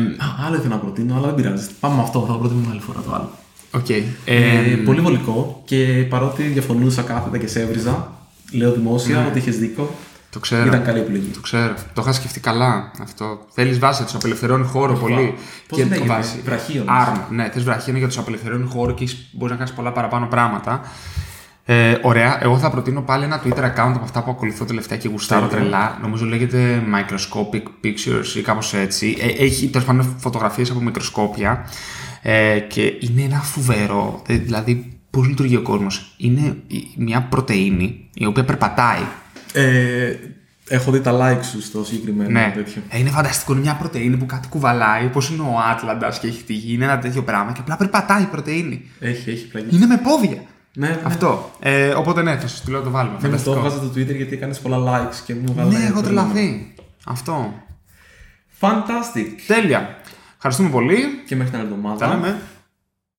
άλλο 0.45 0.55
ήθελα 0.55 0.73
να 0.75 0.79
προτείνω, 0.79 1.15
αλλά 1.15 1.25
δεν 1.25 1.35
πειράζει. 1.35 1.67
Πάμε 1.79 1.95
με 1.95 2.01
αυτό, 2.01 2.19
θα 2.19 2.33
το 2.33 2.39
προτείνουμε 2.39 2.67
άλλη 2.71 2.79
φορά 2.79 3.01
το 3.01 3.13
άλλο. 3.13 3.29
Οκ. 3.75 3.89
Ε, 3.89 4.03
Ε, 4.25 4.75
πολύ 4.85 4.99
βολικό 5.01 5.61
και 5.65 6.05
παρότι 6.09 6.43
διαφωνούσα 6.43 7.01
κάθετα 7.01 7.37
και 7.37 7.47
σε 7.47 7.61
έβριζα, 7.61 8.11
λέω 8.51 8.71
δημόσια 8.71 9.25
ότι 9.29 9.37
είχες 9.37 9.57
δίκιο. 9.57 9.89
το 10.29 10.39
ξέρω. 10.41 10.65
Ήταν 10.65 10.83
καλή 10.83 10.99
επιλογή. 10.99 11.27
Το 11.33 11.39
ξέρω. 11.41 11.73
Το 11.93 12.01
είχα 12.01 12.11
σκεφτεί 12.11 12.39
καλά 12.39 12.91
αυτό. 13.01 13.39
Θέλεις 13.53 13.79
βάση, 13.79 14.03
σου 14.03 14.11
απελευθερώνει 14.15 14.65
χώρο 14.65 14.93
πολύ. 14.93 15.33
Πώς 15.67 15.77
λέγεται, 15.77 16.01
βραχίονες. 16.43 16.87
Arm. 16.87 17.35
Ναι, 17.35 17.49
θες 17.53 17.63
βραχίονα 17.63 17.97
γιατί 17.97 18.07
σου 18.07 18.17
απελευθερώνει 18.17 18.67
χώρο 18.67 18.91
και 18.93 19.07
μπορείς 19.31 19.51
να 19.51 19.57
κάνεις 19.57 19.73
πολλά 19.73 19.91
παραπάνω 19.91 20.25
πράγματα. 20.25 20.81
Ε, 21.67 21.97
ωραία. 22.01 22.43
Εγώ 22.43 22.57
θα 22.57 22.69
προτείνω 22.69 23.01
πάλι 23.01 23.23
ένα 23.23 23.41
Twitter 23.45 23.63
account 23.63 23.91
από 23.95 24.03
αυτά 24.03 24.23
που 24.23 24.31
ακολουθώ 24.31 24.65
τελευταία 24.65 24.97
και 24.97 25.07
γουστάρω 25.07 25.47
Τέλεια. 25.47 25.61
τρελά. 25.63 25.97
Νομίζω 26.01 26.25
λέγεται 26.25 26.83
Microscopic 26.93 27.63
Pictures 27.85 28.35
ή 28.37 28.41
κάπως 28.41 28.73
έτσι. 28.73 29.17
Ε, 29.19 29.43
έχει 29.43 29.67
τέλος 29.67 29.87
πάντων 29.87 30.15
φωτογραφίες 30.19 30.69
από 30.69 30.79
μικροσκόπια. 30.81 31.65
Ε, 32.27 32.59
και 32.59 32.81
είναι 32.81 33.21
ένα 33.21 33.39
φοβερό. 33.41 34.21
ε, 34.27 34.35
Δηλαδή, 34.37 34.99
πώς 35.09 35.27
λειτουργεί 35.27 35.55
ο 35.55 35.61
κόσμος. 35.61 36.13
Είναι 36.17 36.57
η- 36.67 36.87
μια 36.97 37.21
πρωτενη 37.23 38.09
η 38.13 38.25
οποία 38.25 38.45
περπατάει. 38.45 39.01
Ε, 39.53 40.15
έχω 40.67 40.91
δει 40.91 41.01
τα 41.01 41.11
like 41.21 41.43
σου 41.51 41.61
στο 41.61 41.83
συγκεκριμένο 41.85 42.29
Ναι, 42.29 42.51
τέτοιο. 42.55 42.81
Ε, 42.89 42.99
είναι 42.99 43.09
φανταστικό. 43.09 43.51
Είναι 43.51 43.61
μια 43.61 43.75
πρωτενη 43.75 44.17
που 44.17 44.25
κάτι 44.25 44.47
κουβαλάει, 44.47 45.05
όπως 45.05 45.29
είναι 45.29 45.41
ο 45.41 45.53
Άτλαντας 45.71 46.19
και 46.19 46.27
έχει 46.27 46.43
τύχει. 46.43 46.73
Είναι 46.73 46.83
ένα 46.83 46.99
τέτοιο 46.99 47.23
πράγμα 47.23 47.51
και 47.51 47.59
απλά 47.61 47.77
περπατάει 47.77 48.21
η 48.21 48.25
πρωτενη. 48.25 48.81
Έχει, 48.99 49.29
έχει 49.29 49.47
πλαγεί. 49.47 49.75
Είναι 49.75 49.85
με 49.85 49.97
πόδια. 49.97 50.41
Ναι, 50.73 50.87
ναι. 50.87 50.99
Αυτό. 51.03 51.51
Ε, 51.59 51.87
οπότε 51.87 52.21
ναι, 52.21 52.37
θα 52.37 52.47
σου 52.47 52.55
στείλω 52.55 52.77
να 52.77 52.83
το 52.83 52.89
βάλουμε. 52.89 53.17
Ναι, 53.21 53.27
με 53.29 53.35
αυτό 53.35 53.53
Φανταστικό. 53.53 53.75
έβγαζα 53.83 53.93
το 53.93 53.99
Twitter 54.13 54.15
γιατί 54.15 54.35
έκανες 54.35 54.59
πολλά 54.59 54.77
likes 54.77 55.15
και 55.25 55.33
μου 55.35 55.43
έβγαλε. 55.49 55.77
Ναι, 55.77 55.85
έχω 55.85 56.01
τρελαμένο. 56.01 56.33
τρελαθεί. 56.33 56.73
Αυτό. 57.05 57.53
Fantastic. 58.59 59.27
Τέλεια. 59.47 59.95
Ευχαριστούμε 60.47 60.81
πολύ. 60.81 61.21
Και 61.25 61.35
μέχρι 61.35 61.51
την 61.51 61.59
άλλη 61.59 61.69
εβδομάδα. 61.71 62.07
Τα 62.07 62.13
λέμε. 62.13 62.41